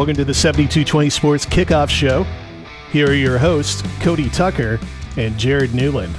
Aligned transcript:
Welcome 0.00 0.16
to 0.16 0.24
the 0.24 0.32
7220 0.32 1.10
Sports 1.10 1.44
Kickoff 1.44 1.90
Show. 1.90 2.24
Here 2.90 3.08
are 3.08 3.12
your 3.12 3.36
hosts, 3.36 3.82
Cody 4.00 4.30
Tucker 4.30 4.80
and 5.18 5.36
Jared 5.36 5.74
Newland. 5.74 6.14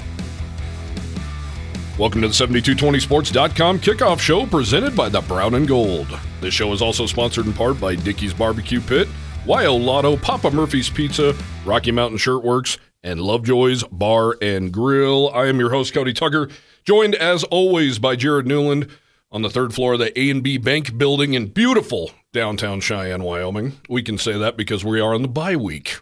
Welcome 1.97 2.21
to 2.21 2.27
the 2.27 2.33
7220sports.com 2.35 3.79
kickoff 3.79 4.19
show 4.19 4.45
presented 4.45 4.95
by 4.95 5.09
the 5.09 5.21
Brown 5.21 5.55
and 5.55 5.67
Gold. 5.67 6.15
This 6.41 6.53
show 6.53 6.71
is 6.73 6.83
also 6.83 7.07
sponsored 7.07 7.47
in 7.47 7.53
part 7.53 7.81
by 7.81 7.95
Dickey's 7.95 8.35
Barbecue 8.35 8.81
Pit, 8.81 9.07
WyoLotto, 9.45 10.21
Papa 10.21 10.51
Murphy's 10.51 10.91
Pizza, 10.91 11.35
Rocky 11.65 11.91
Mountain 11.91 12.19
Shirtworks, 12.19 12.77
and 13.01 13.19
Lovejoy's 13.19 13.83
Bar 13.85 14.37
and 14.43 14.71
Grill. 14.71 15.31
I 15.33 15.47
am 15.47 15.59
your 15.59 15.71
host, 15.71 15.91
Cody 15.91 16.13
Tucker, 16.13 16.49
joined 16.83 17.15
as 17.15 17.43
always 17.45 17.97
by 17.97 18.15
Jared 18.15 18.45
Newland 18.45 18.91
on 19.31 19.41
the 19.41 19.49
third 19.49 19.73
floor 19.73 19.93
of 19.93 19.99
the 19.99 20.11
ANB 20.11 20.63
Bank 20.63 20.99
building 20.99 21.33
in 21.33 21.47
beautiful 21.47 22.11
downtown 22.33 22.79
Cheyenne, 22.81 23.23
Wyoming. 23.23 23.73
We 23.89 24.03
can 24.03 24.17
say 24.17 24.37
that 24.37 24.57
because 24.57 24.83
we 24.83 24.99
are 24.99 25.13
on 25.13 25.21
the 25.21 25.27
bye 25.27 25.55
week, 25.55 25.99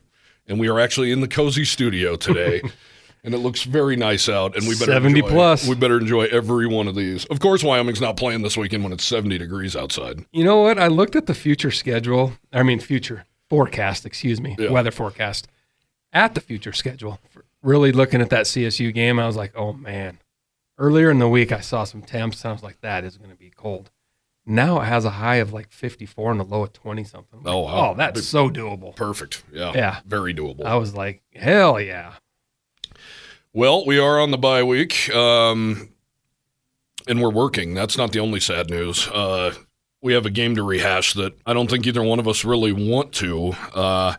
and 0.47 0.59
we 0.59 0.67
are 0.69 0.79
actually 0.79 1.11
in 1.11 1.21
the 1.21 1.27
cozy 1.27 1.65
studio 1.65 2.15
today. 2.15 2.61
and 3.23 3.33
it 3.33 3.39
looks 3.39 3.63
very 3.63 3.95
nice 3.95 4.29
out. 4.29 4.55
And 4.55 4.67
we 4.67 4.75
better 4.75 4.93
70 4.93 5.19
enjoy, 5.19 5.29
plus. 5.29 5.67
We 5.67 5.75
better 5.75 5.97
enjoy 5.99 6.23
every 6.25 6.67
one 6.67 6.87
of 6.87 6.95
these. 6.95 7.25
Of 7.25 7.39
course, 7.39 7.63
Wyoming's 7.63 8.01
not 8.01 8.17
playing 8.17 8.43
this 8.43 8.55
weekend 8.57 8.83
when 8.83 8.93
it's 8.93 9.03
70 9.03 9.37
degrees 9.37 9.75
outside. 9.75 10.25
You 10.31 10.43
know 10.43 10.61
what? 10.61 10.79
I 10.79 10.87
looked 10.87 11.15
at 11.15 11.25
the 11.25 11.33
future 11.33 11.71
schedule. 11.71 12.33
I 12.53 12.63
mean, 12.63 12.79
future 12.79 13.25
forecast, 13.49 14.05
excuse 14.05 14.39
me, 14.39 14.55
Yeah. 14.59 14.69
weather 14.71 14.91
forecast. 14.91 15.47
At 16.13 16.33
the 16.33 16.41
future 16.41 16.73
schedule, 16.73 17.19
really 17.61 17.91
looking 17.91 18.21
at 18.21 18.29
that 18.31 18.45
CSU 18.45 18.91
game, 18.93 19.19
I 19.19 19.27
was 19.27 19.35
like, 19.35 19.53
oh 19.55 19.73
man. 19.73 20.19
Earlier 20.77 21.11
in 21.11 21.19
the 21.19 21.27
week, 21.27 21.51
I 21.51 21.59
saw 21.59 21.83
some 21.83 22.01
temps, 22.01 22.43
and 22.45 22.51
I 22.51 22.53
was 22.53 22.63
like, 22.63 22.79
that 22.79 23.03
is 23.03 23.17
going 23.17 23.31
to 23.31 23.35
be 23.35 23.49
cold. 23.49 23.91
Now 24.49 24.81
it 24.81 24.85
has 24.85 25.05
a 25.05 25.11
high 25.11 25.35
of 25.35 25.53
like 25.53 25.71
54 25.71 26.31
and 26.31 26.41
a 26.41 26.43
low 26.43 26.63
of 26.63 26.73
20 26.73 27.03
something. 27.03 27.41
Oh, 27.45 27.59
wow. 27.59 27.91
oh, 27.91 27.95
that's 27.95 28.25
so 28.25 28.49
doable. 28.49 28.95
Perfect. 28.95 29.43
Yeah. 29.53 29.71
Yeah. 29.75 29.99
Very 30.07 30.33
doable. 30.33 30.65
I 30.65 30.75
was 30.75 30.95
like, 30.95 31.21
hell 31.35 31.79
yeah. 31.79 32.13
Well, 33.53 33.85
we 33.85 33.99
are 33.99 34.19
on 34.19 34.31
the 34.31 34.39
bye 34.39 34.63
week, 34.63 35.13
um, 35.13 35.89
and 37.07 37.21
we're 37.21 37.29
working. 37.29 37.75
That's 37.75 37.95
not 37.95 38.11
the 38.11 38.19
only 38.19 38.39
sad 38.39 38.71
news. 38.71 39.07
Uh, 39.07 39.53
we 40.01 40.13
have 40.13 40.25
a 40.25 40.31
game 40.31 40.55
to 40.55 40.63
rehash 40.63 41.13
that 41.13 41.37
I 41.45 41.53
don't 41.53 41.69
think 41.69 41.85
either 41.85 42.01
one 42.01 42.19
of 42.19 42.27
us 42.27 42.43
really 42.43 42.71
want 42.71 43.11
to. 43.13 43.53
Uh, 43.73 44.15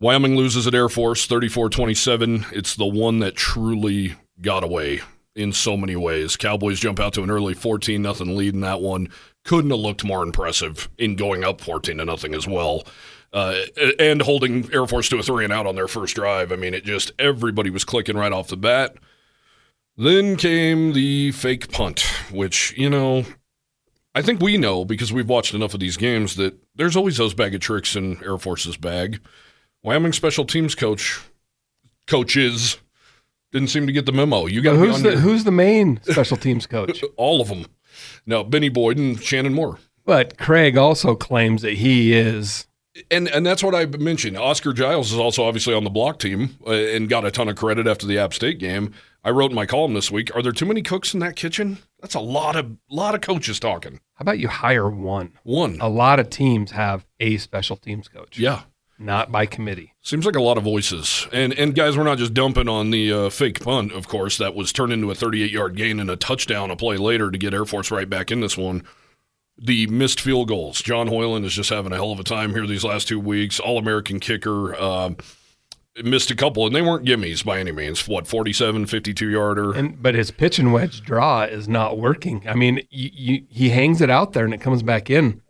Wyoming 0.00 0.36
loses 0.36 0.66
at 0.66 0.74
Air 0.74 0.90
Force 0.90 1.24
34 1.26 1.70
27. 1.70 2.44
It's 2.52 2.76
the 2.76 2.86
one 2.86 3.20
that 3.20 3.36
truly 3.36 4.16
got 4.40 4.64
away 4.64 5.00
in 5.34 5.52
so 5.52 5.76
many 5.76 5.96
ways. 5.96 6.36
Cowboys 6.36 6.80
jump 6.80 7.00
out 7.00 7.14
to 7.14 7.22
an 7.22 7.30
early 7.30 7.54
14 7.54 8.00
nothing 8.00 8.36
lead 8.36 8.54
in 8.54 8.60
that 8.60 8.80
one. 8.80 9.08
Couldn't 9.44 9.70
have 9.70 9.80
looked 9.80 10.04
more 10.04 10.22
impressive 10.22 10.88
in 10.98 11.16
going 11.16 11.44
up 11.44 11.60
14 11.60 11.98
to 11.98 12.04
nothing 12.04 12.34
as 12.34 12.46
well. 12.46 12.84
Uh, 13.32 13.62
and 13.98 14.20
holding 14.20 14.70
Air 14.74 14.86
Force 14.86 15.08
to 15.08 15.18
a 15.18 15.22
three 15.22 15.44
and 15.44 15.52
out 15.52 15.66
on 15.66 15.74
their 15.74 15.88
first 15.88 16.14
drive. 16.14 16.52
I 16.52 16.56
mean, 16.56 16.74
it 16.74 16.84
just 16.84 17.12
everybody 17.18 17.70
was 17.70 17.84
clicking 17.84 18.16
right 18.16 18.32
off 18.32 18.48
the 18.48 18.58
bat. 18.58 18.96
Then 19.96 20.36
came 20.36 20.92
the 20.92 21.32
fake 21.32 21.70
punt, 21.70 22.00
which, 22.30 22.74
you 22.76 22.90
know, 22.90 23.24
I 24.14 24.20
think 24.20 24.40
we 24.40 24.58
know 24.58 24.84
because 24.84 25.12
we've 25.12 25.28
watched 25.28 25.54
enough 25.54 25.72
of 25.72 25.80
these 25.80 25.96
games 25.96 26.36
that 26.36 26.54
there's 26.74 26.96
always 26.96 27.16
those 27.16 27.32
bag 27.32 27.54
of 27.54 27.62
tricks 27.62 27.96
in 27.96 28.22
Air 28.22 28.36
Force's 28.36 28.76
bag. 28.76 29.20
Wyoming 29.82 30.12
special 30.12 30.44
teams 30.44 30.74
coach 30.74 31.20
coaches 32.06 32.78
didn't 33.52 33.68
seem 33.68 33.86
to 33.86 33.92
get 33.92 34.06
the 34.06 34.12
memo. 34.12 34.46
You 34.46 34.60
got 34.62 34.76
Who's 34.76 35.02
the, 35.02 35.10
your- 35.10 35.18
who's 35.20 35.44
the 35.44 35.50
main 35.52 36.00
special 36.02 36.36
teams 36.36 36.66
coach? 36.66 37.02
all 37.16 37.40
of 37.40 37.48
them. 37.48 37.66
No, 38.26 38.42
Benny 38.42 38.68
Boyd 38.70 38.98
and 38.98 39.22
Shannon 39.22 39.52
Moore. 39.54 39.78
But 40.04 40.36
Craig 40.38 40.76
also 40.76 41.14
claims 41.14 41.62
that 41.62 41.74
he 41.74 42.12
is. 42.14 42.66
And 43.10 43.26
and 43.28 43.46
that's 43.46 43.62
what 43.62 43.74
I 43.74 43.86
mentioned. 43.86 44.36
Oscar 44.36 44.72
Giles 44.74 45.12
is 45.12 45.18
also 45.18 45.44
obviously 45.44 45.72
on 45.74 45.84
the 45.84 45.90
block 45.90 46.18
team 46.18 46.56
uh, 46.66 46.72
and 46.72 47.08
got 47.08 47.24
a 47.24 47.30
ton 47.30 47.48
of 47.48 47.56
credit 47.56 47.86
after 47.86 48.06
the 48.06 48.18
App 48.18 48.34
State 48.34 48.58
game. 48.58 48.92
I 49.24 49.30
wrote 49.30 49.50
in 49.50 49.54
my 49.54 49.64
column 49.64 49.94
this 49.94 50.10
week: 50.10 50.34
Are 50.36 50.42
there 50.42 50.52
too 50.52 50.66
many 50.66 50.82
cooks 50.82 51.14
in 51.14 51.20
that 51.20 51.34
kitchen? 51.36 51.78
That's 52.00 52.14
a 52.14 52.20
lot 52.20 52.54
of 52.56 52.76
lot 52.90 53.14
of 53.14 53.20
coaches 53.22 53.58
talking. 53.60 53.94
How 54.14 54.22
about 54.22 54.38
you 54.40 54.48
hire 54.48 54.90
one? 54.90 55.32
One, 55.42 55.78
A 55.80 55.88
lot 55.88 56.20
of 56.20 56.28
teams 56.28 56.72
have 56.72 57.06
a 57.18 57.38
special 57.38 57.76
teams 57.76 58.08
coach. 58.08 58.38
yeah, 58.38 58.62
not 59.02 59.32
by 59.32 59.46
committee. 59.46 59.94
seems 60.02 60.24
like 60.24 60.36
a 60.36 60.42
lot 60.42 60.58
of 60.58 60.64
voices. 60.64 61.26
And 61.32 61.52
and 61.54 61.74
guys, 61.74 61.96
we're 61.96 62.04
not 62.04 62.18
just 62.18 62.34
dumping 62.34 62.68
on 62.68 62.90
the 62.90 63.12
uh, 63.12 63.30
fake 63.30 63.60
punt. 63.60 63.92
Of 63.92 64.08
course, 64.08 64.38
that 64.38 64.54
was 64.54 64.72
turned 64.72 64.92
into 64.92 65.10
a 65.10 65.14
38 65.14 65.50
yard 65.50 65.76
gain 65.76 66.00
and 66.00 66.10
a 66.10 66.16
touchdown 66.16 66.70
a 66.70 66.76
play 66.76 66.96
later 66.96 67.30
to 67.30 67.38
get 67.38 67.54
Air 67.54 67.64
Force 67.64 67.90
right 67.90 68.08
back 68.08 68.30
in 68.30 68.40
this 68.40 68.56
one. 68.56 68.84
The 69.58 69.86
missed 69.88 70.20
field 70.20 70.48
goals. 70.48 70.80
John 70.80 71.08
Hoyland 71.08 71.44
is 71.44 71.52
just 71.54 71.70
having 71.70 71.92
a 71.92 71.96
hell 71.96 72.10
of 72.10 72.18
a 72.18 72.24
time 72.24 72.50
here 72.52 72.66
these 72.66 72.84
last 72.84 73.06
two 73.08 73.20
weeks. 73.20 73.60
All 73.60 73.78
American 73.78 74.18
kicker. 74.18 74.74
Um, 74.74 75.16
missed 76.02 76.30
a 76.30 76.34
couple, 76.34 76.66
and 76.66 76.74
they 76.74 76.80
weren't 76.82 77.06
gimmies 77.06 77.44
by 77.44 77.58
any 77.60 77.70
means. 77.70 78.08
What, 78.08 78.26
47, 78.26 78.86
52 78.86 79.28
yarder? 79.28 79.74
And 79.74 80.02
but 80.02 80.14
his 80.14 80.30
pitch 80.30 80.58
and 80.58 80.72
wedge 80.72 81.02
draw 81.02 81.42
is 81.42 81.68
not 81.68 81.98
working. 81.98 82.42
I 82.48 82.54
mean, 82.54 82.86
you, 82.90 83.10
you, 83.12 83.44
he 83.50 83.68
hangs 83.68 84.00
it 84.00 84.08
out 84.10 84.32
there 84.32 84.44
and 84.44 84.54
it 84.54 84.60
comes 84.60 84.82
back 84.82 85.10
in 85.10 85.42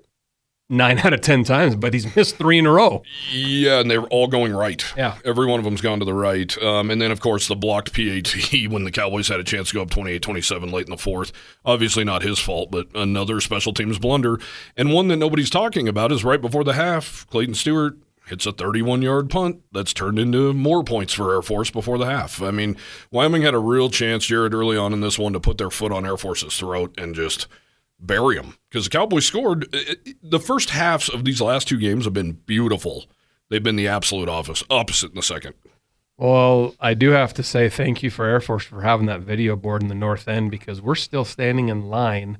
nine 0.72 0.98
out 0.98 1.12
of 1.12 1.20
ten 1.20 1.44
times, 1.44 1.76
but 1.76 1.94
he's 1.94 2.16
missed 2.16 2.36
three 2.36 2.58
in 2.58 2.66
a 2.66 2.72
row. 2.72 3.02
Yeah, 3.30 3.80
and 3.80 3.90
they 3.90 3.98
were 3.98 4.08
all 4.08 4.26
going 4.26 4.52
right. 4.52 4.84
Yeah. 4.96 5.18
Every 5.24 5.46
one 5.46 5.60
of 5.60 5.64
them's 5.64 5.80
gone 5.80 5.98
to 6.00 6.04
the 6.04 6.14
right. 6.14 6.56
Um, 6.62 6.90
and 6.90 7.00
then, 7.00 7.12
of 7.12 7.20
course, 7.20 7.46
the 7.46 7.54
blocked 7.54 7.92
PAT 7.92 8.34
when 8.70 8.84
the 8.84 8.90
Cowboys 8.90 9.28
had 9.28 9.38
a 9.38 9.44
chance 9.44 9.68
to 9.68 9.74
go 9.74 9.82
up 9.82 9.90
28 9.90 10.22
27 10.22 10.70
late 10.72 10.86
in 10.86 10.90
the 10.90 10.98
fourth. 10.98 11.32
Obviously, 11.64 12.02
not 12.02 12.22
his 12.22 12.38
fault, 12.38 12.70
but 12.70 12.88
another 12.94 13.40
special 13.40 13.72
teams 13.72 13.98
blunder. 13.98 14.40
And 14.76 14.92
one 14.92 15.08
that 15.08 15.16
nobody's 15.16 15.50
talking 15.50 15.86
about 15.86 16.10
is 16.10 16.24
right 16.24 16.40
before 16.40 16.64
the 16.64 16.72
half. 16.72 17.26
Clayton 17.30 17.54
Stewart 17.54 17.96
hits 18.26 18.46
a 18.46 18.52
31 18.52 19.02
yard 19.02 19.28
punt 19.28 19.60
that's 19.72 19.92
turned 19.92 20.18
into 20.18 20.54
more 20.54 20.84
points 20.84 21.12
for 21.12 21.34
Air 21.34 21.42
Force 21.42 21.70
before 21.70 21.98
the 21.98 22.06
half. 22.06 22.40
I 22.40 22.50
mean, 22.50 22.76
Wyoming 23.10 23.42
had 23.42 23.54
a 23.54 23.58
real 23.58 23.90
chance, 23.90 24.26
Jared, 24.26 24.54
early 24.54 24.76
on 24.76 24.92
in 24.92 25.00
this 25.00 25.18
one 25.18 25.32
to 25.32 25.40
put 25.40 25.58
their 25.58 25.70
foot 25.70 25.92
on 25.92 26.06
Air 26.06 26.16
Force's 26.16 26.56
throat 26.56 26.94
and 26.96 27.14
just 27.14 27.46
bury 28.02 28.36
them 28.36 28.56
because 28.70 28.84
the 28.84 28.90
Cowboys 28.90 29.24
scored. 29.26 29.66
It- 29.72 30.16
The 30.22 30.40
first 30.40 30.70
halves 30.70 31.08
of 31.08 31.24
these 31.24 31.40
last 31.40 31.68
two 31.68 31.78
games 31.78 32.04
have 32.04 32.12
been 32.14 32.32
beautiful. 32.32 33.06
They've 33.48 33.62
been 33.62 33.76
the 33.76 33.88
absolute 33.88 34.28
office 34.28 34.64
opposite 34.70 35.10
in 35.10 35.16
the 35.16 35.22
second. 35.22 35.54
Well, 36.18 36.74
I 36.78 36.94
do 36.94 37.10
have 37.10 37.32
to 37.34 37.42
say 37.42 37.68
thank 37.68 38.02
you 38.02 38.10
for 38.10 38.26
Air 38.26 38.40
Force 38.40 38.64
for 38.64 38.82
having 38.82 39.06
that 39.06 39.20
video 39.22 39.56
board 39.56 39.82
in 39.82 39.88
the 39.88 39.94
north 39.94 40.28
end 40.28 40.50
because 40.50 40.80
we're 40.80 40.94
still 40.94 41.24
standing 41.24 41.68
in 41.68 41.88
line 41.88 42.38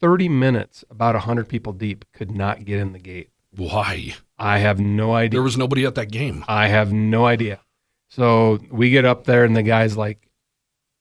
30 0.00 0.28
minutes, 0.28 0.84
about 0.90 1.14
100 1.14 1.48
people 1.48 1.72
deep, 1.72 2.04
could 2.12 2.30
not 2.30 2.64
get 2.64 2.78
in 2.80 2.92
the 2.92 2.98
gate. 2.98 3.30
Why? 3.50 4.14
I 4.38 4.58
have 4.58 4.78
no 4.78 5.14
idea. 5.14 5.36
There 5.38 5.42
was 5.42 5.56
nobody 5.56 5.84
at 5.86 5.94
that 5.94 6.10
game. 6.10 6.44
I 6.48 6.68
have 6.68 6.92
no 6.92 7.24
idea. 7.26 7.60
So 8.08 8.58
we 8.70 8.90
get 8.90 9.04
up 9.06 9.24
there, 9.24 9.44
and 9.44 9.56
the 9.56 9.62
guy's 9.62 9.96
like 9.96 10.25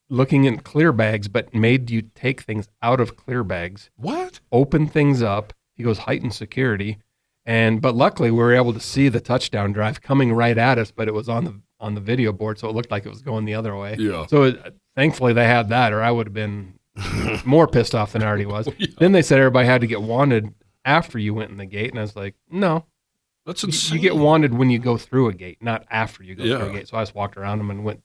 looking 0.09 0.45
in 0.45 0.59
clear 0.59 0.91
bags, 0.91 1.27
but 1.27 1.53
made 1.53 1.89
you 1.89 2.01
take 2.13 2.41
things 2.41 2.67
out 2.81 2.99
of 2.99 3.15
clear 3.15 3.43
bags, 3.43 3.89
What? 3.95 4.39
open 4.51 4.87
things 4.87 5.21
up. 5.21 5.53
He 5.73 5.83
goes 5.83 5.99
heightened 5.99 6.33
security, 6.33 6.97
and 7.45 7.81
but 7.81 7.95
luckily 7.95 8.31
we 8.31 8.37
were 8.37 8.53
able 8.53 8.73
to 8.73 8.79
see 8.79 9.09
the 9.09 9.19
touchdown 9.19 9.71
drive 9.73 10.01
coming 10.01 10.31
right 10.33 10.57
at 10.57 10.77
us, 10.77 10.91
but 10.91 11.07
it 11.07 11.13
was 11.13 11.27
on 11.29 11.43
the 11.45 11.59
on 11.79 11.93
the 11.95 12.01
video 12.01 12.31
board, 12.31 12.57
so 12.57 12.69
it 12.69 12.75
looked 12.75 12.89
like 12.91 13.05
it 13.05 13.09
was 13.09 13.21
going 13.21 13.43
the 13.45 13.53
other 13.55 13.75
way. 13.75 13.95
Yeah. 13.99 14.25
So 14.27 14.43
it, 14.43 14.75
thankfully 14.95 15.33
they 15.33 15.45
had 15.45 15.69
that, 15.69 15.91
or 15.91 16.01
I 16.01 16.09
would 16.11 16.27
have 16.27 16.33
been 16.33 16.79
more 17.45 17.67
pissed 17.67 17.93
off 17.93 18.13
than 18.13 18.23
I 18.23 18.27
already 18.27 18.45
was. 18.45 18.69
Then 18.99 19.11
they 19.11 19.21
said 19.21 19.39
everybody 19.39 19.67
had 19.67 19.81
to 19.81 19.87
get 19.87 20.01
wanted 20.01 20.53
after 20.85 21.19
you 21.19 21.33
went 21.33 21.51
in 21.51 21.57
the 21.57 21.65
gate, 21.65 21.89
and 21.89 21.99
I 21.99 22.03
was 22.03 22.15
like, 22.15 22.35
no, 22.49 22.85
That's 23.45 23.63
you- 23.63 23.67
insane. 23.67 23.95
you 23.97 24.01
get 24.01 24.15
wanted 24.15 24.53
when 24.53 24.69
you 24.69 24.79
go 24.79 24.97
through 24.97 25.27
a 25.27 25.33
gate, 25.33 25.57
not 25.61 25.85
after 25.91 26.23
you 26.23 26.35
go 26.35 26.43
Yeah. 26.45 26.59
through 26.59 26.69
a 26.69 26.73
gate. 26.73 26.87
So 26.87 26.97
I 26.97 27.01
just 27.01 27.13
walked 27.15 27.35
around 27.35 27.57
them 27.57 27.69
and 27.71 27.83
went, 27.83 28.01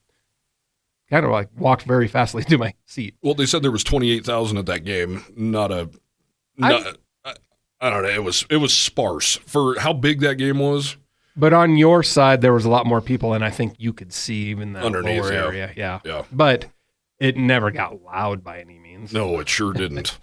kind 1.11 1.25
of 1.25 1.31
like 1.31 1.49
walked 1.57 1.83
very 1.83 2.07
fastly 2.07 2.43
to 2.45 2.57
my 2.57 2.73
seat. 2.85 3.15
Well, 3.21 3.35
they 3.35 3.45
said 3.45 3.61
there 3.61 3.71
was 3.71 3.83
twenty 3.83 4.09
eight 4.11 4.25
thousand 4.25 4.57
at 4.57 4.65
that 4.65 4.83
game. 4.83 5.23
Not 5.35 5.71
a. 5.71 5.89
Not, 6.57 6.97
I, 7.23 7.35
I 7.79 7.89
don't 7.89 8.03
know. 8.03 8.09
It 8.09 8.23
was 8.23 8.45
it 8.49 8.57
was 8.57 8.73
sparse 8.73 9.35
for 9.45 9.79
how 9.79 9.93
big 9.93 10.21
that 10.21 10.35
game 10.35 10.57
was. 10.57 10.97
But 11.35 11.53
on 11.53 11.77
your 11.77 12.03
side, 12.03 12.41
there 12.41 12.53
was 12.53 12.65
a 12.65 12.69
lot 12.69 12.85
more 12.85 12.99
people, 12.99 13.33
and 13.33 13.43
I 13.43 13.49
think 13.49 13.75
you 13.77 13.93
could 13.93 14.11
see 14.11 14.47
even 14.47 14.73
that 14.73 14.83
Underneath, 14.83 15.21
lower 15.21 15.31
yeah. 15.31 15.39
area. 15.39 15.73
Yeah. 15.77 15.99
Yeah. 16.03 16.23
But 16.31 16.65
it 17.19 17.37
never 17.37 17.71
got 17.71 18.03
loud 18.03 18.43
by 18.43 18.59
any 18.59 18.79
means. 18.79 19.13
No, 19.13 19.39
it 19.39 19.47
sure 19.47 19.71
didn't. 19.71 20.17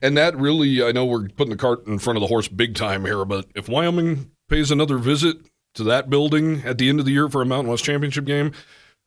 and 0.00 0.16
that 0.16 0.36
really, 0.36 0.82
I 0.82 0.90
know 0.92 1.04
we're 1.04 1.28
putting 1.28 1.50
the 1.50 1.56
cart 1.58 1.86
in 1.86 1.98
front 1.98 2.16
of 2.16 2.22
the 2.22 2.28
horse 2.28 2.48
big 2.48 2.74
time 2.74 3.04
here, 3.04 3.24
but 3.26 3.46
if 3.54 3.68
Wyoming 3.68 4.30
pays 4.48 4.70
another 4.70 4.96
visit 4.96 5.36
to 5.74 5.84
that 5.84 6.08
building 6.08 6.62
at 6.64 6.78
the 6.78 6.88
end 6.88 6.98
of 6.98 7.04
the 7.04 7.12
year 7.12 7.28
for 7.28 7.42
a 7.42 7.46
Mountain 7.46 7.70
West 7.70 7.84
Championship 7.84 8.24
game, 8.24 8.52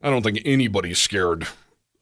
I 0.02 0.10
don't 0.10 0.24
think 0.24 0.42
anybody's 0.46 1.00
scared 1.00 1.48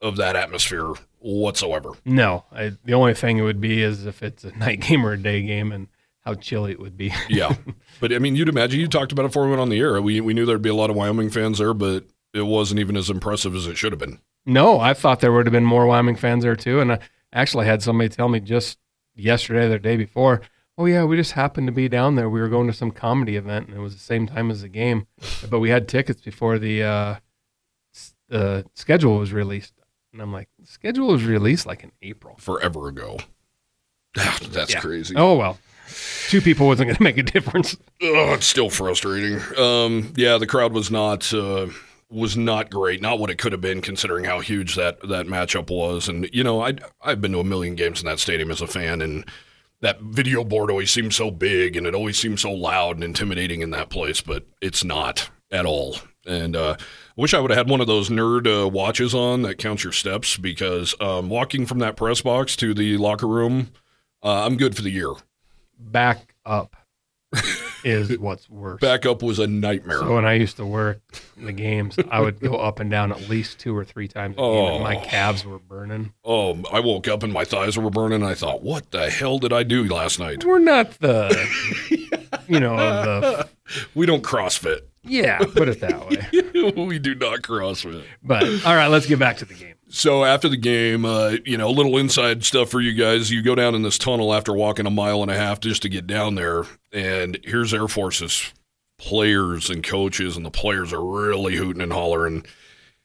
of 0.00 0.16
that 0.16 0.36
atmosphere 0.36 0.92
whatsoever. 1.18 1.90
No. 2.04 2.44
I, 2.52 2.72
the 2.84 2.94
only 2.94 3.14
thing 3.14 3.38
it 3.38 3.42
would 3.42 3.60
be 3.60 3.82
is 3.82 4.06
if 4.06 4.22
it's 4.22 4.44
a 4.44 4.52
night 4.58 4.80
game 4.80 5.04
or 5.04 5.12
a 5.12 5.18
day 5.18 5.42
game 5.42 5.72
and 5.72 5.88
how 6.20 6.34
chilly 6.34 6.72
it 6.72 6.80
would 6.80 6.96
be. 6.96 7.12
Yeah. 7.28 7.54
but 8.00 8.12
I 8.12 8.18
mean, 8.18 8.36
you'd 8.36 8.48
imagine, 8.48 8.80
you 8.80 8.88
talked 8.88 9.12
about 9.12 9.24
it 9.24 9.28
before 9.28 9.44
we 9.44 9.50
went 9.50 9.60
on 9.60 9.68
the 9.68 9.78
air. 9.78 10.00
We, 10.02 10.20
we 10.20 10.34
knew 10.34 10.44
there'd 10.44 10.62
be 10.62 10.68
a 10.68 10.74
lot 10.74 10.90
of 10.90 10.96
Wyoming 10.96 11.30
fans 11.30 11.58
there, 11.58 11.74
but 11.74 12.04
it 12.34 12.42
wasn't 12.42 12.80
even 12.80 12.96
as 12.96 13.08
impressive 13.10 13.54
as 13.54 13.66
it 13.66 13.76
should 13.76 13.92
have 13.92 13.98
been. 13.98 14.20
No, 14.44 14.78
I 14.78 14.94
thought 14.94 15.20
there 15.20 15.32
would 15.32 15.46
have 15.46 15.52
been 15.52 15.64
more 15.64 15.86
Wyoming 15.86 16.16
fans 16.16 16.44
there 16.44 16.56
too. 16.56 16.80
And 16.80 16.92
I 16.92 16.98
actually 17.32 17.66
had 17.66 17.82
somebody 17.82 18.08
tell 18.08 18.28
me 18.28 18.40
just 18.40 18.78
yesterday 19.14 19.66
or 19.66 19.70
the 19.70 19.78
day 19.78 19.96
before, 19.96 20.42
Oh 20.78 20.84
yeah, 20.84 21.04
we 21.04 21.16
just 21.16 21.32
happened 21.32 21.68
to 21.68 21.72
be 21.72 21.88
down 21.88 22.16
there. 22.16 22.28
We 22.28 22.38
were 22.38 22.50
going 22.50 22.66
to 22.66 22.72
some 22.72 22.90
comedy 22.90 23.36
event, 23.36 23.68
and 23.68 23.76
it 23.76 23.80
was 23.80 23.94
the 23.94 24.00
same 24.00 24.26
time 24.26 24.50
as 24.50 24.60
the 24.60 24.68
game, 24.68 25.06
but 25.48 25.58
we 25.58 25.70
had 25.70 25.88
tickets 25.88 26.20
before 26.20 26.58
the 26.58 26.82
uh, 26.82 27.14
the 28.28 28.64
schedule 28.74 29.18
was 29.18 29.32
released. 29.32 29.72
And 30.12 30.22
I'm 30.22 30.32
like, 30.32 30.48
the 30.58 30.66
schedule 30.66 31.08
was 31.08 31.24
released 31.24 31.66
like 31.66 31.82
in 31.84 31.92
April. 32.02 32.36
Forever 32.38 32.88
ago. 32.88 33.18
That's 34.14 34.72
Yeah. 34.72 34.80
crazy. 34.80 35.14
Oh 35.16 35.36
well, 35.36 35.58
two 36.28 36.40
people 36.40 36.66
wasn't 36.66 36.88
going 36.88 36.96
to 36.96 37.02
make 37.02 37.18
a 37.18 37.22
difference. 37.22 37.76
Oh, 38.02 38.32
it's 38.34 38.46
still 38.46 38.70
frustrating. 38.70 39.40
Um, 39.58 40.12
yeah, 40.16 40.38
the 40.38 40.46
crowd 40.46 40.72
was 40.72 40.90
not 40.90 41.32
uh, 41.34 41.66
was 42.10 42.36
not 42.36 42.70
great. 42.70 43.02
Not 43.02 43.18
what 43.18 43.30
it 43.30 43.36
could 43.38 43.52
have 43.52 43.60
been, 43.60 43.82
considering 43.82 44.24
how 44.24 44.40
huge 44.40 44.74
that 44.76 45.00
that 45.08 45.26
matchup 45.26 45.68
was. 45.70 46.08
And 46.08 46.28
you 46.32 46.42
know, 46.44 46.62
I 46.62 46.74
I've 47.02 47.20
been 47.20 47.32
to 47.32 47.40
a 47.40 47.44
million 47.44 47.74
games 47.74 48.00
in 48.00 48.06
that 48.06 48.18
stadium 48.20 48.50
as 48.50 48.62
a 48.62 48.66
fan, 48.66 49.02
and 49.02 49.24
that 49.80 50.00
video 50.00 50.42
board 50.44 50.70
always 50.70 50.90
seems 50.90 51.14
so 51.14 51.30
big, 51.30 51.76
and 51.76 51.86
it 51.86 51.94
always 51.94 52.18
seems 52.18 52.40
so 52.40 52.52
loud 52.52 52.96
and 52.96 53.04
intimidating 53.04 53.60
in 53.60 53.70
that 53.70 53.90
place. 53.90 54.22
But 54.22 54.46
it's 54.62 54.82
not 54.82 55.28
at 55.52 55.66
all. 55.66 55.96
And 56.26 56.56
uh, 56.56 56.76
I 57.18 57.22
wish 57.22 57.32
I 57.32 57.40
would 57.40 57.50
have 57.50 57.56
had 57.58 57.70
one 57.70 57.80
of 57.80 57.86
those 57.86 58.10
nerd 58.10 58.46
uh, 58.46 58.68
watches 58.68 59.14
on 59.14 59.42
that 59.42 59.56
counts 59.56 59.82
your 59.84 59.92
steps 59.92 60.36
because 60.36 60.94
um, 61.00 61.30
walking 61.30 61.64
from 61.64 61.78
that 61.78 61.96
press 61.96 62.20
box 62.20 62.56
to 62.56 62.74
the 62.74 62.98
locker 62.98 63.26
room, 63.26 63.70
uh, 64.22 64.44
I'm 64.44 64.56
good 64.58 64.76
for 64.76 64.82
the 64.82 64.90
year. 64.90 65.12
Back 65.78 66.34
up 66.44 66.76
is 67.84 68.18
what's 68.18 68.48
worse. 68.50 68.80
Backup 68.80 69.22
was 69.22 69.38
a 69.38 69.46
nightmare. 69.46 69.98
So 70.00 70.14
when 70.14 70.26
I 70.26 70.34
used 70.34 70.56
to 70.58 70.66
work 70.66 71.00
the 71.38 71.52
games, 71.52 71.96
I 72.10 72.20
would 72.20 72.38
go 72.38 72.56
up 72.56 72.80
and 72.80 72.90
down 72.90 73.12
at 73.12 73.28
least 73.30 73.58
two 73.58 73.74
or 73.76 73.84
three 73.84 74.08
times 74.08 74.34
a 74.36 74.40
game, 74.40 74.74
and 74.74 74.82
my 74.82 74.96
Oh. 74.96 75.00
calves 75.04 75.44
were 75.44 75.58
burning. 75.58 76.12
Oh, 76.24 76.58
I 76.70 76.80
woke 76.80 77.08
up 77.08 77.22
and 77.22 77.32
my 77.32 77.44
thighs 77.44 77.78
were 77.78 77.90
burning. 77.90 78.22
And 78.22 78.30
I 78.30 78.34
thought, 78.34 78.62
what 78.62 78.90
the 78.90 79.08
hell 79.10 79.38
did 79.38 79.52
I 79.54 79.62
do 79.62 79.84
last 79.84 80.18
night? 80.18 80.44
We're 80.44 80.58
not 80.58 80.92
the, 81.00 81.30
you 82.48 82.60
know, 82.60 82.76
the 82.76 83.48
We 83.94 84.04
don't 84.06 84.22
CrossFit. 84.22 84.80
Yeah, 85.06 85.38
put 85.54 85.68
it 85.68 85.80
that 85.80 86.08
way. 86.08 86.72
we 86.86 86.98
do 86.98 87.14
not 87.14 87.42
cross 87.42 87.82
CrossFit. 87.84 88.04
But 88.22 88.44
all 88.64 88.74
right, 88.74 88.88
let's 88.88 89.06
get 89.06 89.18
back 89.18 89.38
to 89.38 89.44
the 89.44 89.54
game. 89.54 89.74
So 89.88 90.24
after 90.24 90.48
the 90.48 90.56
game, 90.56 91.04
uh, 91.04 91.36
you 91.44 91.56
know, 91.56 91.68
a 91.68 91.70
little 91.70 91.96
inside 91.96 92.44
stuff 92.44 92.70
for 92.70 92.80
you 92.80 92.92
guys. 92.92 93.30
You 93.30 93.42
go 93.42 93.54
down 93.54 93.74
in 93.74 93.82
this 93.82 93.98
tunnel 93.98 94.34
after 94.34 94.52
walking 94.52 94.86
a 94.86 94.90
mile 94.90 95.22
and 95.22 95.30
a 95.30 95.36
half 95.36 95.60
just 95.60 95.82
to 95.82 95.88
get 95.88 96.06
down 96.06 96.34
there, 96.34 96.64
and 96.92 97.38
here's 97.44 97.72
Air 97.72 97.88
Force's 97.88 98.52
players 98.98 99.70
and 99.70 99.84
coaches, 99.84 100.36
and 100.36 100.44
the 100.44 100.50
players 100.50 100.92
are 100.92 101.04
really 101.04 101.56
hooting 101.56 101.82
and 101.82 101.92
hollering. 101.92 102.44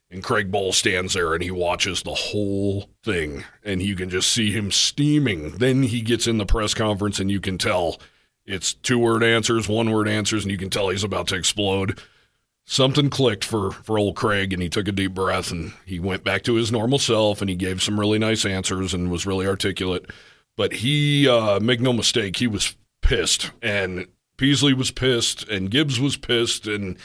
And 0.10 0.22
Craig 0.22 0.52
Bohl 0.52 0.74
stands 0.74 1.14
there 1.14 1.34
and 1.34 1.42
he 1.42 1.52
watches 1.52 2.04
the 2.04 2.14
whole 2.14 2.90
thing, 3.04 3.46
and 3.64 3.82
you 3.82 3.96
can 3.96 4.10
just 4.10 4.32
see 4.32 4.52
him 4.52 4.70
steaming. 4.70 5.52
Then 5.52 5.84
he 5.84 6.02
gets 6.02 6.28
in 6.28 6.38
the 6.38 6.46
press 6.46 6.74
conference, 6.74 7.20
and 7.20 7.32
you 7.32 7.40
can 7.40 7.58
tell 7.58 7.98
it's 8.52 8.74
two 8.74 9.00
word 9.00 9.24
answers, 9.24 9.68
one 9.68 9.92
word 9.92 10.08
answers, 10.08 10.44
and 10.44 10.52
you 10.52 10.58
can 10.58 10.70
tell 10.70 10.90
he's 10.90 11.04
about 11.04 11.28
to 11.28 11.36
explode. 11.36 12.00
Something 12.66 13.10
clicked 13.10 13.44
for 13.44 13.72
for 13.72 13.98
old 13.98 14.16
Craig 14.16 14.54
and 14.54 14.62
he 14.62 14.70
took 14.70 14.88
a 14.88 14.92
deep 14.92 15.14
breath 15.14 15.52
and 15.52 15.74
he 15.86 16.00
went 16.00 16.24
back 16.24 16.44
to 16.44 16.56
his 16.56 16.72
normal 16.72 17.00
self 17.00 17.42
and 17.42 17.50
he 17.50 17.56
gave 17.56 17.82
some 17.82 18.00
really 18.00 18.20
nice 18.20 18.46
answers 18.46 18.94
and 18.94 19.12
was 19.12 19.26
really 19.26 19.48
articulate. 19.48 20.06
But 20.56 20.74
he 20.74 21.28
uh 21.28 21.60
make 21.60 21.82
no 21.82 21.92
mistake 21.92 22.38
he 22.38 22.48
was 22.48 22.76
pissed 23.02 23.52
and 23.62 24.08
Peasley 24.38 24.74
was 24.74 24.92
pissed 24.92 25.48
and 25.50 25.72
Gibbs 25.72 26.00
was 26.00 26.18
pissed 26.18 26.68
and 26.68 26.98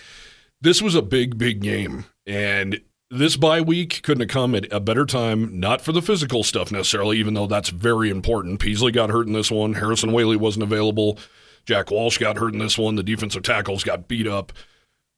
this 0.60 0.82
was 0.82 0.94
a 0.94 1.02
big 1.02 1.38
big 1.38 1.62
game. 1.62 2.04
And 2.26 2.80
this 3.10 3.36
bye 3.36 3.60
week 3.60 4.02
couldn't 4.02 4.22
have 4.22 4.30
come 4.30 4.54
at 4.54 4.72
a 4.72 4.80
better 4.80 5.06
time, 5.06 5.58
not 5.58 5.80
for 5.80 5.92
the 5.92 6.02
physical 6.02 6.42
stuff 6.42 6.72
necessarily, 6.72 7.18
even 7.18 7.34
though 7.34 7.46
that's 7.46 7.70
very 7.70 8.10
important. 8.10 8.60
Peasley 8.60 8.92
got 8.92 9.10
hurt 9.10 9.26
in 9.26 9.32
this 9.32 9.50
one. 9.50 9.74
Harrison 9.74 10.10
Waylee 10.10 10.36
wasn't 10.36 10.62
available. 10.62 11.18
Jack 11.64 11.90
Walsh 11.90 12.18
got 12.18 12.38
hurt 12.38 12.52
in 12.52 12.58
this 12.60 12.78
one. 12.78 12.96
The 12.96 13.02
defensive 13.02 13.42
tackles 13.42 13.84
got 13.84 14.08
beat 14.08 14.26
up 14.26 14.52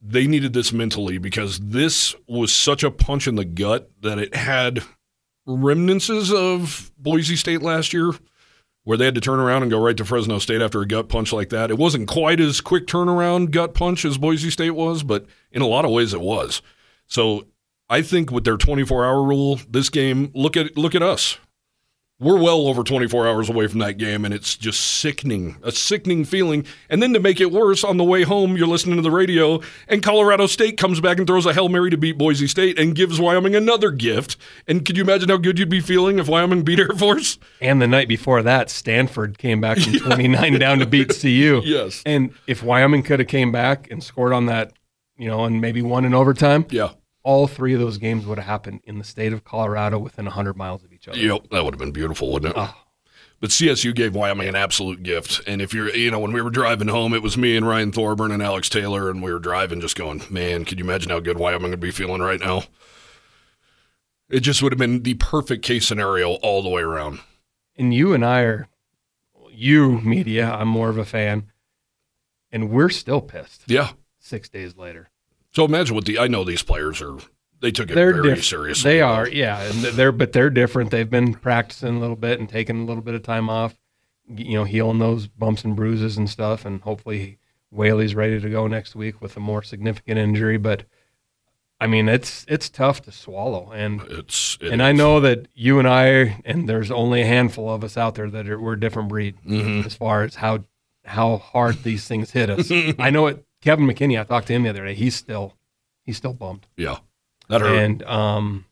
they 0.00 0.26
needed 0.26 0.52
this 0.52 0.72
mentally 0.72 1.18
because 1.18 1.58
this 1.58 2.14
was 2.26 2.52
such 2.52 2.82
a 2.82 2.90
punch 2.90 3.26
in 3.26 3.34
the 3.34 3.44
gut 3.44 3.90
that 4.00 4.18
it 4.18 4.34
had 4.34 4.82
remnants 5.46 6.10
of 6.10 6.92
Boise 6.98 7.36
State 7.36 7.62
last 7.62 7.92
year, 7.92 8.12
where 8.84 8.96
they 8.96 9.06
had 9.06 9.14
to 9.16 9.20
turn 9.20 9.40
around 9.40 9.62
and 9.62 9.70
go 9.70 9.82
right 9.82 9.96
to 9.96 10.04
Fresno 10.04 10.38
State 10.38 10.62
after 10.62 10.80
a 10.80 10.86
gut 10.86 11.08
punch 11.08 11.32
like 11.32 11.48
that. 11.50 11.70
It 11.70 11.78
wasn't 11.78 12.08
quite 12.08 12.40
as 12.40 12.60
quick 12.60 12.86
turnaround 12.86 13.50
gut 13.50 13.74
punch 13.74 14.04
as 14.04 14.18
Boise 14.18 14.50
State 14.50 14.70
was, 14.70 15.02
but 15.02 15.26
in 15.50 15.62
a 15.62 15.66
lot 15.66 15.84
of 15.84 15.90
ways 15.90 16.14
it 16.14 16.20
was. 16.20 16.62
So 17.06 17.46
I 17.90 18.02
think 18.02 18.30
with 18.30 18.44
their 18.44 18.56
24 18.56 19.04
hour 19.06 19.22
rule, 19.22 19.60
this 19.68 19.88
game, 19.88 20.30
look 20.34 20.56
at 20.56 20.76
look 20.76 20.94
at 20.94 21.02
us. 21.02 21.38
We're 22.20 22.36
well 22.42 22.66
over 22.66 22.82
24 22.82 23.28
hours 23.28 23.48
away 23.48 23.68
from 23.68 23.78
that 23.78 23.92
game, 23.96 24.24
and 24.24 24.34
it's 24.34 24.56
just 24.56 24.80
sickening, 24.80 25.56
a 25.62 25.70
sickening 25.70 26.24
feeling. 26.24 26.66
And 26.90 27.00
then 27.00 27.12
to 27.12 27.20
make 27.20 27.40
it 27.40 27.52
worse, 27.52 27.84
on 27.84 27.96
the 27.96 28.02
way 28.02 28.24
home, 28.24 28.56
you're 28.56 28.66
listening 28.66 28.96
to 28.96 29.02
the 29.02 29.10
radio, 29.12 29.60
and 29.86 30.02
Colorado 30.02 30.48
State 30.48 30.76
comes 30.78 31.00
back 31.00 31.18
and 31.18 31.28
throws 31.28 31.46
a 31.46 31.54
Hail 31.54 31.68
Mary 31.68 31.90
to 31.90 31.96
beat 31.96 32.18
Boise 32.18 32.48
State 32.48 32.76
and 32.76 32.96
gives 32.96 33.20
Wyoming 33.20 33.54
another 33.54 33.92
gift. 33.92 34.36
And 34.66 34.84
could 34.84 34.96
you 34.96 35.04
imagine 35.04 35.28
how 35.28 35.36
good 35.36 35.60
you'd 35.60 35.68
be 35.68 35.78
feeling 35.80 36.18
if 36.18 36.26
Wyoming 36.28 36.62
beat 36.64 36.80
Air 36.80 36.88
Force? 36.88 37.38
And 37.60 37.80
the 37.80 37.86
night 37.86 38.08
before 38.08 38.42
that, 38.42 38.68
Stanford 38.68 39.38
came 39.38 39.60
back 39.60 39.78
from 39.78 39.92
29 40.00 40.58
down 40.58 40.80
to 40.80 40.86
beat 40.86 41.10
CU. 41.20 41.62
Yes. 41.64 42.02
And 42.04 42.34
if 42.48 42.64
Wyoming 42.64 43.04
could 43.04 43.20
have 43.20 43.28
came 43.28 43.52
back 43.52 43.88
and 43.92 44.02
scored 44.02 44.32
on 44.32 44.46
that, 44.46 44.72
you 45.16 45.28
know, 45.28 45.44
and 45.44 45.60
maybe 45.60 45.82
won 45.82 46.04
in 46.04 46.14
overtime, 46.14 46.66
Yeah. 46.70 46.90
All 47.28 47.46
three 47.46 47.74
of 47.74 47.80
those 47.80 47.98
games 47.98 48.24
would 48.24 48.38
have 48.38 48.46
happened 48.46 48.80
in 48.84 48.96
the 48.96 49.04
state 49.04 49.34
of 49.34 49.44
Colorado 49.44 49.98
within 49.98 50.24
100 50.24 50.56
miles 50.56 50.82
of 50.82 50.94
each 50.94 51.08
other. 51.08 51.18
Yep. 51.18 51.50
That 51.50 51.62
would 51.62 51.74
have 51.74 51.78
been 51.78 51.92
beautiful, 51.92 52.32
wouldn't 52.32 52.52
it? 52.52 52.58
Oh. 52.58 52.74
But 53.38 53.50
CSU 53.50 53.94
gave 53.94 54.14
Wyoming 54.14 54.48
an 54.48 54.54
absolute 54.56 55.02
gift. 55.02 55.42
And 55.46 55.60
if 55.60 55.74
you're, 55.74 55.94
you 55.94 56.10
know, 56.10 56.20
when 56.20 56.32
we 56.32 56.40
were 56.40 56.48
driving 56.48 56.88
home, 56.88 57.12
it 57.12 57.22
was 57.22 57.36
me 57.36 57.54
and 57.54 57.68
Ryan 57.68 57.92
Thorburn 57.92 58.32
and 58.32 58.42
Alex 58.42 58.70
Taylor, 58.70 59.10
and 59.10 59.22
we 59.22 59.30
were 59.30 59.38
driving 59.38 59.78
just 59.82 59.94
going, 59.94 60.22
man, 60.30 60.64
could 60.64 60.78
you 60.78 60.86
imagine 60.86 61.10
how 61.10 61.20
good 61.20 61.38
Wyoming 61.38 61.70
would 61.70 61.80
be 61.80 61.90
feeling 61.90 62.22
right 62.22 62.40
now? 62.40 62.62
It 64.30 64.40
just 64.40 64.62
would 64.62 64.72
have 64.72 64.78
been 64.78 65.02
the 65.02 65.14
perfect 65.14 65.62
case 65.62 65.86
scenario 65.86 66.30
all 66.36 66.62
the 66.62 66.68
way 66.70 66.80
around. 66.80 67.20
And 67.76 67.92
you 67.92 68.14
and 68.14 68.24
I 68.24 68.40
are, 68.40 68.68
you 69.52 70.00
media, 70.00 70.50
I'm 70.50 70.68
more 70.68 70.88
of 70.88 70.96
a 70.96 71.04
fan, 71.04 71.52
and 72.50 72.70
we're 72.70 72.88
still 72.88 73.20
pissed 73.20 73.64
Yeah. 73.66 73.90
six 74.18 74.48
days 74.48 74.76
later. 74.78 75.10
So 75.52 75.64
imagine 75.64 75.94
what 75.94 76.04
the, 76.04 76.18
I 76.18 76.26
know 76.28 76.44
these 76.44 76.62
players 76.62 77.00
are, 77.02 77.16
they 77.60 77.70
took 77.70 77.90
it 77.90 77.94
They're 77.94 78.12
very 78.14 78.34
diff- 78.36 78.44
seriously. 78.44 78.90
They 78.92 79.00
are, 79.00 79.26
yeah, 79.28 79.60
and 79.62 79.82
they're 79.82 80.12
but 80.12 80.32
they're 80.32 80.50
different. 80.50 80.90
They've 80.90 81.08
been 81.10 81.34
practicing 81.34 81.96
a 81.96 82.00
little 82.00 82.16
bit 82.16 82.38
and 82.38 82.48
taking 82.48 82.82
a 82.82 82.84
little 82.84 83.02
bit 83.02 83.14
of 83.14 83.22
time 83.22 83.48
off, 83.50 83.76
you 84.28 84.54
know, 84.58 84.64
healing 84.64 84.98
those 84.98 85.26
bumps 85.26 85.64
and 85.64 85.74
bruises 85.74 86.16
and 86.16 86.28
stuff, 86.30 86.64
and 86.64 86.80
hopefully 86.82 87.38
Waylee's 87.74 88.14
ready 88.14 88.40
to 88.40 88.48
go 88.50 88.66
next 88.68 88.94
week 88.94 89.20
with 89.20 89.36
a 89.36 89.40
more 89.40 89.62
significant 89.62 90.18
injury. 90.18 90.56
But 90.58 90.84
I 91.80 91.86
mean, 91.86 92.08
it's 92.08 92.44
it's 92.48 92.68
tough 92.68 93.02
to 93.02 93.12
swallow, 93.12 93.72
and 93.72 94.02
It's, 94.10 94.58
it 94.60 94.70
and 94.70 94.82
I 94.82 94.92
know 94.92 95.18
that 95.20 95.48
you 95.54 95.78
and 95.78 95.88
I, 95.88 96.40
and 96.44 96.68
there's 96.68 96.90
only 96.90 97.22
a 97.22 97.26
handful 97.26 97.68
of 97.72 97.82
us 97.82 97.96
out 97.96 98.14
there 98.14 98.30
that 98.30 98.48
are 98.48 98.60
we're 98.60 98.74
a 98.74 98.80
different 98.80 99.08
breed 99.08 99.36
Mhm. 99.46 99.84
as 99.86 99.94
far 99.94 100.22
as 100.22 100.36
how 100.36 100.64
how 101.04 101.38
hard 101.38 101.82
these 101.82 102.06
things 102.06 102.30
hit 102.30 102.50
us. 102.50 102.70
I 102.98 103.10
know 103.10 103.26
it. 103.28 103.44
Kevin 103.60 103.86
McKinney, 103.86 104.20
I 104.20 104.24
talked 104.24 104.46
to 104.48 104.52
him 104.52 104.62
the 104.62 104.70
other 104.70 104.84
day. 104.84 104.94
He's 104.94 105.14
still 105.14 105.54
he's 106.04 106.16
still 106.16 106.34
bummed. 106.34 106.66
Yeah. 106.76 106.98
That 107.48 107.60
hurt. 107.60 107.76
And 107.76 108.02
um, 108.04 108.64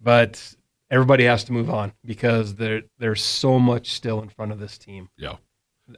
but 0.00 0.54
everybody 0.90 1.24
has 1.24 1.44
to 1.44 1.52
move 1.52 1.70
on 1.70 1.92
because 2.04 2.56
there 2.56 2.82
there's 2.98 3.22
so 3.22 3.58
much 3.58 3.92
still 3.92 4.22
in 4.22 4.28
front 4.28 4.52
of 4.52 4.60
this 4.60 4.78
team. 4.78 5.08
yeah. 5.16 5.36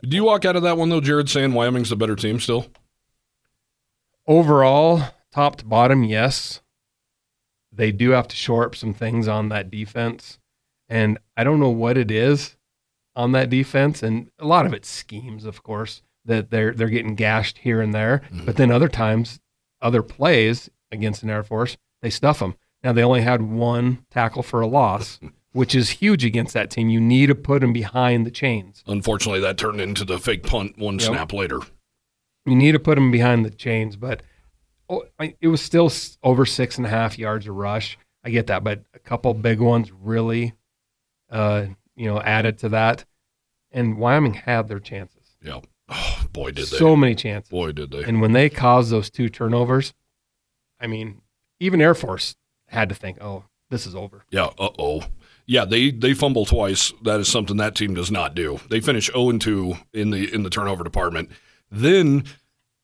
Do 0.02 0.16
you 0.16 0.24
walk 0.24 0.44
out 0.44 0.56
of 0.56 0.62
that 0.64 0.76
one, 0.76 0.88
though, 0.88 1.00
Jared, 1.00 1.30
saying 1.30 1.52
Wyoming's 1.52 1.90
the 1.90 1.96
better 1.96 2.16
team 2.16 2.40
still? 2.40 2.66
Overall, 4.26 5.00
top 5.32 5.56
to 5.56 5.64
bottom, 5.64 6.02
yes. 6.02 6.60
They 7.70 7.92
do 7.92 8.10
have 8.10 8.26
to 8.28 8.36
shore 8.36 8.64
up 8.64 8.74
some 8.74 8.94
things 8.94 9.28
on 9.28 9.48
that 9.50 9.70
defense. 9.70 10.40
And 10.88 11.18
I 11.36 11.44
don't 11.44 11.60
know 11.60 11.70
what 11.70 11.96
it 11.96 12.10
is 12.10 12.56
on 13.14 13.30
that 13.32 13.48
defense. 13.50 14.02
And 14.02 14.30
a 14.40 14.44
lot 14.46 14.66
of 14.66 14.72
it's 14.72 14.88
schemes, 14.88 15.44
of 15.44 15.62
course, 15.62 16.02
that 16.26 16.50
they're 16.50 16.72
they're 16.72 16.88
getting 16.88 17.14
gashed 17.14 17.58
here 17.58 17.80
and 17.80 17.94
there. 17.94 18.22
But 18.44 18.56
then 18.56 18.70
other 18.70 18.88
times, 18.88 19.40
other 19.80 20.02
plays 20.02 20.68
against 20.92 21.22
an 21.22 21.30
Air 21.30 21.42
Force, 21.42 21.76
they 22.02 22.10
stuff 22.10 22.38
them. 22.40 22.54
Now 22.82 22.92
they 22.92 23.02
only 23.02 23.22
had 23.22 23.42
one 23.42 24.04
tackle 24.10 24.42
for 24.42 24.60
a 24.60 24.66
loss, 24.66 25.18
which 25.52 25.74
is 25.74 25.90
huge 25.90 26.24
against 26.24 26.54
that 26.54 26.70
team. 26.70 26.88
You 26.88 27.00
need 27.00 27.26
to 27.26 27.34
put 27.34 27.60
them 27.60 27.72
behind 27.72 28.26
the 28.26 28.30
chains. 28.30 28.82
Unfortunately, 28.86 29.40
that 29.40 29.56
turned 29.58 29.80
into 29.80 30.04
the 30.04 30.18
fake 30.18 30.42
punt 30.44 30.78
one 30.78 30.98
Yep. 30.98 31.08
snap 31.08 31.32
later. 31.32 31.60
You 32.44 32.54
need 32.54 32.72
to 32.72 32.78
put 32.78 32.94
them 32.94 33.10
behind 33.10 33.44
the 33.44 33.50
chains, 33.50 33.96
but 33.96 34.22
oh, 34.88 35.04
it 35.40 35.48
was 35.48 35.60
still 35.60 35.90
over 36.22 36.46
six 36.46 36.76
and 36.76 36.86
a 36.86 36.90
half 36.90 37.18
yards 37.18 37.46
a 37.46 37.52
rush. 37.52 37.98
I 38.24 38.30
get 38.30 38.46
that, 38.48 38.62
but 38.62 38.84
a 38.94 38.98
couple 39.00 39.32
big 39.34 39.58
ones 39.60 39.90
really, 39.92 40.54
uh, 41.30 41.66
you 41.96 42.06
know, 42.06 42.20
added 42.20 42.58
to 42.58 42.68
that. 42.70 43.04
And 43.72 43.98
Wyoming 43.98 44.34
had 44.34 44.68
their 44.68 44.78
chances, 44.80 45.36
Yeah. 45.42 45.60
Oh, 45.88 46.24
boy, 46.32 46.50
did 46.50 46.66
they. 46.68 46.76
so 46.78 46.96
many 46.96 47.14
chances. 47.14 47.50
boy, 47.50 47.72
did 47.72 47.90
they. 47.90 48.02
And 48.04 48.20
when 48.20 48.32
they 48.32 48.48
caused 48.50 48.90
those 48.90 49.10
two 49.10 49.28
turnovers, 49.28 49.94
I 50.80 50.86
mean, 50.86 51.22
even 51.60 51.80
Air 51.80 51.94
Force 51.94 52.36
had 52.68 52.88
to 52.88 52.94
think, 52.94 53.18
"Oh, 53.20 53.44
this 53.70 53.86
is 53.86 53.94
over." 53.94 54.24
Yeah. 54.30 54.50
Uh 54.58 54.70
oh. 54.78 55.04
yeah, 55.46 55.64
they 55.64 55.90
they 55.90 56.12
fumble 56.14 56.44
twice. 56.44 56.92
That 57.02 57.20
is 57.20 57.28
something 57.28 57.56
that 57.58 57.74
team 57.74 57.94
does 57.94 58.10
not 58.10 58.34
do. 58.34 58.60
They 58.68 58.80
finish 58.80 59.06
0 59.06 59.30
and 59.30 59.40
2 59.40 59.74
in 59.94 60.10
the 60.10 60.32
in 60.34 60.42
the 60.42 60.50
turnover 60.50 60.84
department. 60.84 61.30
Then 61.70 62.24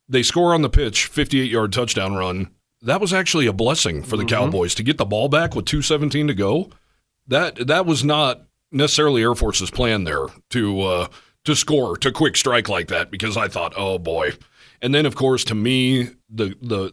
they 0.08 0.22
score 0.22 0.54
on 0.54 0.62
the 0.62 0.68
pitch, 0.70 1.06
58 1.06 1.50
yard 1.50 1.72
touchdown 1.72 2.14
run. 2.14 2.50
That 2.82 3.00
was 3.00 3.12
actually 3.12 3.46
a 3.46 3.52
blessing 3.52 4.02
for 4.02 4.16
the 4.16 4.24
Mm-hmm. 4.24 4.34
Cowboys 4.44 4.74
to 4.76 4.82
get 4.82 4.98
the 4.98 5.04
ball 5.04 5.28
back 5.28 5.54
with 5.54 5.66
217 5.66 6.26
to 6.28 6.34
go. 6.34 6.70
That 7.28 7.66
that 7.68 7.86
was 7.86 8.02
not 8.04 8.42
necessarily 8.72 9.22
Air 9.22 9.34
Force's 9.34 9.70
plan 9.70 10.04
there 10.04 10.26
to 10.50 10.80
uh, 10.80 11.08
to 11.44 11.56
score 11.56 11.96
to 11.98 12.12
quick 12.12 12.36
strike 12.36 12.68
like 12.68 12.88
that 12.88 13.10
because 13.10 13.36
I 13.36 13.48
thought, 13.48 13.74
oh 13.76 13.98
boy. 13.98 14.32
And 14.80 14.94
then 14.94 15.06
of 15.06 15.14
course 15.14 15.44
to 15.44 15.54
me 15.54 16.10
the 16.30 16.56
the 16.60 16.92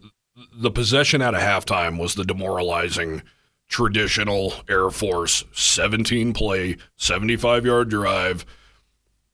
the 0.55 0.71
possession 0.71 1.21
at 1.21 1.35
a 1.35 1.39
halftime 1.39 1.99
was 1.99 2.15
the 2.15 2.23
demoralizing 2.23 3.21
traditional 3.67 4.53
Air 4.67 4.89
Force 4.89 5.43
17 5.53 6.33
play, 6.33 6.77
75 6.97 7.65
yard 7.65 7.89
drive, 7.89 8.45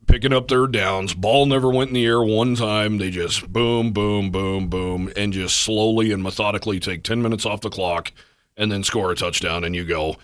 picking 0.08 0.34
up 0.34 0.48
their 0.48 0.68
downs. 0.68 1.14
Ball 1.14 1.46
never 1.46 1.70
went 1.70 1.90
in 1.90 1.96
the 1.96 2.06
air 2.06 2.22
one 2.22 2.56
time. 2.56 2.98
They 2.98 3.10
just 3.10 3.52
boom, 3.52 3.92
boom, 3.92 4.30
boom, 4.32 4.68
boom, 4.68 5.12
and 5.16 5.34
just 5.34 5.58
slowly 5.58 6.12
and 6.12 6.22
methodically 6.22 6.80
take 6.80 7.04
10 7.04 7.22
minutes 7.22 7.46
off 7.46 7.62
the 7.62 7.70
clock 7.70 8.12
and 8.58 8.72
then 8.72 8.84
score 8.84 9.12
a 9.12 9.16
touchdown. 9.16 9.64
And 9.64 9.76
you 9.76 9.86
go, 9.86 10.18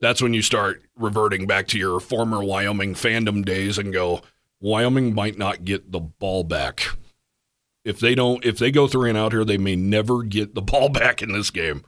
that's 0.00 0.20
when 0.22 0.34
you 0.34 0.42
start 0.42 0.82
reverting 0.96 1.46
back 1.46 1.66
to 1.68 1.78
your 1.78 2.00
former 2.00 2.42
Wyoming 2.44 2.94
fandom 2.94 3.44
days 3.44 3.78
and 3.78 3.92
go, 3.92 4.20
Wyoming 4.60 5.14
might 5.14 5.38
not 5.38 5.64
get 5.64 5.92
the 5.92 6.00
ball 6.00 6.44
back. 6.44 6.84
If 7.84 8.00
they 8.00 8.14
don't, 8.14 8.44
if 8.44 8.58
they 8.58 8.70
go 8.70 8.86
three 8.86 9.10
and 9.10 9.18
out 9.18 9.32
here, 9.32 9.44
they 9.44 9.58
may 9.58 9.76
never 9.76 10.22
get 10.22 10.54
the 10.54 10.62
ball 10.72 10.88
back 10.88 11.22
in 11.22 11.32
this 11.32 11.50
game. 11.50 11.84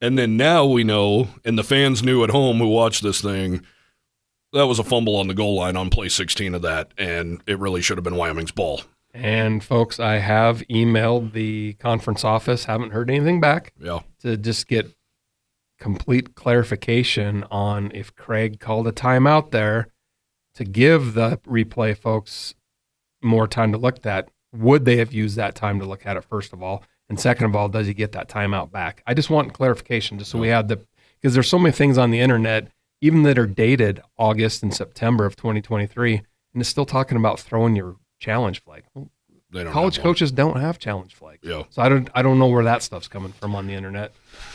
And 0.00 0.18
then 0.18 0.36
now 0.36 0.64
we 0.66 0.84
know, 0.84 1.28
and 1.44 1.58
the 1.58 1.64
fans 1.64 2.02
knew 2.02 2.22
at 2.22 2.30
home 2.30 2.58
who 2.58 2.68
watched 2.68 3.02
this 3.02 3.20
thing, 3.20 3.62
that 4.52 4.66
was 4.66 4.78
a 4.78 4.84
fumble 4.84 5.16
on 5.16 5.26
the 5.28 5.34
goal 5.34 5.56
line 5.56 5.76
on 5.76 5.90
play 5.90 6.08
16 6.08 6.54
of 6.54 6.62
that, 6.62 6.92
and 6.96 7.42
it 7.46 7.58
really 7.58 7.80
should 7.82 7.96
have 7.98 8.04
been 8.04 8.16
Wyoming's 8.16 8.52
ball. 8.52 8.82
And 9.12 9.64
folks, 9.64 9.98
I 9.98 10.18
have 10.18 10.60
emailed 10.70 11.32
the 11.32 11.72
conference 11.74 12.22
office, 12.24 12.66
haven't 12.66 12.92
heard 12.92 13.10
anything 13.10 13.40
back 13.40 13.72
Yeah. 13.80 14.00
to 14.20 14.36
just 14.36 14.68
get 14.68 14.94
complete 15.78 16.34
clarification 16.34 17.44
on 17.50 17.90
if 17.94 18.14
Craig 18.14 18.60
called 18.60 18.86
a 18.88 18.92
timeout 18.92 19.50
there 19.50 19.88
to 20.54 20.64
give 20.64 21.14
the 21.14 21.38
replay 21.46 21.96
folks 21.96 22.54
more 23.22 23.46
time 23.46 23.72
to 23.72 23.78
look 23.78 23.96
at 23.96 24.02
that. 24.02 24.28
Would 24.52 24.84
they 24.84 24.96
have 24.96 25.12
used 25.12 25.36
that 25.36 25.54
time 25.54 25.78
to 25.80 25.84
look 25.84 26.06
at 26.06 26.16
it, 26.16 26.24
first 26.24 26.52
of 26.52 26.62
all? 26.62 26.82
And 27.08 27.20
second 27.20 27.46
of 27.46 27.54
all, 27.54 27.68
does 27.68 27.86
he 27.86 27.94
get 27.94 28.12
that 28.12 28.28
timeout 28.28 28.72
back? 28.72 29.02
I 29.06 29.14
just 29.14 29.30
want 29.30 29.52
clarification 29.52 30.18
just 30.18 30.30
so 30.30 30.38
we 30.38 30.48
have 30.48 30.68
the, 30.68 30.80
because 31.20 31.34
there's 31.34 31.48
so 31.48 31.58
many 31.58 31.72
things 31.72 31.98
on 31.98 32.10
the 32.10 32.20
internet, 32.20 32.68
even 33.00 33.22
that 33.24 33.38
are 33.38 33.46
dated 33.46 34.00
August 34.16 34.62
and 34.62 34.74
September 34.74 35.26
of 35.26 35.36
2023, 35.36 36.14
and 36.14 36.24
it's 36.60 36.68
still 36.70 36.86
talking 36.86 37.16
about 37.18 37.38
throwing 37.38 37.76
your 37.76 37.96
challenge 38.18 38.62
flag. 38.62 38.84
Well, 38.94 39.10
They 39.50 39.62
don't 39.62 39.72
college 39.72 40.00
coaches 40.00 40.32
don't 40.32 40.58
have 40.60 40.78
challenge 40.78 41.14
flags. 41.14 41.40
Yeah. 41.42 41.64
So 41.70 41.82
I 41.82 41.88
don't 41.88 42.08
I 42.14 42.22
don't 42.22 42.38
know 42.38 42.46
where 42.48 42.64
that 42.64 42.82
stuff's 42.82 43.08
coming 43.08 43.32
from 43.32 43.54
on 43.54 43.66
the 43.66 43.74
internet. 43.74 44.12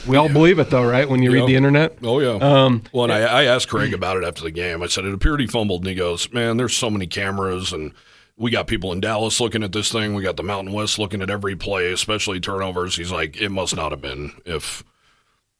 We 0.07 0.17
all 0.17 0.29
believe 0.29 0.57
it 0.59 0.69
though, 0.69 0.83
right? 0.83 1.07
When 1.09 1.21
you 1.21 1.31
Yeah. 1.31 1.41
read 1.41 1.49
the 1.49 1.55
internet. 1.55 1.97
Oh, 2.03 2.19
yeah. 2.19 2.37
Um, 2.41 2.83
Well, 2.91 3.03
and 3.05 3.13
I, 3.13 3.19
I 3.21 3.43
asked 3.43 3.67
Craig 3.69 3.93
about 3.93 4.17
it 4.17 4.23
after 4.23 4.41
the 4.43 4.51
game. 4.51 4.81
I 4.81 4.87
said 4.87 5.05
it 5.05 5.13
appeared 5.13 5.39
he 5.41 5.47
fumbled, 5.47 5.81
and 5.81 5.89
he 5.89 5.95
goes, 5.95 6.31
"Man, 6.33 6.57
there's 6.57 6.75
so 6.75 6.89
many 6.89 7.05
cameras, 7.07 7.71
and 7.71 7.91
we 8.35 8.49
got 8.49 8.65
people 8.65 8.91
in 8.91 8.99
Dallas 8.99 9.39
looking 9.39 9.61
at 9.63 9.71
this 9.73 9.91
thing. 9.91 10.15
We 10.15 10.23
got 10.23 10.37
the 10.37 10.43
Mountain 10.43 10.73
West 10.73 10.97
looking 10.97 11.21
at 11.21 11.29
every 11.29 11.55
play, 11.55 11.91
especially 11.91 12.39
turnovers." 12.39 12.95
He's 12.95 13.11
like, 13.11 13.39
"It 13.39 13.49
must 13.49 13.75
not 13.75 13.91
have 13.91 14.01
been 14.01 14.31
if 14.45 14.83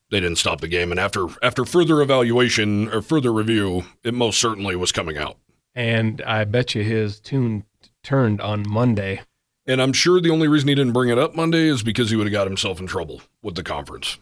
they 0.10 0.20
didn't 0.20 0.40
stop 0.40 0.60
the 0.62 0.68
game." 0.68 0.90
And 0.90 1.00
after 1.00 1.28
after 1.44 1.64
further 1.64 2.02
evaluation 2.02 2.90
or 2.90 3.04
further 3.04 3.32
review, 3.32 3.84
it 4.04 4.16
most 4.16 4.40
certainly 4.40 4.76
was 4.76 4.92
coming 4.92 5.18
out. 5.18 5.38
and 5.76 6.22
I 6.26 6.44
bet 6.46 6.74
you 6.76 6.84
his 6.84 7.20
tune 7.20 7.64
turned 8.04 8.42
on 8.42 8.66
Monday. 8.68 9.22
And 9.68 9.82
I'm 9.82 9.94
sure 9.94 10.20
the 10.20 10.32
only 10.32 10.48
reason 10.48 10.70
he 10.70 10.76
didn't 10.76 10.94
bring 10.94 11.10
it 11.10 11.18
up 11.20 11.36
Monday 11.36 11.68
is 11.68 11.84
because 11.84 12.10
he 12.10 12.16
would 12.16 12.26
have 12.28 12.32
got 12.34 12.48
himself 12.48 12.80
in 12.80 12.88
trouble 12.88 13.22
with 13.44 13.56
the 13.56 13.64
conference. 13.64 14.18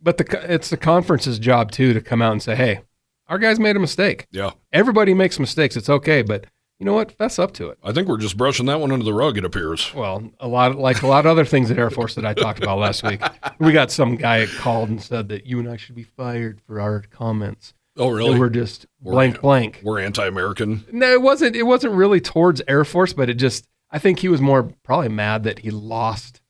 But 0.00 0.18
the 0.18 0.52
it's 0.52 0.70
the 0.70 0.76
conference's 0.76 1.38
job 1.38 1.70
too 1.70 1.92
to 1.92 2.00
come 2.00 2.20
out 2.20 2.32
and 2.32 2.42
say, 2.42 2.56
"Hey, 2.56 2.80
our 3.28 3.38
guys 3.38 3.60
made 3.60 3.76
a 3.76 3.80
mistake. 3.80 4.26
Yeah, 4.32 4.50
Everybody 4.72 5.14
makes 5.14 5.38
mistakes. 5.38 5.76
It's 5.76 5.88
okay, 5.88 6.22
but 6.22 6.46
you 6.80 6.86
know 6.86 6.94
what? 6.94 7.12
Fess 7.12 7.38
up 7.38 7.52
to 7.54 7.68
it." 7.68 7.78
I 7.84 7.92
think 7.92 8.08
we're 8.08 8.16
just 8.18 8.36
brushing 8.36 8.66
that 8.66 8.80
one 8.80 8.90
under 8.90 9.04
the 9.04 9.14
rug. 9.14 9.38
It 9.38 9.44
appears. 9.44 9.94
Well, 9.94 10.28
a 10.40 10.48
lot 10.48 10.74
like 10.76 11.02
a 11.02 11.06
lot 11.06 11.24
of 11.24 11.30
other 11.30 11.44
things 11.44 11.70
at 11.70 11.78
Air 11.78 11.90
Force 11.90 12.16
that 12.16 12.26
I 12.26 12.34
talked 12.34 12.60
about 12.60 12.78
last 12.78 13.04
week. 13.04 13.22
We 13.60 13.70
got 13.70 13.92
some 13.92 14.16
guy 14.16 14.46
called 14.58 14.88
and 14.88 15.00
said 15.00 15.28
that 15.28 15.46
you 15.46 15.60
and 15.60 15.68
I 15.68 15.76
should 15.76 15.94
be 15.94 16.02
fired 16.02 16.60
for 16.66 16.80
our 16.80 17.04
comments. 17.10 17.72
Oh, 17.96 18.08
really? 18.08 18.36
we're 18.36 18.48
just 18.50 18.86
We're- 19.00 19.14
blank 19.14 19.40
blank. 19.40 19.80
We're 19.84 20.00
anti-American. 20.00 20.86
No, 20.90 21.12
it 21.12 21.22
wasn't. 21.22 21.54
It 21.54 21.62
wasn't 21.64 21.94
really 21.94 22.20
towards 22.20 22.60
Air 22.66 22.84
Force, 22.84 23.12
but 23.12 23.30
it 23.30 23.34
just. 23.34 23.68
I 23.92 23.98
think 23.98 24.20
he 24.20 24.28
was 24.28 24.40
more 24.40 24.72
probably 24.82 25.08
mad 25.10 25.44
that 25.44 25.60
he 25.60 25.70
lost 25.70 26.40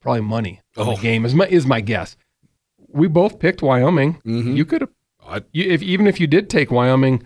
probably 0.00 0.20
money 0.22 0.60
on 0.76 0.88
Oh. 0.88 0.94
the 0.96 1.02
game. 1.02 1.24
Is 1.24 1.34
my 1.34 1.46
is 1.46 1.66
my 1.66 1.80
guess. 1.80 2.16
We 2.88 3.08
both 3.08 3.38
picked 3.38 3.60
Wyoming. 3.62 4.20
Mhm. 4.24 4.56
You 4.56 4.64
could 4.64 4.82
have, 4.82 5.44
if 5.52 5.82
even 5.82 6.06
if 6.06 6.20
you 6.20 6.26
did 6.26 6.48
take 6.48 6.70
Wyoming 6.70 7.22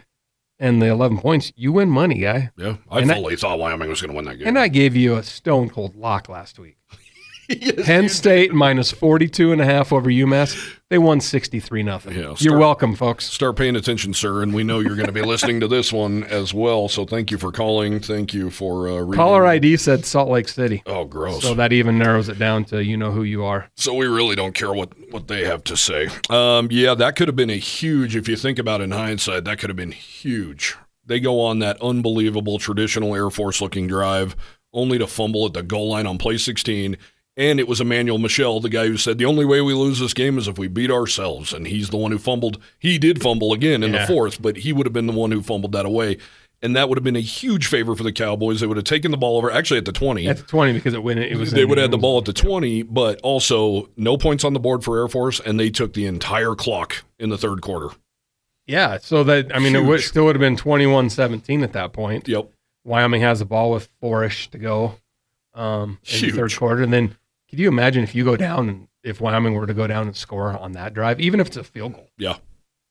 and 0.59 0.81
the 0.81 0.87
eleven 0.87 1.19
points, 1.19 1.53
you 1.57 1.73
win 1.73 1.91
money, 1.91 2.19
guy. 2.21 2.51
yeah, 2.57 2.77
I 2.91 3.01
And 3.01 3.11
I- 3.13 3.15
fully 3.17 3.37
thought 3.37 3.59
Wyoming 3.59 3.89
was 3.91 4.01
going 4.01 4.11
to 4.13 4.17
win 4.17 4.25
that 4.27 4.37
game. 4.39 4.49
And 4.49 4.59
I 4.59 4.69
gave 4.69 4.97
you 4.97 5.17
a 5.17 5.23
stone 5.23 5.69
cold 5.69 5.95
lock 5.97 6.29
last 6.29 6.59
week. 6.59 6.77
Penn 7.85 8.09
State 8.09 8.53
minus 8.53 8.91
42 8.91 9.53
and 9.53 9.61
a 9.61 9.65
half 9.65 9.93
over 9.93 10.11
UMass. 10.11 10.75
They 10.89 10.99
won 10.99 11.21
63 11.21 11.83
nothing. 11.83 12.17
Yeah, 12.17 12.35
You're 12.39 12.59
welcome, 12.59 12.95
folks. 12.95 13.25
Start 13.25 13.57
paying 13.57 13.75
attention, 13.75 14.15
sir, 14.15 14.43
and 14.43 14.55
we 14.55 14.63
know 14.63 14.79
you're 14.79 14.95
going 14.95 15.07
to 15.07 15.13
be 15.13 15.23
listening 15.23 15.59
to 15.61 15.69
this 15.69 15.93
one 15.93 16.23
as 16.25 16.55
well. 16.55 16.89
So 16.89 17.05
thank 17.05 17.33
you 17.33 17.39
for 17.39 17.51
calling. 17.51 17.99
Thank 17.99 18.33
you 18.33 18.51
for 18.51 18.89
uh, 18.89 18.99
reading. 18.99 19.15
Caller 19.15 19.45
ID 19.47 19.79
said 19.79 20.05
Salt 20.05 20.29
Lake 20.29 20.49
City. 20.49 20.85
Oh, 20.87 21.05
gross. 21.05 21.43
So 21.43 21.55
that 21.55 21.73
even 21.73 21.99
narrows 21.99 22.29
it 22.29 22.39
down 22.39 22.65
to 22.67 22.85
you 22.85 22.97
know 22.97 23.11
who 23.11 23.25
you 23.25 23.45
are. 23.45 23.69
So 23.77 23.95
we 23.95 24.07
really 24.07 24.37
don't 24.37 24.55
care 24.55 24.73
what, 24.73 24.93
what 25.11 25.27
they 25.27 25.45
have 25.45 25.65
to 25.65 25.77
say. 25.77 26.09
Um, 26.31 26.69
yeah, 26.71 26.95
that 26.95 27.17
could 27.17 27.27
have 27.27 27.37
been 27.37 27.51
a 27.51 27.59
huge, 27.59 28.15
if 28.15 28.29
you 28.29 28.37
think 28.37 28.61
about 28.61 28.81
it 28.81 28.85
in 28.85 28.93
hindsight, 28.93 29.43
that 29.45 29.59
could 29.59 29.71
have 29.71 29.77
been 29.77 29.93
huge. 29.93 30.77
They 31.05 31.19
go 31.19 31.41
on 31.41 31.59
that 31.61 31.81
unbelievable 31.83 32.59
traditional 32.59 33.15
Air 33.15 33.31
Force 33.31 33.61
looking 33.61 33.89
drive, 33.89 34.37
only 34.73 34.99
to 34.99 35.07
fumble 35.07 35.47
at 35.47 35.53
the 35.53 35.63
goal 35.65 35.91
line 35.91 36.07
on 36.07 36.19
play 36.19 36.37
16. 36.39 36.97
And 37.39 37.61
it 37.61 37.69
was 37.69 37.81
Emmanuel 37.83 38.19
Michel, 38.19 38.61
the 38.61 38.71
guy 38.71 38.87
who 38.87 38.97
said, 38.97 39.19
the 39.19 39.27
only 39.27 39.45
way 39.45 39.61
we 39.61 39.75
lose 39.75 39.99
this 39.99 40.15
game 40.15 40.39
is 40.39 40.49
if 40.49 40.57
we 40.59 40.69
beat 40.69 40.91
ourselves. 40.91 41.53
And 41.53 41.67
he's 41.67 41.91
the 41.91 41.99
one 41.99 42.11
who 42.11 42.19
fumbled. 42.19 42.59
He 42.79 42.99
did 42.99 43.23
fumble 43.23 43.53
again 43.53 43.83
in 43.83 43.93
Yeah. 43.93 44.01
the 44.01 44.07
fourth, 44.07 44.41
but 44.41 44.59
he 44.59 44.73
would 44.73 44.87
have 44.87 44.95
been 44.95 45.07
the 45.07 45.13
one 45.13 45.33
who 45.33 45.43
fumbled 45.43 45.73
that 45.73 45.85
away. 45.85 46.17
And 46.63 46.75
that 46.75 46.89
would 46.89 46.97
have 46.97 47.05
been 47.05 47.17
a 47.17 47.21
huge 47.21 47.67
favor 47.67 47.95
for 47.95 48.03
the 48.03 48.13
Cowboys. 48.13 48.61
They 48.61 48.67
would 48.67 48.79
have 48.79 48.85
taken 48.85 49.11
the 49.11 49.19
ball 49.19 49.37
over, 49.37 49.51
actually 49.51 49.77
at 49.77 49.85
the 49.85 49.93
20 49.93 50.27
At 50.27 50.39
the 50.39 50.43
20 50.45 50.73
because 50.73 50.95
it 50.95 51.03
went. 51.03 51.21
It 51.21 51.37
was. 51.37 51.53
they 51.53 51.67
would 51.67 51.77
have 51.77 51.85
had 51.85 51.91
the 51.91 51.99
ball 51.99 52.17
at 52.17 52.25
the 52.25 52.33
20, 52.33 52.83
but 52.85 53.21
also 53.21 53.91
no 53.99 54.17
points 54.17 54.43
on 54.43 54.55
the 54.55 54.59
board 54.59 54.83
for 54.83 54.99
Air 54.99 55.07
Force, 55.07 55.39
and 55.39 55.61
they 55.61 55.69
took 55.69 55.93
the 55.93 56.07
entire 56.07 56.55
clock 56.55 57.05
in 57.19 57.29
the 57.29 57.37
third 57.37 57.61
quarter. 57.61 57.95
Yeah. 58.67 58.97
So 59.03 59.23
that 59.25 59.55
I 59.55 59.59
mean, 59.59 59.77
it 59.77 59.85
would, 59.85 60.01
still 60.01 60.25
would 60.25 60.35
have 60.37 60.41
been 60.41 60.57
21-17 60.57 61.63
at 61.63 61.75
that 61.75 61.93
point. 61.93 62.27
Yep. 62.27 62.49
Wyoming 62.85 63.21
has 63.21 63.41
the 63.41 63.45
ball 63.45 63.71
with 63.73 63.91
four-ish 64.01 64.49
to 64.53 64.59
go 64.59 64.95
um, 65.55 65.99
in 66.11 66.23
the 66.23 66.31
third 66.31 66.57
quarter, 66.57 66.83
and 66.83 66.93
then 66.93 67.17
could 67.49 67.59
you 67.59 67.69
imagine 67.69 68.03
if 68.03 68.15
you 68.15 68.25
go 68.25 68.37
down 68.37 68.69
and 68.69 68.89
if 69.03 69.21
Wyoming 69.21 69.55
were 69.55 69.67
to 69.67 69.75
go 69.75 69.87
down 69.87 70.07
and 70.07 70.17
score 70.17 70.57
on 70.57 70.73
that 70.73 70.95
drive, 70.95 71.21
even 71.21 71.41
if 71.41 71.47
it's 71.49 71.57
a 71.57 71.65
field 71.65 71.95
goal? 71.95 72.09
Yeah. 72.19 72.37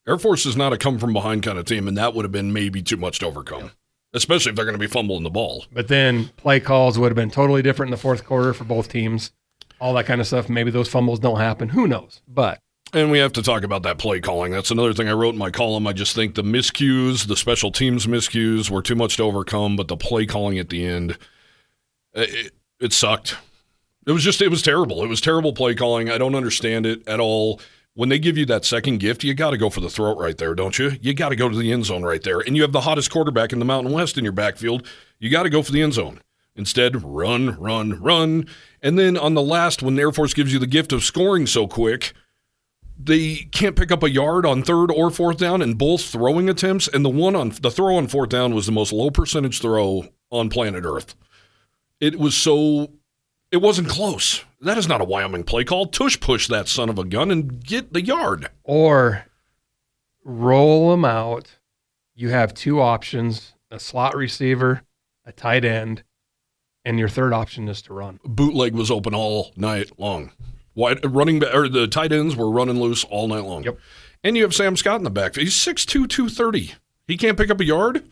Air 0.08 0.18
Force 0.18 0.46
is 0.46 0.56
not 0.56 0.72
a 0.72 0.78
come 0.78 1.00
from 1.00 1.14
behind 1.14 1.44
kind 1.44 1.58
of 1.58 1.66
team, 1.66 1.88
and 1.88 1.98
that 1.98 2.14
would 2.14 2.26
have 2.26 2.32
been 2.32 2.54
maybe 2.54 2.82
too 2.84 2.98
much 2.98 3.20
to 3.20 3.26
overcome, 3.26 3.72
especially 4.14 4.52
if 4.52 4.56
they're 4.56 4.66
going 4.66 4.76
to 4.76 4.80
be 4.80 4.88
fumbling 4.88 5.24
the 5.24 5.30
ball. 5.32 5.66
But 5.72 5.88
then 5.88 6.30
play 6.38 6.60
calls 6.60 7.00
would 7.00 7.10
have 7.10 7.16
been 7.16 7.32
totally 7.32 7.62
different 7.62 7.90
in 7.90 7.92
the 7.92 8.02
fourth 8.02 8.24
quarter 8.24 8.54
for 8.54 8.64
both 8.66 8.88
teams. 8.88 9.32
All 9.80 9.94
that 9.96 10.06
kind 10.06 10.22
of 10.22 10.28
stuff. 10.28 10.48
Maybe 10.48 10.72
those 10.72 10.88
fumbles 10.88 11.20
don't 11.20 11.40
happen. 11.40 11.70
Who 11.70 11.88
knows? 11.88 12.22
But 12.28 12.60
And 12.94 13.12
we 13.12 13.18
have 13.18 13.34
to 13.34 13.42
talk 13.42 13.64
about 13.64 13.84
that 13.84 13.98
play 13.98 14.22
calling. 14.22 14.52
That's 14.52 14.72
another 14.72 14.94
thing 14.94 15.10
I 15.10 15.14
wrote 15.14 15.34
in 15.34 15.40
my 15.40 15.52
column. 15.52 15.86
I 15.88 15.92
just 15.92 16.16
think 16.16 16.36
the 16.36 16.44
miscues, 16.44 17.28
the 17.28 17.36
special 17.36 17.72
teams 17.72 18.06
miscues, 18.08 18.70
were 18.70 18.82
too 18.82 18.96
much 18.96 19.18
to 19.18 19.24
overcome, 19.24 19.76
but 19.76 19.88
the 19.90 19.98
play 19.98 20.26
calling 20.26 20.60
at 20.60 20.70
the 20.70 20.86
end, 20.86 21.18
it, 22.14 22.54
it 22.80 22.94
sucked. 22.94 23.36
It 24.06 24.12
was 24.12 24.24
just, 24.24 24.42
it 24.42 24.50
was 24.50 24.62
terrible. 24.62 25.04
It 25.04 25.08
was 25.08 25.22
terrible 25.22 25.54
play 25.54 25.76
calling. 25.76 26.10
I 26.10 26.18
don't 26.18 26.36
understand 26.36 26.86
it 26.86 27.08
at 27.08 27.20
all. 27.20 27.60
When 27.96 28.10
they 28.10 28.20
give 28.20 28.38
you 28.38 28.46
that 28.48 28.66
second 28.66 29.00
gift, 29.00 29.24
you 29.24 29.34
got 29.34 29.52
to 29.52 29.58
go 29.58 29.70
for 29.70 29.80
the 29.80 29.90
throat 29.90 30.18
right 30.18 30.38
there, 30.38 30.54
don't 30.54 30.78
you? 30.78 30.92
You 31.02 31.14
got 31.14 31.30
to 31.30 31.36
go 31.36 31.48
to 31.48 31.58
the 31.58 31.72
end 31.72 31.86
zone 31.86 32.04
right 32.04 32.22
there. 32.22 32.40
And 32.40 32.56
you 32.56 32.62
have 32.62 32.74
the 32.74 32.82
hottest 32.82 33.10
quarterback 33.10 33.54
in 33.54 33.60
the 33.60 33.66
Mountain 33.66 33.94
West 33.94 34.18
in 34.18 34.24
your 34.24 34.34
backfield. 34.34 34.86
You 35.18 35.30
got 35.30 35.44
to 35.44 35.50
go 35.50 35.64
for 35.64 35.72
the 35.72 35.82
end 35.82 35.94
zone. 35.94 36.20
Instead, 36.58 37.04
run, 37.04 37.58
run, 37.60 38.02
run. 38.02 38.48
And 38.82 39.00
then 39.00 39.18
on 39.18 39.34
the 39.34 39.42
last, 39.42 39.82
when 39.82 39.98
Air 39.98 40.12
Force 40.12 40.34
gives 40.34 40.54
you 40.54 40.60
the 40.60 40.68
gift 40.68 40.94
of 40.94 41.04
scoring 41.04 41.48
so 41.48 41.68
quick, 41.68 42.14
they 42.98 43.36
can't 43.52 43.76
pick 43.76 43.92
up 43.92 44.04
a 44.04 44.10
yard 44.10 44.46
on 44.46 44.64
third 44.64 44.92
or 44.92 45.10
fourth 45.10 45.38
down 45.38 45.62
in 45.62 45.74
both 45.74 46.06
throwing 46.06 46.50
attempts. 46.50 46.88
And 46.88 47.04
the 47.04 47.10
one 47.10 47.36
on 47.36 47.54
the 47.62 47.72
throw 47.72 47.96
on 47.96 48.08
fourth 48.08 48.30
down 48.30 48.56
was 48.56 48.66
the 48.66 48.72
most 48.72 48.94
low 48.94 49.10
percentage 49.10 49.62
throw 49.62 50.08
on 50.32 50.50
planet 50.50 50.86
Earth. 50.86 51.16
It 52.00 52.20
was 52.20 52.36
so, 52.36 52.92
it 53.52 53.58
wasn't 53.58 53.90
close. 53.90 54.44
That 54.62 54.78
is 54.78 54.88
not 54.88 55.02
a 55.02 55.06
Wyoming 55.06 55.44
play 55.44 55.64
call. 55.64 55.86
Tush 55.88 56.20
push 56.20 56.48
that 56.48 56.68
son 56.68 56.90
of 56.90 56.98
a 56.98 57.04
gun 57.06 57.32
and 57.32 57.64
get 57.64 57.94
the 57.94 58.04
yard. 58.04 58.50
or 58.64 59.26
roll 60.24 60.92
them 60.92 61.06
out. 61.06 61.58
You 62.14 62.30
have 62.30 62.54
two 62.54 62.82
options: 62.82 63.54
a 63.70 63.80
slot 63.80 64.16
receiver, 64.16 64.82
a 65.26 65.32
tight 65.32 65.66
end, 65.66 66.04
and 66.84 66.98
your 66.98 67.10
third 67.10 67.34
option 67.34 67.68
is 67.68 67.82
to 67.84 67.94
run. 67.94 68.20
Bootleg 68.24 68.74
was 68.74 68.90
open 68.90 69.14
all 69.14 69.52
night 69.56 69.92
long. 70.00 70.32
Wide, 70.76 71.04
uh, 71.06 71.10
running 71.10 71.44
or 71.44 71.70
the 71.70 71.88
tight 71.88 72.12
ends 72.12 72.36
were 72.36 72.50
running 72.50 72.80
loose 72.80 73.04
all 73.06 73.28
night 73.28 73.44
long. 73.44 73.64
Yep. 73.64 73.78
And 74.24 74.36
you 74.36 74.44
have 74.44 74.56
Sam 74.56 74.76
Scott 74.76 74.98
in 74.98 75.04
the 75.04 75.12
back. 75.12 75.36
He's 75.36 75.54
6'2", 75.54 76.10
230. 76.10 76.74
He 77.08 77.16
can't 77.16 77.38
pick 77.38 77.52
up 77.52 77.60
a 77.60 77.66
yard? 77.66 78.04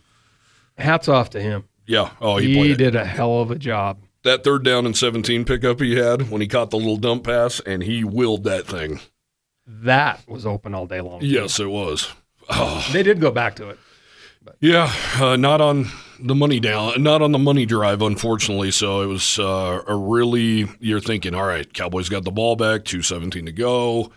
Hats 0.78 1.08
off 1.08 1.32
to 1.32 1.42
him. 1.42 1.64
Yeah. 1.88 2.12
Oh, 2.22 2.38
he, 2.38 2.54
he 2.54 2.76
did 2.76 2.96
a 2.96 3.04
hell 3.04 3.42
of 3.42 3.50
a 3.52 3.58
job. 3.58 3.98
That 4.24 4.44
third 4.44 4.64
down 4.64 4.86
and 4.86 4.96
17 4.98 5.46
pickup 5.46 5.80
he 5.80 5.96
had 5.96 6.30
when 6.30 6.42
he 6.42 6.48
caught 6.48 6.70
the 6.72 6.78
little 6.78 6.98
dump 6.98 7.24
pass, 7.26 7.60
and 7.62 7.84
he 7.84 8.04
willed 8.04 8.44
that 8.46 8.66
thing. 8.66 9.00
That 9.66 10.22
was 10.28 10.46
open 10.46 10.74
all 10.76 10.88
day 10.88 11.02
long. 11.02 11.20
Yes, 11.22 11.60
it 11.60 11.70
was. 11.70 12.12
Oh, 12.50 12.86
They 12.92 13.04
did 13.04 13.22
go 13.22 13.32
back 13.32 13.56
to 13.56 13.70
it. 13.70 13.80
yeah, 14.60 14.92
uh, 15.20 15.38
not 15.38 15.62
on 15.62 15.86
the 16.20 16.36
money 16.36 16.60
down, 16.60 17.02
not 17.02 17.22
on 17.22 17.32
the 17.32 17.40
money 17.40 17.66
drive, 17.66 18.02
unfortunately. 18.02 18.72
So 18.72 19.02
it 19.02 19.06
was 19.06 19.40
uh, 19.40 19.82
a 19.88 19.96
really, 19.96 20.68
you're 20.80 21.00
thinking, 21.00 21.34
all 21.34 21.46
right, 21.46 21.72
Cowboys 21.74 22.10
got 22.10 22.26
the 22.26 22.32
ball 22.32 22.56
back, 22.58 22.84
217 22.84 23.46
to 23.46 23.52
go, 23.54 24.12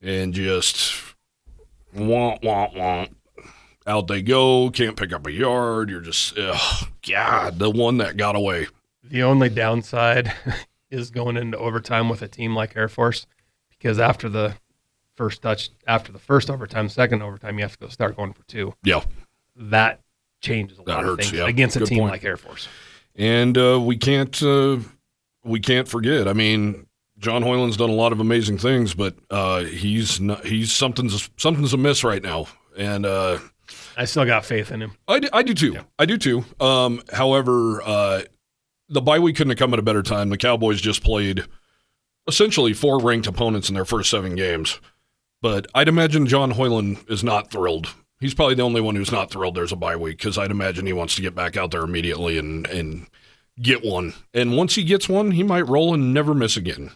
and 0.00 0.32
just 0.34 0.94
wah, 1.92 2.38
wah, 2.42 2.68
wah. 2.74 3.06
Out 3.88 4.08
they 4.08 4.20
go, 4.22 4.70
can't 4.70 4.96
pick 4.96 5.12
up 5.12 5.26
a 5.26 5.32
yard. 5.32 5.90
You're 5.90 6.00
just, 6.00 6.36
ugh, 6.38 6.88
God, 7.08 7.58
the 7.60 7.70
one 7.70 7.98
that 7.98 8.16
got 8.16 8.34
away. 8.34 8.66
The 9.10 9.22
only 9.22 9.48
downside 9.48 10.32
is 10.90 11.10
going 11.10 11.36
into 11.36 11.58
overtime 11.58 12.08
with 12.08 12.22
a 12.22 12.28
team 12.28 12.54
like 12.54 12.76
Air 12.76 12.88
Force 12.88 13.26
because 13.70 13.98
after 13.98 14.28
the 14.28 14.54
first 15.14 15.42
touch, 15.42 15.70
after 15.86 16.12
the 16.12 16.18
first 16.18 16.50
overtime, 16.50 16.88
second 16.88 17.22
overtime, 17.22 17.58
you 17.58 17.64
have 17.64 17.72
to 17.72 17.78
go 17.78 17.88
start 17.88 18.16
going 18.16 18.32
for 18.32 18.42
two. 18.44 18.74
Yeah. 18.84 19.02
That 19.56 20.00
changes 20.40 20.78
a 20.78 20.82
That 20.82 20.94
lot 20.96 21.04
hurts, 21.04 21.26
of 21.26 21.30
things 21.30 21.32
yeah. 21.40 21.48
against 21.48 21.76
a 21.76 21.80
Good 21.80 21.88
team 21.88 21.98
point. 22.00 22.12
like 22.12 22.24
Air 22.24 22.36
Force. 22.36 22.68
and 23.14 23.56
uh, 23.56 23.80
we 23.80 23.96
can't 23.96 24.42
uh, 24.42 24.78
we 25.44 25.60
can't 25.60 25.88
forget. 25.88 26.28
I 26.28 26.32
mean, 26.32 26.86
John 27.18 27.42
Hoyland's 27.42 27.76
done 27.76 27.90
a 27.90 27.94
lot 27.94 28.12
of 28.12 28.20
amazing 28.20 28.58
things, 28.58 28.92
but 28.94 29.14
uh, 29.30 29.62
he's 29.64 30.20
not, 30.20 30.44
he's 30.44 30.72
something's 30.72 31.30
something's 31.38 31.72
amiss 31.72 32.04
right 32.04 32.22
now, 32.22 32.46
and 32.76 33.06
uh, 33.06 33.38
I 33.96 34.04
still 34.04 34.26
got 34.26 34.44
faith 34.44 34.70
in 34.70 34.82
him. 34.82 34.92
I 35.08 35.20
do, 35.20 35.28
I 35.32 35.42
do 35.42 35.54
too. 35.54 35.78
I 35.98 36.04
do 36.04 36.18
too. 36.18 36.44
Um, 36.60 37.02
however, 37.12 37.80
uh, 37.82 38.22
the 38.88 39.00
bye 39.00 39.18
week 39.18 39.36
couldn't 39.36 39.50
have 39.50 39.58
come 39.58 39.72
at 39.72 39.78
a 39.78 39.82
better 39.82 40.02
time. 40.02 40.28
The 40.30 40.36
Cowboys 40.36 40.80
just 40.80 41.02
played 41.02 41.44
essentially 42.28 42.72
four 42.72 43.00
ranked 43.00 43.26
opponents 43.26 43.68
in 43.68 43.74
their 43.74 43.84
first 43.84 44.10
seven 44.10 44.34
games, 44.34 44.80
but 45.42 45.66
I'd 45.74 45.88
imagine 45.88 46.26
John 46.26 46.52
Hoyland 46.52 47.04
is 47.08 47.22
not 47.22 47.50
thrilled. 47.50 47.94
He's 48.18 48.34
probably 48.34 48.54
the 48.54 48.62
only 48.62 48.80
one 48.80 48.96
who's 48.96 49.12
not 49.12 49.30
thrilled 49.30 49.54
there's 49.54 49.72
a 49.72 49.76
bye 49.76 49.96
week 49.96 50.18
because 50.18 50.38
I'd 50.38 50.50
imagine 50.50 50.86
he 50.86 50.92
wants 50.92 51.16
to 51.16 51.22
get 51.22 51.34
back 51.34 51.56
out 51.56 51.70
there 51.70 51.82
immediately 51.82 52.38
and 52.38 52.66
and 52.66 53.06
get 53.60 53.84
one. 53.84 54.14
And 54.34 54.56
once 54.56 54.74
he 54.74 54.84
gets 54.84 55.08
one, 55.08 55.32
he 55.32 55.42
might 55.42 55.68
roll 55.68 55.94
and 55.94 56.12
never 56.12 56.34
miss 56.34 56.56
again. 56.56 56.92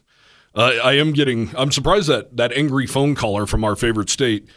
Uh, 0.55 0.73
I 0.83 0.95
am 0.95 1.13
getting. 1.13 1.51
I'm 1.57 1.71
surprised 1.71 2.09
that 2.09 2.37
that 2.37 2.53
angry 2.53 2.87
phone 2.87 3.15
caller 3.15 3.47
from 3.47 3.65
our 3.65 3.77
favorite 3.77 4.11
state 4.11 4.49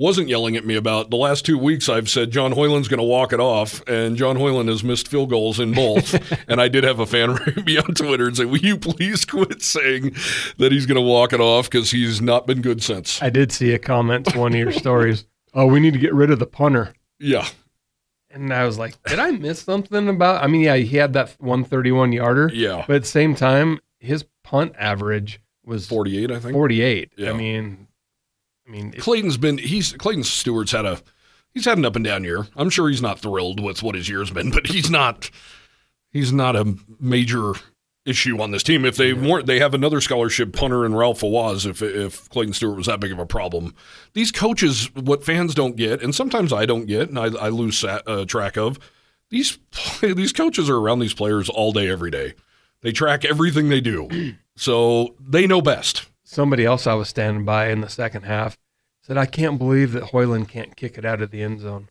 wasn't 0.00 0.28
yelling 0.28 0.56
at 0.56 0.64
me 0.64 0.76
about 0.76 1.10
the 1.10 1.16
last 1.16 1.44
two 1.44 1.58
weeks. 1.58 1.86
I've 1.86 2.08
said 2.08 2.30
John 2.30 2.52
Hoyland's 2.52 2.88
going 2.88 2.98
to 2.98 3.04
walk 3.04 3.34
it 3.34 3.38
off, 3.38 3.86
and 3.86 4.16
John 4.16 4.36
Hoyland 4.36 4.70
has 4.70 4.82
missed 4.82 5.06
field 5.06 5.28
goals 5.28 5.60
in 5.60 5.74
both. 5.74 6.14
and 6.48 6.58
I 6.58 6.68
did 6.68 6.84
have 6.84 7.00
a 7.00 7.06
fan 7.06 7.34
write 7.34 7.66
me 7.66 7.76
on 7.76 7.94
Twitter 7.94 8.26
and 8.26 8.36
say, 8.36 8.46
"Will 8.46 8.58
you 8.58 8.78
please 8.78 9.26
quit 9.26 9.60
saying 9.60 10.16
that 10.56 10.72
he's 10.72 10.86
going 10.86 10.96
to 10.96 11.02
walk 11.02 11.34
it 11.34 11.40
off 11.40 11.68
because 11.68 11.90
he's 11.90 12.22
not 12.22 12.46
been 12.46 12.62
good 12.62 12.82
since." 12.82 13.20
I 13.22 13.28
did 13.28 13.52
see 13.52 13.74
a 13.74 13.78
comment 13.78 14.24
to 14.26 14.38
one 14.38 14.54
of 14.54 14.58
your 14.58 14.72
stories. 14.72 15.26
Oh, 15.52 15.66
we 15.66 15.80
need 15.80 15.94
to 15.94 15.98
get 15.98 16.14
rid 16.14 16.30
of 16.30 16.38
the 16.38 16.46
punter. 16.46 16.94
Yeah, 17.18 17.44
And 18.30 18.54
I 18.54 18.64
was 18.64 18.78
like, 18.78 18.94
did 19.02 19.18
I 19.18 19.32
miss 19.32 19.60
something 19.60 20.08
about? 20.08 20.44
I 20.44 20.46
mean, 20.46 20.60
yeah, 20.60 20.76
he 20.76 20.96
had 20.96 21.12
that 21.14 21.34
131 21.40 22.12
yarder, 22.12 22.52
yeah, 22.54 22.84
but 22.86 22.94
at 22.94 23.02
the 23.02 23.08
same 23.08 23.34
time, 23.34 23.80
his 23.98 24.24
punt 24.44 24.74
average 24.78 25.40
was 25.64 25.88
48, 25.88 26.30
I 26.30 26.38
think. 26.38 26.52
48. 26.52 27.12
Yeah. 27.16 27.30
I 27.30 27.32
mean, 27.32 27.88
I 28.70 28.72
mean, 28.72 28.94
it- 28.96 29.00
Clayton's 29.02 29.36
been 29.36 29.58
he's 29.58 29.92
Clayton 29.94 30.22
Stewart's 30.24 30.70
had 30.72 30.84
a 30.86 31.00
he's 31.52 31.64
had 31.64 31.76
an 31.78 31.84
up 31.84 31.96
and 31.96 32.04
down 32.04 32.22
year. 32.22 32.46
I'm 32.56 32.70
sure 32.70 32.88
he's 32.88 33.02
not 33.02 33.18
thrilled 33.18 33.58
with 33.58 33.82
what 33.82 33.96
his 33.96 34.08
year's 34.08 34.30
been, 34.30 34.50
but 34.52 34.68
he's 34.68 34.90
not 34.90 35.30
he's 36.12 36.32
not 36.32 36.54
a 36.54 36.76
major 37.00 37.54
issue 38.06 38.40
on 38.40 38.52
this 38.52 38.62
team. 38.62 38.84
If 38.84 38.96
they 38.96 39.12
weren't, 39.12 39.46
they 39.46 39.58
have 39.58 39.74
another 39.74 40.00
scholarship 40.00 40.52
punter 40.52 40.86
in 40.86 40.94
Ralph 40.94 41.20
Fawaz. 41.20 41.66
If 41.66 41.82
if 41.82 42.28
Clayton 42.30 42.54
Stewart 42.54 42.76
was 42.76 42.86
that 42.86 43.00
big 43.00 43.10
of 43.12 43.18
a 43.18 43.26
problem, 43.26 43.74
these 44.14 44.30
coaches, 44.30 44.88
what 44.94 45.24
fans 45.24 45.52
don't 45.54 45.76
get, 45.76 46.00
and 46.02 46.14
sometimes 46.14 46.52
I 46.52 46.64
don't 46.64 46.86
get, 46.86 47.08
and 47.08 47.18
I, 47.18 47.24
I 47.24 47.48
lose 47.48 47.82
uh, 47.84 48.24
track 48.26 48.56
of 48.56 48.78
these 49.30 49.58
these 50.00 50.32
coaches 50.32 50.70
are 50.70 50.76
around 50.76 51.00
these 51.00 51.14
players 51.14 51.48
all 51.48 51.72
day, 51.72 51.88
every 51.88 52.10
day. 52.12 52.34
They 52.82 52.92
track 52.92 53.24
everything 53.24 53.68
they 53.68 53.80
do, 53.80 54.08
so 54.56 55.16
they 55.20 55.48
know 55.48 55.60
best. 55.60 56.06
Somebody 56.30 56.64
else 56.64 56.86
I 56.86 56.94
was 56.94 57.08
standing 57.08 57.44
by 57.44 57.68
in 57.70 57.80
the 57.80 57.88
second 57.88 58.22
half 58.22 58.58
said, 59.02 59.16
I 59.16 59.26
can't 59.26 59.58
believe 59.58 59.92
that 59.92 60.04
Hoyland 60.04 60.48
can't 60.48 60.76
kick 60.76 60.96
it 60.96 61.04
out 61.04 61.20
of 61.22 61.30
the 61.30 61.42
end 61.42 61.60
zone. 61.60 61.88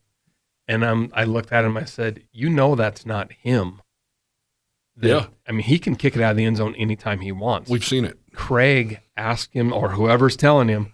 And 0.66 0.84
I'm, 0.84 1.10
I 1.12 1.24
looked 1.24 1.52
at 1.52 1.64
him, 1.64 1.76
I 1.76 1.84
said, 1.84 2.22
You 2.32 2.48
know, 2.48 2.74
that's 2.74 3.04
not 3.04 3.32
him. 3.32 3.82
That- 4.96 5.08
Yeah. 5.08 5.26
I 5.48 5.52
mean, 5.52 5.62
he 5.64 5.78
can 5.78 5.96
kick 5.96 6.14
it 6.16 6.22
out 6.22 6.32
of 6.32 6.36
the 6.36 6.44
end 6.44 6.56
zone 6.58 6.74
anytime 6.76 7.20
he 7.20 7.32
wants. 7.32 7.70
We've 7.70 7.84
seen 7.84 8.04
it. 8.04 8.18
Craig 8.34 9.00
asked 9.16 9.52
him, 9.52 9.72
or 9.72 9.90
whoever's 9.90 10.36
telling 10.36 10.68
him, 10.68 10.92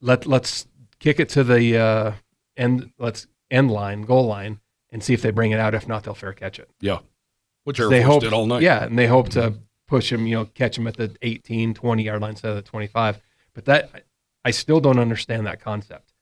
let 0.00 0.26
let's 0.26 0.66
kick 0.98 1.20
it 1.20 1.28
to 1.30 1.44
the 1.44 1.76
uh, 1.76 2.12
end, 2.56 2.90
let's 2.98 3.26
end 3.50 3.70
line, 3.70 4.02
goal 4.02 4.26
line, 4.26 4.60
and 4.90 5.04
see 5.04 5.12
if 5.12 5.20
they 5.22 5.30
bring 5.30 5.50
it 5.50 5.60
out. 5.60 5.74
If 5.74 5.86
not, 5.86 6.04
they'll 6.04 6.14
fair 6.14 6.32
catch 6.32 6.58
it. 6.58 6.70
Yeah. 6.80 7.00
Which 7.64 7.78
Air 7.78 7.90
they 7.90 8.02
Force 8.02 8.14
hope, 8.14 8.22
did 8.22 8.32
all 8.32 8.46
night. 8.46 8.62
yeah, 8.62 8.84
and 8.84 8.98
they 8.98 9.06
hope 9.06 9.28
to 9.30 9.54
push 9.88 10.12
him, 10.12 10.26
you 10.28 10.36
know, 10.36 10.44
catch 10.44 10.78
him 10.78 10.86
at 10.86 10.96
the 10.96 11.16
18, 11.22 11.74
20 11.74 12.02
yard 12.04 12.20
line 12.22 12.30
instead 12.30 12.50
of 12.50 12.56
the 12.56 12.62
25. 12.62 13.18
But 13.54 13.64
that, 13.64 14.04
I 14.44 14.52
still 14.52 14.78
don't 14.80 14.98
understand 15.00 15.46
that 15.48 15.60
concept. 15.60 16.12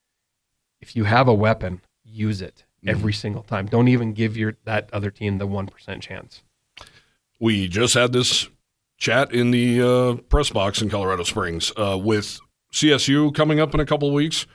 If 0.80 0.96
you 0.96 1.04
have 1.04 1.28
a 1.28 1.34
weapon, 1.34 1.82
use 2.04 2.40
it 2.40 2.64
every 2.86 3.12
Mm-hmm. 3.12 3.20
single 3.20 3.42
time. 3.42 3.66
Don't 3.66 3.88
even 3.88 4.12
give 4.14 4.36
your 4.36 4.54
that 4.64 4.88
other 4.92 5.10
team 5.10 5.36
the 5.38 5.46
1% 5.46 6.00
chance. 6.00 6.42
We 7.40 7.68
just 7.68 7.92
had 7.94 8.12
this 8.12 8.48
chat 8.96 9.32
in 9.32 9.50
the 9.50 9.82
uh, 9.82 10.14
press 10.28 10.48
box 10.50 10.80
in 10.80 10.88
Colorado 10.88 11.24
Springs 11.24 11.72
uh, 11.76 11.98
with 12.02 12.38
CSU 12.72 13.34
coming 13.34 13.60
up 13.60 13.74
in 13.74 13.80
a 13.80 13.84
couple 13.86 14.08
of 14.08 14.14
weeks. 14.14 14.46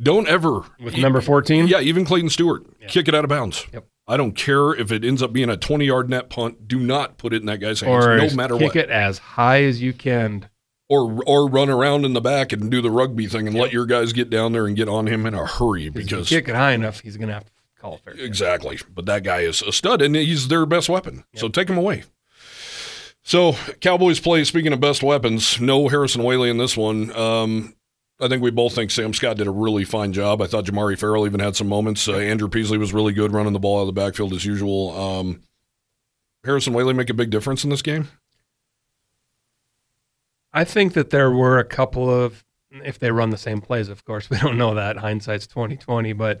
Don't 0.00 0.26
ever 0.28 0.62
With 0.80 0.96
number 0.98 1.20
14, 1.20 1.68
Yeah, 1.68 1.80
even 1.80 2.04
Clayton 2.04 2.28
Stewart, 2.30 2.64
kick 2.88 3.08
it 3.08 3.14
out 3.14 3.24
of 3.24 3.28
bounds. 3.30 3.66
Yep. 3.72 3.86
I 4.08 4.16
don't 4.16 4.32
care 4.32 4.72
if 4.72 4.92
it 4.92 5.04
ends 5.04 5.22
up 5.22 5.32
being 5.32 5.50
a 5.50 5.56
20 5.56 5.84
yard 5.84 6.08
net 6.08 6.30
punt. 6.30 6.68
Do 6.68 6.78
not 6.78 7.18
put 7.18 7.32
it 7.32 7.40
in 7.40 7.46
that 7.46 7.58
guy's 7.58 7.80
hands, 7.80 8.06
or 8.06 8.16
no 8.16 8.30
matter 8.34 8.54
kick 8.54 8.62
what. 8.62 8.72
Kick 8.72 8.84
it 8.84 8.90
as 8.90 9.18
high 9.18 9.62
as 9.64 9.82
you 9.82 9.92
can. 9.92 10.48
Or 10.88 11.20
or 11.26 11.48
run 11.48 11.68
around 11.68 12.04
in 12.04 12.12
the 12.12 12.20
back 12.20 12.52
and 12.52 12.70
do 12.70 12.80
the 12.80 12.92
rugby 12.92 13.26
thing 13.26 13.48
and 13.48 13.56
let 13.56 13.72
your 13.72 13.86
guys 13.86 14.12
get 14.12 14.30
down 14.30 14.52
there 14.52 14.66
and 14.66 14.76
get 14.76 14.88
on 14.88 15.08
him 15.08 15.26
in 15.26 15.34
a 15.34 15.44
hurry 15.44 15.88
Because 15.88 16.04
because 16.04 16.26
if 16.26 16.30
you 16.30 16.38
kick 16.38 16.48
it 16.48 16.54
high 16.54 16.72
enough, 16.72 17.00
he's 17.00 17.16
going 17.16 17.26
to 17.26 17.34
have 17.34 17.44
to 17.44 17.50
call 17.80 17.94
it 17.94 18.00
fair. 18.04 18.14
Exactly. 18.14 18.78
But 18.94 19.06
that 19.06 19.24
guy 19.24 19.40
is 19.40 19.62
a 19.62 19.72
stud 19.72 20.00
and 20.00 20.14
he's 20.14 20.46
their 20.46 20.64
best 20.64 20.88
weapon. 20.88 21.24
So 21.34 21.48
take 21.48 21.68
him 21.68 21.76
away. 21.76 22.04
So 23.24 23.54
Cowboys 23.80 24.20
play, 24.20 24.44
speaking 24.44 24.72
of 24.72 24.78
best 24.78 25.02
weapons, 25.02 25.60
no 25.60 25.88
Harrison 25.88 26.22
Waylee 26.22 26.48
in 26.50 26.58
this 26.58 26.76
one. 26.76 27.10
Um, 27.16 27.74
I 28.18 28.28
think 28.28 28.42
we 28.42 28.50
both 28.50 28.74
think 28.74 28.90
Sam 28.90 29.12
Scott 29.12 29.36
did 29.36 29.46
a 29.46 29.50
really 29.50 29.84
fine 29.84 30.12
job. 30.12 30.40
I 30.40 30.46
thought 30.46 30.64
Jamari 30.64 30.98
Ferrell 30.98 31.26
even 31.26 31.40
had 31.40 31.54
some 31.54 31.68
moments. 31.68 32.08
Uh, 32.08 32.14
Andrew 32.14 32.48
Peasley 32.48 32.78
was 32.78 32.94
really 32.94 33.12
good 33.12 33.32
running 33.32 33.52
the 33.52 33.58
ball 33.58 33.78
out 33.78 33.82
of 33.82 33.86
the 33.88 33.92
backfield 33.92 34.32
as 34.32 34.44
usual. 34.44 34.98
Um, 34.98 35.42
Harrison 36.44 36.72
Waylee 36.72 36.96
make 36.96 37.10
a 37.10 37.14
big 37.14 37.28
difference 37.30 37.62
in 37.64 37.70
this 37.70 37.82
game? 37.82 38.08
I 40.52 40.64
think 40.64 40.94
that 40.94 41.10
there 41.10 41.30
were 41.30 41.58
a 41.58 41.64
couple 41.64 42.08
of, 42.08 42.44
if 42.84 42.98
they 42.98 43.10
run 43.10 43.30
the 43.30 43.36
same 43.36 43.60
plays, 43.60 43.88
of 43.88 44.04
course, 44.04 44.30
we 44.30 44.38
don't 44.38 44.58
know 44.58 44.74
that. 44.74 44.96
Hindsight's 44.96 45.46
twenty 45.46 45.76
twenty, 45.76 46.12
but 46.12 46.40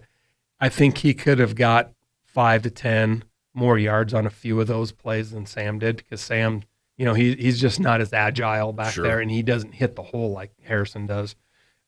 I 0.60 0.68
think 0.68 0.98
he 0.98 1.12
could 1.14 1.38
have 1.38 1.54
got 1.54 1.92
five 2.24 2.62
to 2.62 2.70
ten 2.70 3.24
more 3.52 3.78
yards 3.78 4.14
on 4.14 4.26
a 4.26 4.30
few 4.30 4.60
of 4.60 4.66
those 4.66 4.92
plays 4.92 5.30
than 5.30 5.46
Sam 5.46 5.78
did 5.78 5.96
because 5.96 6.20
Sam, 6.20 6.62
you 6.96 7.04
know, 7.04 7.14
he 7.14 7.34
he's 7.34 7.60
just 7.60 7.80
not 7.80 8.00
as 8.00 8.12
agile 8.14 8.72
back 8.72 8.94
Sure. 8.94 9.04
there, 9.04 9.20
and 9.20 9.30
he 9.30 9.42
doesn't 9.42 9.72
hit 9.74 9.94
the 9.96 10.02
hole 10.02 10.32
like 10.32 10.52
Harrison 10.62 11.06
does. 11.06 11.36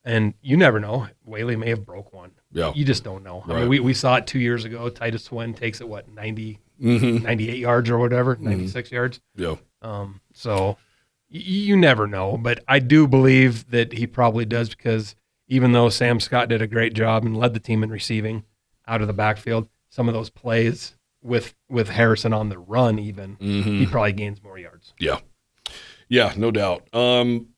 And 0.05 0.33
you 0.41 0.55
never 0.57 0.79
know. 0.79 1.07
Waylee 1.27 1.57
may 1.59 1.69
have 1.69 1.85
broke 1.85 2.13
one. 2.13 2.31
Yeah. 2.51 2.71
You 2.73 2.85
just 2.85 3.03
don't 3.03 3.23
know. 3.23 3.43
I 3.47 3.53
mean, 3.59 3.69
we, 3.69 3.79
we 3.79 3.93
saw 3.93 4.15
it 4.15 4.25
two 4.27 4.39
years 4.39 4.63
ago. 4.65 4.89
Titus 4.89 5.23
Swen 5.25 5.53
takes 5.53 5.81
it, 5.81 5.87
what, 5.89 6.09
90, 6.09 6.59
Mm-hmm. 6.81 7.25
98 7.25 7.57
yards 7.57 7.89
or 7.89 7.97
whatever, 7.97 8.37
96 8.39 8.89
yards. 8.91 9.19
Yeah. 9.35 9.55
Um, 9.81 10.21
so 10.33 10.77
y- 11.29 11.41
you 11.41 11.75
never 11.75 12.07
know, 12.07 12.37
but 12.37 12.63
I 12.69 12.79
do 12.79 13.05
believe 13.05 13.69
that 13.71 13.91
he 13.91 14.07
probably 14.07 14.45
does 14.45 14.69
because 14.69 15.13
even 15.49 15.73
though 15.73 15.89
Sam 15.89 16.21
Scott 16.21 16.47
did 16.47 16.61
a 16.61 16.67
great 16.67 16.93
job 16.93 17.25
and 17.25 17.35
led 17.35 17.53
the 17.53 17.59
team 17.59 17.83
in 17.83 17.89
receiving 17.89 18.45
out 18.87 19.01
of 19.01 19.07
the 19.07 19.13
backfield, 19.13 19.67
some 19.89 20.07
of 20.07 20.13
those 20.13 20.29
plays 20.29 20.95
with 21.21 21.53
with 21.69 21.89
Harrison 21.89 22.31
on 22.31 22.47
the 22.47 22.57
run, 22.57 22.97
even 22.97 23.35
Mm-hmm. 23.35 23.79
he 23.79 23.85
probably 23.85 24.13
gains 24.13 24.41
more 24.41 24.57
yards. 24.57 24.93
Yeah. 24.99 25.19
Yeah, 26.07 26.33
no 26.37 26.49
doubt. 26.49 26.87
Um, 26.95 27.49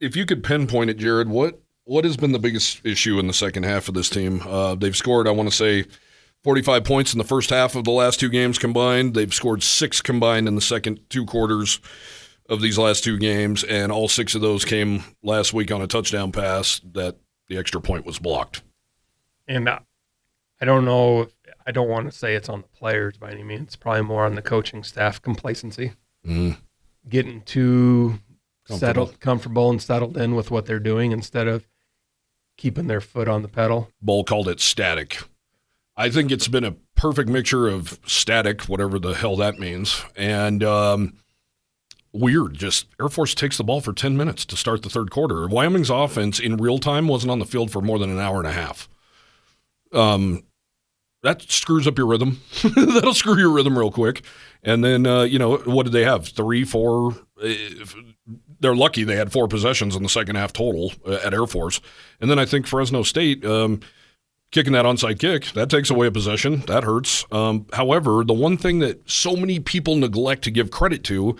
if 0.00 0.16
you 0.16 0.26
could 0.26 0.42
pinpoint 0.44 0.90
it, 0.90 0.98
Jared, 0.98 1.28
what 1.28 1.60
what 1.84 2.04
has 2.04 2.16
been 2.18 2.32
the 2.32 2.38
biggest 2.38 2.84
issue 2.84 3.18
in 3.18 3.26
the 3.26 3.32
second 3.32 3.62
half 3.64 3.88
of 3.88 3.94
this 3.94 4.10
team? 4.10 4.42
Uh, 4.46 4.74
they've 4.74 4.96
scored, 4.96 5.26
I 5.26 5.30
want 5.30 5.48
to 5.48 5.54
say, 5.54 5.84
45 6.44 6.84
points 6.84 7.14
in 7.14 7.18
the 7.18 7.24
first 7.24 7.48
half 7.50 7.74
of 7.74 7.84
the 7.84 7.90
last 7.90 8.20
two 8.20 8.28
games 8.28 8.58
combined. 8.58 9.14
They've 9.14 9.32
scored 9.32 9.62
six 9.62 10.02
combined 10.02 10.46
in 10.48 10.54
the 10.54 10.60
second 10.60 11.00
two 11.08 11.24
quarters 11.24 11.80
of 12.48 12.60
these 12.60 12.76
last 12.78 13.04
two 13.04 13.18
games, 13.18 13.64
and 13.64 13.90
all 13.90 14.06
six 14.08 14.34
of 14.34 14.40
those 14.42 14.64
came 14.66 15.02
last 15.22 15.52
week 15.54 15.70
on 15.72 15.80
a 15.80 15.86
touchdown 15.86 16.30
pass 16.30 16.80
that 16.92 17.16
the 17.48 17.56
extra 17.56 17.80
point 17.80 18.04
was 18.04 18.18
blocked. 18.18 18.62
And 19.46 19.66
uh, 19.68 19.78
I 20.60 20.64
don't 20.66 20.84
know. 20.84 21.22
If, 21.22 21.32
I 21.66 21.70
don't 21.70 21.88
want 21.88 22.10
to 22.10 22.16
say 22.16 22.34
it's 22.34 22.48
on 22.50 22.62
the 22.62 22.68
players 22.68 23.16
by 23.16 23.30
any 23.30 23.42
means. 23.44 23.68
It's 23.68 23.76
probably 23.76 24.02
more 24.02 24.24
on 24.26 24.34
the 24.34 24.42
coaching 24.42 24.82
staff 24.84 25.20
complacency, 25.22 25.92
Mm. 26.26 26.58
getting 27.08 27.40
too. 27.42 28.18
Settled, 28.68 29.20
comfortable, 29.20 29.70
and 29.70 29.80
settled 29.80 30.16
in 30.16 30.34
with 30.34 30.50
what 30.50 30.66
they're 30.66 30.78
doing 30.78 31.12
instead 31.12 31.48
of 31.48 31.66
keeping 32.56 32.86
their 32.86 33.00
foot 33.00 33.28
on 33.28 33.42
the 33.42 33.48
pedal. 33.48 33.90
Bohl 34.04 34.26
called 34.26 34.48
it 34.48 34.60
static. 34.60 35.22
I 35.96 36.10
think 36.10 36.30
it's 36.30 36.48
been 36.48 36.64
a 36.64 36.76
perfect 36.94 37.28
mixture 37.28 37.68
of 37.68 37.98
static, 38.06 38.62
whatever 38.62 38.98
the 38.98 39.14
hell 39.14 39.36
that 39.36 39.58
means, 39.58 40.04
and 40.16 40.62
um, 40.62 41.14
weird. 42.12 42.54
Just 42.54 42.86
Air 43.00 43.08
Force 43.08 43.34
takes 43.34 43.56
the 43.56 43.64
ball 43.64 43.80
for 43.80 43.92
10 43.92 44.16
minutes 44.16 44.44
to 44.46 44.56
start 44.56 44.82
the 44.82 44.90
third 44.90 45.10
quarter. 45.10 45.46
Wyoming's 45.48 45.90
offense 45.90 46.38
in 46.38 46.56
real 46.56 46.78
time 46.78 47.08
wasn't 47.08 47.30
on 47.30 47.38
the 47.38 47.46
field 47.46 47.70
for 47.70 47.80
more 47.80 47.98
than 47.98 48.10
an 48.10 48.18
hour 48.18 48.38
and 48.38 48.46
a 48.46 48.52
half. 48.52 48.88
Um, 49.92 50.44
that 51.28 51.50
screws 51.50 51.86
up 51.86 51.98
your 51.98 52.06
rhythm. 52.06 52.40
That'll 52.74 53.14
screw 53.14 53.38
your 53.38 53.50
rhythm 53.50 53.78
real 53.78 53.90
quick. 53.90 54.22
And 54.62 54.82
then, 54.84 55.06
uh, 55.06 55.22
you 55.22 55.38
know, 55.38 55.56
what 55.58 55.84
did 55.84 55.92
they 55.92 56.04
have? 56.04 56.26
Three, 56.28 56.64
four. 56.64 57.12
uh, 57.42 57.48
They're 58.60 58.74
lucky 58.74 59.04
they 59.04 59.16
had 59.16 59.30
four 59.32 59.46
possessions 59.48 59.94
in 59.94 60.02
the 60.02 60.08
second 60.08 60.36
half 60.36 60.52
total 60.52 60.92
uh, 61.06 61.18
at 61.24 61.32
Air 61.32 61.46
Force. 61.46 61.80
And 62.20 62.30
then 62.30 62.38
I 62.38 62.44
think 62.44 62.66
Fresno 62.66 63.02
State. 63.02 63.44
Um, 63.44 63.80
kicking 64.50 64.72
that 64.72 64.86
onside 64.86 65.18
kick 65.18 65.44
that 65.52 65.68
takes 65.68 65.90
away 65.90 66.06
a 66.06 66.10
possession 66.10 66.60
that 66.60 66.82
hurts 66.82 67.26
um, 67.30 67.66
however 67.74 68.24
the 68.24 68.32
one 68.32 68.56
thing 68.56 68.78
that 68.78 68.98
so 69.08 69.36
many 69.36 69.60
people 69.60 69.94
neglect 69.94 70.42
to 70.42 70.50
give 70.50 70.70
credit 70.70 71.04
to 71.04 71.36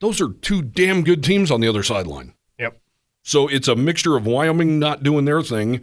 those 0.00 0.20
are 0.20 0.30
two 0.42 0.60
damn 0.60 1.04
good 1.04 1.22
teams 1.22 1.52
on 1.52 1.60
the 1.60 1.68
other 1.68 1.84
sideline 1.84 2.34
Yep. 2.58 2.80
so 3.22 3.46
it's 3.46 3.68
a 3.68 3.76
mixture 3.76 4.16
of 4.16 4.26
wyoming 4.26 4.80
not 4.80 5.04
doing 5.04 5.24
their 5.24 5.40
thing 5.40 5.82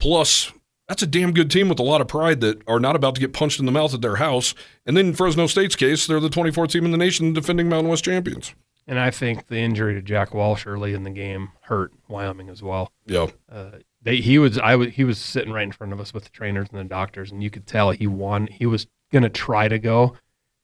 plus 0.00 0.50
that's 0.88 1.02
a 1.02 1.06
damn 1.06 1.32
good 1.32 1.50
team 1.50 1.68
with 1.68 1.78
a 1.78 1.82
lot 1.82 2.00
of 2.00 2.08
pride 2.08 2.40
that 2.40 2.60
are 2.68 2.80
not 2.80 2.96
about 2.96 3.14
to 3.16 3.20
get 3.20 3.32
punched 3.32 3.58
in 3.60 3.66
the 3.66 3.72
mouth 3.72 3.92
at 3.94 4.00
their 4.02 4.16
house 4.16 4.54
and 4.86 4.96
then 4.96 5.06
in 5.06 5.14
fresno 5.14 5.46
state's 5.46 5.76
case 5.76 6.06
they're 6.06 6.20
the 6.20 6.28
24th 6.28 6.70
team 6.70 6.84
in 6.84 6.90
the 6.90 6.96
nation 6.98 7.32
defending 7.32 7.68
mountain 7.68 7.90
west 7.90 8.04
champions 8.04 8.54
And 8.86 8.98
I 9.00 9.10
think 9.10 9.48
the 9.48 9.58
injury 9.58 9.94
to 9.94 10.02
Jack 10.02 10.32
Walsh 10.32 10.64
early 10.66 10.94
in 10.94 11.02
the 11.02 11.10
game 11.10 11.50
hurt 11.62 11.92
Wyoming 12.08 12.48
as 12.48 12.62
well. 12.62 12.92
yeah 13.06 13.26
Uh, 13.50 13.70
they, 14.02 14.18
he 14.18 14.38
was 14.38 14.56
I 14.58 14.76
was 14.76 14.90
he 14.94 15.02
was 15.02 15.18
sitting 15.18 15.52
right 15.52 15.64
in 15.64 15.72
front 15.72 15.92
of 15.92 15.98
us 16.00 16.14
with 16.14 16.22
the 16.22 16.30
trainers 16.30 16.68
and 16.70 16.78
the 16.78 16.84
doctors, 16.84 17.32
and 17.32 17.42
you 17.42 17.50
could 17.50 17.66
tell 17.66 17.90
he 17.90 18.06
won. 18.06 18.46
He 18.46 18.64
was 18.64 18.86
gonna 19.12 19.28
try 19.28 19.66
to 19.66 19.80
go. 19.80 20.14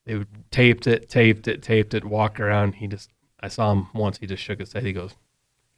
They 0.07 0.25
taped 0.53 0.87
it, 0.87 1.09
taped 1.09 1.49
it, 1.49 1.61
taped 1.61 1.93
it, 1.95 2.05
walked 2.05 2.39
around. 2.39 2.75
He 2.77 2.87
just 2.87 3.11
I 3.41 3.49
saw 3.49 3.73
him 3.73 3.89
once. 3.95 4.19
He 4.19 4.27
just 4.29 4.45
shook 4.45 4.61
his 4.61 4.73
head. 4.73 4.85
He 4.85 4.93
goes, 4.93 5.17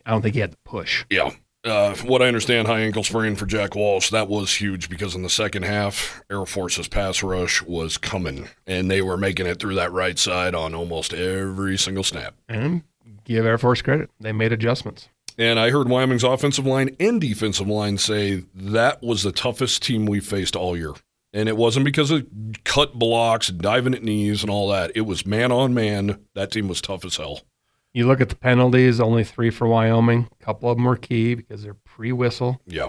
I 0.04 0.10
don't 0.10 0.20
think 0.20 0.34
he 0.34 0.42
had 0.42 0.52
the 0.52 0.58
push. 0.64 1.06
Yeah. 1.08 1.30
Uh, 1.64 1.94
what 2.04 2.20
I 2.20 2.28
understand, 2.28 2.68
high 2.68 2.80
ankle 2.80 3.02
sprain 3.02 3.36
for 3.36 3.46
Jack 3.46 3.74
Walsh, 3.74 4.10
that 4.10 4.28
was 4.28 4.54
huge 4.54 4.90
because 4.90 5.14
in 5.14 5.22
the 5.22 5.30
second 5.30 5.62
half, 5.62 6.22
Air 6.30 6.44
Force's 6.44 6.88
pass 6.88 7.22
rush 7.22 7.62
was 7.62 7.96
coming, 7.96 8.48
and 8.66 8.90
they 8.90 9.00
were 9.00 9.16
making 9.16 9.46
it 9.46 9.60
through 9.60 9.76
that 9.76 9.90
right 9.92 10.18
side 10.18 10.54
on 10.54 10.74
almost 10.74 11.14
every 11.14 11.78
single 11.78 12.04
snap. 12.04 12.34
And 12.50 12.82
give 13.24 13.46
Air 13.46 13.56
Force 13.56 13.80
credit, 13.80 14.10
they 14.20 14.32
made 14.32 14.52
adjustments. 14.52 15.08
And 15.38 15.58
I 15.58 15.70
heard 15.70 15.88
Wyoming's 15.88 16.22
offensive 16.22 16.66
line 16.66 16.94
and 17.00 17.20
defensive 17.20 17.66
line 17.66 17.98
say 17.98 18.44
that 18.54 19.02
was 19.02 19.22
the 19.22 19.32
toughest 19.32 19.82
team 19.82 20.06
we 20.06 20.20
faced 20.20 20.54
all 20.54 20.76
year. 20.76 20.92
And 21.32 21.48
it 21.48 21.56
wasn't 21.56 21.86
because 21.86 22.12
of 22.12 22.26
cut 22.62 22.94
blocks, 22.94 23.48
diving 23.48 23.94
at 23.94 24.04
knees, 24.04 24.42
and 24.42 24.50
all 24.50 24.68
that. 24.68 24.92
It 24.94 25.00
was 25.00 25.26
man 25.26 25.50
on 25.50 25.74
man. 25.74 26.20
That 26.34 26.52
team 26.52 26.68
was 26.68 26.80
tough 26.80 27.04
as 27.04 27.16
hell. 27.16 27.40
You 27.94 28.06
look 28.08 28.20
at 28.20 28.28
the 28.28 28.34
penalties, 28.36 29.00
only 29.00 29.24
three 29.24 29.50
for 29.50 29.66
Wyoming. 29.68 30.28
A 30.40 30.44
couple 30.44 30.68
of 30.70 30.76
them 30.76 30.84
were 30.84 30.96
key 30.96 31.34
because 31.36 31.62
they're 31.62 31.74
pre-whistle. 31.74 32.60
Yeah. 32.66 32.88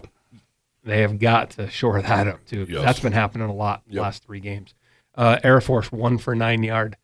They 0.84 1.02
have 1.02 1.20
got 1.20 1.52
to 1.52 1.70
shore 1.70 2.02
that 2.02 2.28
up 2.28 2.44
too. 2.46 2.66
Yes. 2.68 2.84
That's 2.84 3.00
been 3.00 3.14
happening 3.14 3.48
a 3.48 3.54
lot 3.54 3.84
the 3.88 3.94
Yep. 3.96 4.02
last 4.02 4.24
three 4.26 4.40
games. 4.40 4.74
Uh, 5.16 5.38
Air 5.44 5.62
Force 5.62 5.92
one 5.92 6.18
for 6.18 6.36
nine 6.36 6.62
yard, 6.64 6.98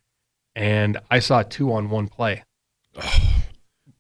and 0.56 1.00
I 1.10 1.20
saw 1.20 1.44
two 1.44 1.72
on 1.74 1.90
one 1.90 2.08
play. 2.08 2.44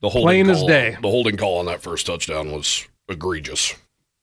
The 0.02 0.10
holding 0.10 0.26
Plain 0.46 0.50
as 0.50 0.58
call, 0.58 0.68
day. 0.68 0.98
The 1.00 1.10
holding 1.12 1.38
call 1.38 1.60
on 1.60 1.68
that 1.68 1.84
first 1.84 2.08
touchdown 2.08 2.52
was 2.52 2.88
egregious. 3.08 3.76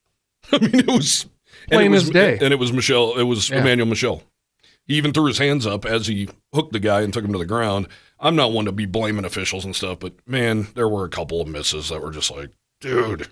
I 0.53 0.59
mean, 0.59 0.75
it 0.75 0.89
was 0.89 1.27
and 1.71 1.79
Plain 1.79 1.87
it 1.93 1.95
was, 1.95 2.03
as 2.05 2.11
day. 2.11 2.39
and 2.43 2.53
it 2.53 2.59
was 2.59 2.73
Michel. 2.73 3.17
It 3.17 3.23
was 3.23 3.49
Yeah. 3.49 3.61
Emmanuel 3.61 3.87
Michel. 3.87 4.25
He 4.87 4.95
even 4.95 5.13
threw 5.13 5.27
his 5.27 5.39
hands 5.39 5.69
up 5.69 5.85
as 5.87 6.09
he 6.09 6.29
hooked 6.53 6.73
the 6.73 6.81
guy 6.81 7.03
and 7.03 7.13
took 7.13 7.25
him 7.25 7.31
to 7.33 7.39
the 7.39 7.47
ground. 7.47 7.87
I'm 8.21 8.37
not 8.37 8.53
one 8.53 8.65
to 8.65 8.73
be 8.73 8.87
blaming 8.87 9.25
officials 9.25 9.65
and 9.65 9.75
stuff, 9.75 10.01
but 10.01 10.15
man, 10.27 10.69
there 10.75 10.89
were 10.89 11.05
a 11.05 11.11
couple 11.11 11.41
of 11.41 11.49
misses 11.49 11.89
that 11.89 12.03
were 12.03 12.11
just 12.11 12.31
like, 12.31 12.51
dude. 12.81 13.29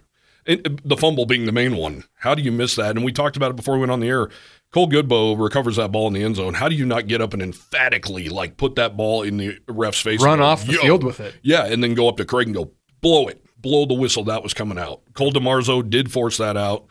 And 0.46 0.66
uh, 0.66 0.80
the 0.84 0.96
fumble 0.96 1.26
being 1.26 1.46
the 1.46 1.52
main 1.52 1.76
one. 1.76 2.04
How 2.14 2.34
do 2.34 2.42
you 2.42 2.52
miss 2.52 2.76
that? 2.76 2.94
And 2.96 3.04
we 3.04 3.12
talked 3.12 3.36
about 3.36 3.50
it 3.50 3.56
before 3.56 3.74
we 3.74 3.80
went 3.80 3.92
on 3.92 4.00
the 4.00 4.08
air. 4.08 4.28
Cole 4.72 4.88
Godbout 4.88 5.42
recovers 5.42 5.76
that 5.76 5.90
ball 5.90 6.06
in 6.08 6.12
the 6.12 6.22
end 6.22 6.36
zone. 6.36 6.54
How 6.54 6.68
do 6.68 6.74
you 6.74 6.86
not 6.86 7.08
get 7.08 7.20
up 7.20 7.32
and 7.32 7.42
emphatically 7.42 8.28
like 8.28 8.56
put 8.56 8.76
that 8.76 8.96
ball 8.96 9.22
in 9.22 9.38
the 9.38 9.58
ref's 9.66 10.00
face? 10.00 10.22
Run 10.22 10.38
go, 10.38 10.44
off 10.44 10.66
the 10.66 10.74
field 10.74 11.02
with 11.02 11.18
it. 11.20 11.34
Yeah, 11.42 11.64
and 11.66 11.82
then 11.82 11.94
go 11.94 12.08
up 12.08 12.16
to 12.18 12.24
Craig 12.24 12.46
and 12.46 12.54
go, 12.54 12.70
blow 13.00 13.26
it, 13.26 13.44
blow 13.60 13.86
the 13.86 13.94
whistle. 13.94 14.24
That 14.24 14.42
was 14.42 14.54
coming 14.54 14.78
out. 14.78 15.02
Cole 15.14 15.32
DeMarzo 15.32 15.88
did 15.88 16.12
force 16.12 16.36
that 16.36 16.56
out. 16.56 16.86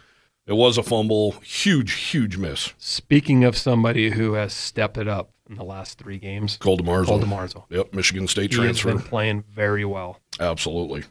It 0.47 0.53
was 0.53 0.77
a 0.77 0.83
fumble. 0.83 1.31
Huge, 1.41 1.91
huge 1.93 2.37
miss. 2.37 2.73
Speaking 2.77 3.43
of 3.43 3.57
somebody 3.57 4.11
who 4.11 4.33
has 4.33 4.53
stepped 4.53 4.97
it 4.97 5.07
up 5.07 5.31
in 5.49 5.55
the 5.55 5.63
last 5.63 5.97
three 5.97 6.17
games, 6.17 6.57
Cole 6.57 6.77
DeMarzo. 6.77 7.05
Cole 7.05 7.19
DeMarzo. 7.19 7.63
Yep, 7.69 7.93
Michigan 7.93 8.27
State 8.27 8.51
He 8.53 8.57
has 8.65 8.79
transfer. 8.79 8.89
been 8.89 8.99
playing 9.01 9.43
very 9.53 9.85
well. 9.85 10.19
Absolutely. 10.39 11.03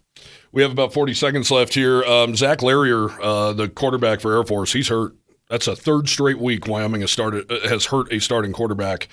We 0.52 0.62
have 0.62 0.70
about 0.72 0.92
40 0.92 1.14
seconds 1.14 1.50
left 1.50 1.74
here. 1.74 2.02
Um, 2.04 2.36
Zach 2.36 2.62
Larrier, 2.62 3.10
uh, 3.22 3.52
the 3.52 3.68
quarterback 3.68 4.20
for 4.20 4.36
Air 4.36 4.44
Force, 4.44 4.72
he's 4.72 4.88
hurt. 4.88 5.14
That's 5.50 5.66
a 5.66 5.76
third 5.76 6.08
straight 6.08 6.38
week 6.38 6.66
Wyoming 6.66 7.02
has 7.02 7.10
started 7.10 7.50
uh, 7.50 7.68
has 7.68 7.86
hurt 7.86 8.12
a 8.12 8.18
starting 8.20 8.52
quarterback. 8.52 9.08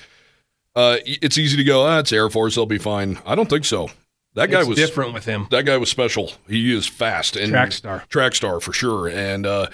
Uh, 0.75 0.97
it's 1.03 1.37
easy 1.37 1.57
to 1.57 1.63
go, 1.63 1.85
ah, 1.85 1.99
it's 1.99 2.13
Air 2.13 2.29
Force, 2.29 2.55
they'll 2.55 2.65
be 2.65 2.77
fine. 2.77 3.19
I 3.25 3.35
don't 3.35 3.49
think 3.49 3.65
so. 3.65 3.89
That 4.35 4.49
guy 4.49 4.59
it's 4.61 4.69
was 4.69 4.77
different 4.77 5.13
with 5.13 5.25
him. 5.25 5.47
that 5.51 5.65
guy 5.65 5.75
was 5.75 5.89
special. 5.89 6.31
He 6.47 6.73
is 6.73 6.87
fast 6.87 7.35
and 7.35 7.49
Track 7.51 7.73
star. 7.73 8.05
track 8.07 8.33
star 8.33 8.61
for 8.61 8.71
sure. 8.71 9.09
And 9.09 9.45
uh, 9.45 9.67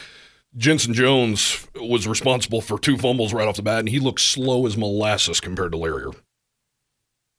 Jensen 0.58 0.93
Jones 0.93 1.67
was 1.76 2.08
responsible 2.08 2.62
for 2.62 2.80
two 2.80 2.98
fumbles 2.98 3.32
right 3.32 3.48
off 3.48 3.58
the 3.58 3.62
bat, 3.62 3.80
and 3.80 3.89
he 3.89 4.00
looked 4.00 4.22
slow 4.22 4.65
as 4.65 4.76
molasses 4.76 5.39
compared 5.39 5.72
to 5.72 5.78
Larrier. 5.78 6.12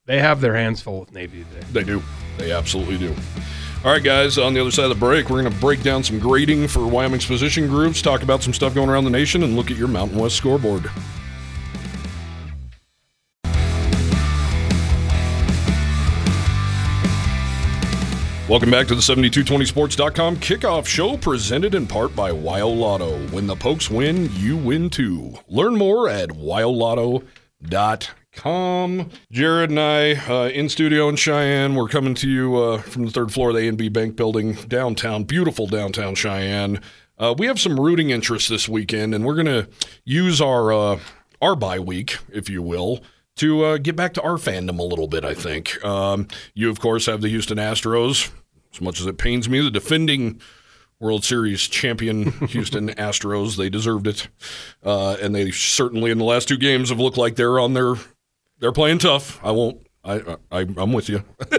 They 0.06 0.20
have 0.20 0.40
their 0.40 0.54
hands 0.54 0.80
full 0.80 1.00
with 1.00 1.12
Navy 1.12 1.44
today. 1.52 1.66
They 1.72 1.84
do. 1.84 2.02
They 2.38 2.52
absolutely 2.52 2.96
do. 2.96 3.14
All 3.84 3.92
right, 3.92 4.02
guys, 4.02 4.38
on 4.38 4.54
the 4.54 4.60
other 4.60 4.70
side 4.70 4.84
of 4.84 4.90
the 4.90 4.94
break, 4.94 5.28
we're 5.28 5.42
going 5.42 5.52
to 5.52 5.60
break 5.60 5.82
down 5.82 6.02
some 6.04 6.18
grading 6.18 6.68
for 6.68 6.86
Wyoming's 6.86 7.26
position 7.26 7.66
groups, 7.66 8.00
talk 8.00 8.22
about 8.22 8.42
some 8.42 8.54
stuff 8.54 8.74
going 8.74 8.88
around 8.88 9.04
the 9.04 9.10
nation, 9.10 9.42
and 9.42 9.56
look 9.56 9.70
at 9.70 9.76
your 9.76 9.88
Mountain 9.88 10.18
West 10.18 10.36
scoreboard. 10.36 10.88
Welcome 18.48 18.70
back 18.70 18.86
to 18.86 18.94
the 18.94 19.02
7220sports.com 19.02 20.38
kickoff 20.38 20.86
show 20.86 21.18
presented 21.18 21.74
in 21.74 21.86
part 21.86 22.16
by 22.16 22.30
WyoLotto. 22.30 23.30
When 23.30 23.46
the 23.46 23.54
Pokes 23.54 23.90
win, 23.90 24.30
you 24.32 24.56
win 24.56 24.88
too. 24.88 25.34
Learn 25.48 25.76
more 25.76 26.08
at 26.08 26.30
wyolotto.com. 26.30 29.10
Jared 29.30 29.68
and 29.68 29.78
I 29.78 30.14
uh, 30.14 30.48
in 30.48 30.70
studio 30.70 31.10
in 31.10 31.16
Cheyenne. 31.16 31.74
We're 31.74 31.88
coming 31.88 32.14
to 32.14 32.26
you 32.26 32.56
uh, 32.56 32.80
from 32.80 33.04
the 33.04 33.10
third 33.10 33.34
floor 33.34 33.50
of 33.50 33.56
the 33.56 33.70
ANB 33.70 33.92
Bank 33.92 34.16
Building 34.16 34.54
downtown, 34.66 35.24
beautiful 35.24 35.66
downtown 35.66 36.14
Cheyenne. 36.14 36.80
Uh, 37.18 37.34
we 37.36 37.48
have 37.48 37.60
some 37.60 37.78
rooting 37.78 38.08
interest 38.08 38.48
this 38.48 38.66
weekend, 38.66 39.14
and 39.14 39.26
we're 39.26 39.34
going 39.34 39.44
to 39.44 39.68
use 40.06 40.40
our 40.40 40.72
uh, 40.72 40.98
our 41.42 41.54
bye 41.54 41.80
week, 41.80 42.16
if 42.32 42.48
you 42.48 42.62
will, 42.62 43.02
to 43.38 43.64
uh, 43.64 43.78
get 43.78 43.96
back 43.96 44.14
to 44.14 44.22
our 44.22 44.34
fandom 44.34 44.78
a 44.78 44.82
little 44.82 45.08
bit. 45.08 45.24
I 45.24 45.34
think 45.34 45.82
um, 45.84 46.28
you, 46.54 46.70
of 46.70 46.80
course, 46.80 47.06
have 47.06 47.20
the 47.20 47.28
Houston 47.28 47.58
Astros. 47.58 48.30
As 48.72 48.80
much 48.80 49.00
as 49.00 49.06
it 49.06 49.16
pains 49.18 49.48
me, 49.48 49.60
the 49.60 49.70
defending 49.70 50.40
World 51.00 51.24
Series 51.24 51.62
champion 51.62 52.32
Houston 52.48 52.88
Astros, 52.90 53.56
they 53.56 53.70
deserved 53.70 54.06
it, 54.06 54.28
uh, 54.84 55.16
and 55.22 55.34
they 55.34 55.50
certainly 55.50 56.10
in 56.10 56.18
the 56.18 56.24
last 56.24 56.48
two 56.48 56.58
games 56.58 56.90
have 56.90 57.00
looked 57.00 57.16
like 57.16 57.36
they're 57.36 57.58
on 57.58 57.74
their 57.74 57.94
they're 58.58 58.72
playing 58.72 58.98
tough. 58.98 59.42
I 59.44 59.52
won't. 59.52 59.86
I, 60.04 60.36
I 60.50 60.60
I'm 60.60 60.92
with 60.92 61.08
you. 61.08 61.22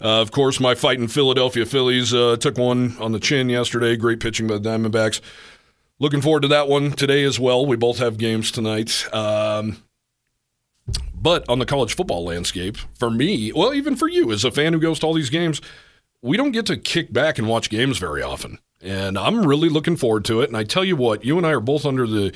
uh, 0.00 0.20
of 0.20 0.30
course, 0.32 0.60
my 0.60 0.74
fighting 0.74 1.08
Philadelphia 1.08 1.64
Phillies 1.64 2.12
uh, 2.12 2.36
took 2.36 2.58
one 2.58 2.96
on 2.98 3.12
the 3.12 3.20
chin 3.20 3.48
yesterday. 3.48 3.96
Great 3.96 4.20
pitching 4.20 4.46
by 4.46 4.58
the 4.58 4.68
Diamondbacks. 4.68 5.20
Looking 5.98 6.22
forward 6.22 6.42
to 6.42 6.48
that 6.48 6.66
one 6.66 6.92
today 6.92 7.24
as 7.24 7.38
well. 7.38 7.66
We 7.66 7.76
both 7.76 7.98
have 7.98 8.16
games 8.16 8.50
tonight. 8.50 9.06
Um, 9.14 9.82
but 11.20 11.46
on 11.48 11.58
the 11.58 11.66
college 11.66 11.94
football 11.94 12.24
landscape, 12.24 12.78
for 12.94 13.10
me, 13.10 13.52
well, 13.52 13.74
even 13.74 13.94
for 13.94 14.08
you 14.08 14.32
as 14.32 14.44
a 14.44 14.50
fan 14.50 14.72
who 14.72 14.80
goes 14.80 14.98
to 15.00 15.06
all 15.06 15.14
these 15.14 15.30
games, 15.30 15.60
we 16.22 16.36
don't 16.36 16.52
get 16.52 16.66
to 16.66 16.76
kick 16.76 17.12
back 17.12 17.38
and 17.38 17.48
watch 17.48 17.70
games 17.70 17.98
very 17.98 18.22
often. 18.22 18.58
And 18.80 19.18
I'm 19.18 19.46
really 19.46 19.68
looking 19.68 19.96
forward 19.96 20.24
to 20.26 20.40
it. 20.40 20.48
And 20.48 20.56
I 20.56 20.64
tell 20.64 20.84
you 20.84 20.96
what, 20.96 21.24
you 21.24 21.36
and 21.36 21.46
I 21.46 21.50
are 21.50 21.60
both 21.60 21.84
under 21.84 22.06
the 22.06 22.32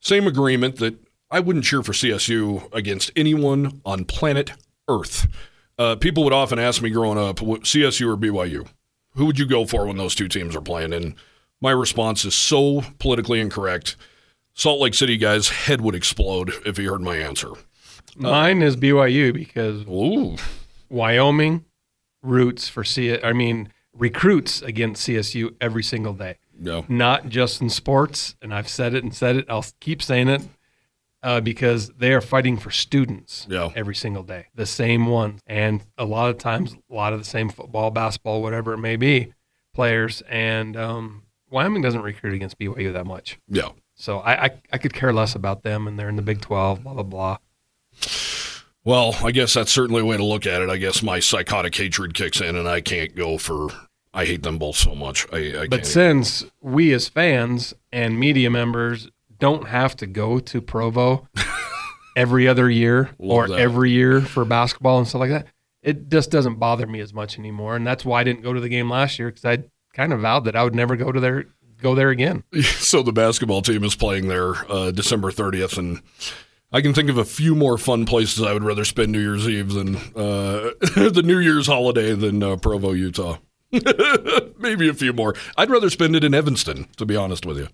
same 0.00 0.26
agreement 0.26 0.76
that 0.76 0.96
I 1.30 1.40
wouldn't 1.40 1.64
cheer 1.64 1.82
for 1.82 1.92
CSU 1.92 2.72
against 2.72 3.10
anyone 3.14 3.80
on 3.84 4.04
planet 4.04 4.52
Earth. 4.88 5.26
Uh, 5.78 5.96
people 5.96 6.24
would 6.24 6.32
often 6.32 6.58
ask 6.58 6.80
me 6.80 6.90
growing 6.90 7.18
up, 7.18 7.36
CSU 7.36 8.12
or 8.12 8.16
BYU? 8.16 8.66
Who 9.16 9.26
would 9.26 9.38
you 9.38 9.46
go 9.46 9.66
for 9.66 9.86
when 9.86 9.96
those 9.96 10.14
two 10.14 10.28
teams 10.28 10.54
are 10.54 10.60
playing? 10.60 10.92
And 10.92 11.14
my 11.60 11.70
response 11.70 12.24
is 12.24 12.34
so 12.34 12.82
politically 12.98 13.40
incorrect. 13.40 13.96
Salt 14.54 14.80
Lake 14.80 14.94
City 14.94 15.16
guy's 15.16 15.48
head 15.48 15.80
would 15.80 15.94
explode 15.94 16.52
if 16.64 16.76
he 16.76 16.84
heard 16.84 17.00
my 17.00 17.16
answer. 17.16 17.50
Mine 18.16 18.62
is 18.62 18.76
BYU 18.76 19.32
because 19.32 19.82
Ooh. 19.86 20.36
Wyoming 20.88 21.64
roots 22.22 22.68
for 22.68 22.84
C. 22.84 23.20
I 23.20 23.32
mean 23.32 23.68
recruits 23.92 24.62
against 24.62 25.06
CSU 25.06 25.54
every 25.60 25.82
single 25.82 26.12
day. 26.14 26.36
No. 26.58 26.84
Not 26.88 27.28
just 27.28 27.60
in 27.60 27.68
sports, 27.70 28.36
and 28.42 28.54
I've 28.54 28.68
said 28.68 28.94
it 28.94 29.02
and 29.04 29.14
said 29.14 29.36
it. 29.36 29.46
I'll 29.48 29.64
keep 29.80 30.02
saying 30.02 30.28
it 30.28 30.42
uh, 31.22 31.40
because 31.40 31.88
they 31.90 32.12
are 32.12 32.20
fighting 32.20 32.56
for 32.56 32.70
students 32.70 33.46
Yeah. 33.50 33.70
every 33.74 33.94
single 33.94 34.22
day, 34.22 34.46
the 34.54 34.66
same 34.66 35.06
ones, 35.06 35.40
and 35.46 35.82
a 35.98 36.04
lot 36.04 36.30
of 36.30 36.38
times, 36.38 36.76
a 36.90 36.94
lot 36.94 37.12
of 37.12 37.18
the 37.18 37.24
same 37.24 37.48
football, 37.48 37.90
basketball, 37.90 38.42
whatever 38.42 38.72
it 38.74 38.78
may 38.78 38.96
be, 38.96 39.32
players. 39.74 40.22
And 40.28 40.76
um, 40.76 41.22
Wyoming 41.50 41.82
doesn't 41.82 42.02
recruit 42.02 42.34
against 42.34 42.58
BYU 42.58 42.92
that 42.92 43.06
much, 43.06 43.38
Yeah. 43.48 43.70
so 43.94 44.18
I, 44.20 44.44
I 44.44 44.50
I 44.74 44.78
could 44.78 44.92
care 44.92 45.12
less 45.12 45.34
about 45.34 45.62
them, 45.62 45.86
and 45.88 45.98
they're 45.98 46.08
in 46.08 46.16
the 46.16 46.22
Big 46.22 46.40
Twelve, 46.40 46.82
blah 46.84 46.94
blah 46.94 47.02
blah. 47.02 47.38
Well, 48.84 49.16
I 49.22 49.30
guess 49.30 49.54
that's 49.54 49.72
certainly 49.72 50.02
a 50.02 50.04
way 50.04 50.16
to 50.16 50.24
look 50.24 50.46
at 50.46 50.60
it. 50.60 50.68
I 50.68 50.76
guess 50.76 51.02
my 51.02 51.18
psychotic 51.18 51.74
hatred 51.74 52.14
kicks 52.14 52.40
in, 52.40 52.56
and 52.56 52.68
I 52.68 52.80
can't 52.80 53.14
go 53.14 53.38
for. 53.38 53.68
I 54.12 54.26
hate 54.26 54.42
them 54.42 54.58
both 54.58 54.76
so 54.76 54.94
much. 54.94 55.26
I, 55.32 55.62
I 55.62 55.66
But 55.68 55.86
since 55.86 56.44
we 56.60 56.92
as 56.92 57.08
fans 57.08 57.74
and 57.92 58.20
media 58.20 58.50
members 58.50 59.08
don't 59.38 59.66
have 59.68 59.96
to 59.96 60.06
go 60.06 60.38
to 60.38 60.60
Provo 60.60 61.26
every 62.16 62.46
other 62.46 62.70
year 62.70 63.10
or 63.18 63.48
that. 63.48 63.58
every 63.58 63.90
year 63.90 64.20
for 64.20 64.44
basketball 64.44 64.98
and 64.98 65.08
stuff 65.08 65.20
like 65.20 65.30
that, 65.30 65.46
it 65.82 66.08
just 66.08 66.30
doesn't 66.30 66.56
bother 66.56 66.86
me 66.86 67.00
as 67.00 67.12
much 67.12 67.38
anymore. 67.38 67.74
And 67.74 67.86
that's 67.86 68.04
why 68.04 68.20
I 68.20 68.24
didn't 68.24 68.42
go 68.42 68.52
to 68.52 68.60
the 68.60 68.68
game 68.68 68.88
last 68.88 69.18
year 69.18 69.30
because 69.30 69.44
I 69.44 69.64
kind 69.94 70.12
of 70.12 70.20
vowed 70.20 70.44
that 70.44 70.54
I 70.54 70.62
would 70.62 70.74
never 70.74 70.94
go 70.94 71.10
to 71.10 71.20
there 71.20 71.46
go 71.80 71.94
there 71.94 72.10
again. 72.10 72.44
so 72.62 73.02
the 73.02 73.12
basketball 73.12 73.62
team 73.62 73.84
is 73.84 73.94
playing 73.94 74.28
there 74.28 74.70
uh, 74.70 74.90
December 74.90 75.30
30th, 75.30 75.78
and 75.78 76.02
I 76.74 76.80
can 76.80 76.92
think 76.92 77.08
of 77.08 77.16
a 77.16 77.24
few 77.24 77.54
more 77.54 77.78
fun 77.78 78.04
places 78.04 78.42
I 78.42 78.52
would 78.52 78.64
rather 78.64 78.84
spend 78.84 79.12
New 79.12 79.20
Year's 79.20 79.48
Eve 79.48 79.72
than 79.74 79.94
uh, 79.94 80.00
the 80.96 81.22
New 81.24 81.38
Year's 81.38 81.68
holiday 81.68 82.14
than 82.14 82.42
uh, 82.42 82.56
Provo, 82.56 82.90
Utah. 82.90 83.38
Maybe 84.58 84.88
a 84.88 84.94
few 84.94 85.12
more. 85.12 85.36
I'd 85.56 85.70
rather 85.70 85.88
spend 85.88 86.16
it 86.16 86.24
in 86.24 86.34
Evanston, 86.34 86.88
to 86.96 87.06
be 87.06 87.14
honest 87.14 87.46
with 87.46 87.58
you. 87.58 87.68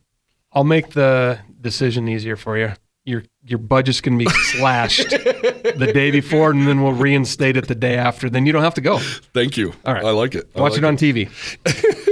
I'll 0.52 0.64
make 0.64 0.90
the 0.90 1.38
decision 1.62 2.08
easier 2.08 2.36
for 2.36 2.58
you. 2.58 2.74
Your 3.04 3.24
your 3.42 3.58
budget's 3.58 4.02
going 4.02 4.18
to 4.18 4.24
be 4.26 4.30
slashed 4.30 5.08
the 5.08 5.90
day 5.94 6.10
before, 6.10 6.50
and 6.50 6.68
then 6.68 6.82
we'll 6.82 6.92
reinstate 6.92 7.56
it 7.56 7.68
the 7.68 7.74
day 7.74 7.96
after. 7.96 8.28
Then 8.28 8.44
you 8.44 8.52
don't 8.52 8.62
have 8.62 8.74
to 8.74 8.82
go. 8.82 8.98
Thank 8.98 9.56
you. 9.56 9.72
All 9.86 9.94
right. 9.94 10.04
I 10.04 10.10
like 10.10 10.34
it. 10.34 10.50
I 10.54 10.60
Watch 10.60 10.72
like 10.72 10.80
it 10.80 10.84
on 10.84 10.98
TV. 10.98 11.30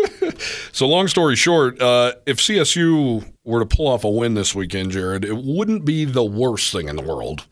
So, 0.72 0.86
long 0.86 1.08
story 1.08 1.36
short, 1.36 1.80
uh, 1.80 2.14
if 2.26 2.38
CSU 2.38 3.32
were 3.44 3.60
to 3.60 3.66
pull 3.66 3.88
off 3.88 4.04
a 4.04 4.10
win 4.10 4.34
this 4.34 4.54
weekend, 4.54 4.92
Jared, 4.92 5.24
it 5.24 5.36
wouldn't 5.36 5.84
be 5.84 6.04
the 6.04 6.24
worst 6.24 6.72
thing 6.72 6.88
in 6.88 6.96
the 6.96 7.02
world. 7.02 7.46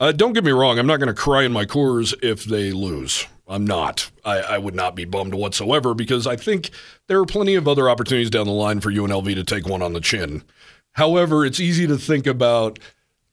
Uh, 0.00 0.12
don't 0.12 0.32
get 0.32 0.44
me 0.44 0.52
wrong, 0.52 0.78
I'm 0.78 0.86
not 0.86 0.98
going 0.98 1.08
to 1.08 1.14
cry 1.14 1.42
in 1.42 1.52
my 1.52 1.64
Coors 1.64 2.14
if 2.22 2.44
they 2.44 2.70
lose. 2.70 3.26
I'm 3.48 3.66
not. 3.66 4.10
I, 4.24 4.40
I 4.40 4.58
would 4.58 4.74
not 4.74 4.94
be 4.94 5.06
bummed 5.06 5.34
whatsoever 5.34 5.94
because 5.94 6.26
I 6.26 6.36
think 6.36 6.70
there 7.06 7.18
are 7.18 7.26
plenty 7.26 7.54
of 7.54 7.66
other 7.66 7.88
opportunities 7.88 8.30
down 8.30 8.46
the 8.46 8.52
line 8.52 8.80
for 8.80 8.92
UNLV 8.92 9.34
to 9.34 9.44
take 9.44 9.66
one 9.66 9.82
on 9.82 9.94
the 9.94 10.00
chin. 10.00 10.44
However, 10.92 11.46
it's 11.46 11.58
easy 11.58 11.86
to 11.86 11.96
think 11.96 12.26
about 12.26 12.78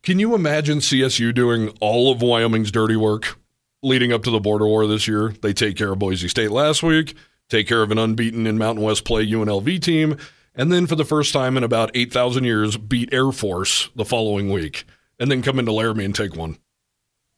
can 0.03 0.19
you 0.19 0.35
imagine 0.35 0.79
CSU 0.79 1.33
doing 1.33 1.75
all 1.81 2.11
of 2.11 2.21
Wyoming's 2.21 2.71
dirty 2.71 2.95
work 2.95 3.37
leading 3.81 4.13
up 4.13 4.23
to 4.23 4.29
the 4.29 4.39
border 4.39 4.67
war 4.67 4.87
this 4.87 5.07
year? 5.07 5.33
They 5.41 5.51
take 5.51 5.75
care 5.75 5.91
of 5.91 5.99
Boise 5.99 6.27
State 6.27 6.51
last 6.51 6.83
week, 6.83 7.15
take 7.49 7.67
care 7.67 7.81
of 7.81 7.91
an 7.91 7.97
unbeaten 7.97 8.45
in 8.47 8.57
Mountain 8.57 8.83
West 8.83 9.05
play 9.05 9.25
UNLV 9.25 9.81
team, 9.81 10.17
and 10.55 10.71
then 10.71 10.87
for 10.87 10.95
the 10.95 11.05
first 11.05 11.33
time 11.33 11.57
in 11.57 11.63
about 11.63 11.91
8,000 11.93 12.43
years, 12.43 12.77
beat 12.77 13.13
Air 13.13 13.31
Force 13.31 13.89
the 13.95 14.05
following 14.05 14.49
week, 14.51 14.85
and 15.19 15.29
then 15.29 15.41
come 15.41 15.59
into 15.59 15.71
Laramie 15.71 16.05
and 16.05 16.15
take 16.15 16.35
one. 16.35 16.57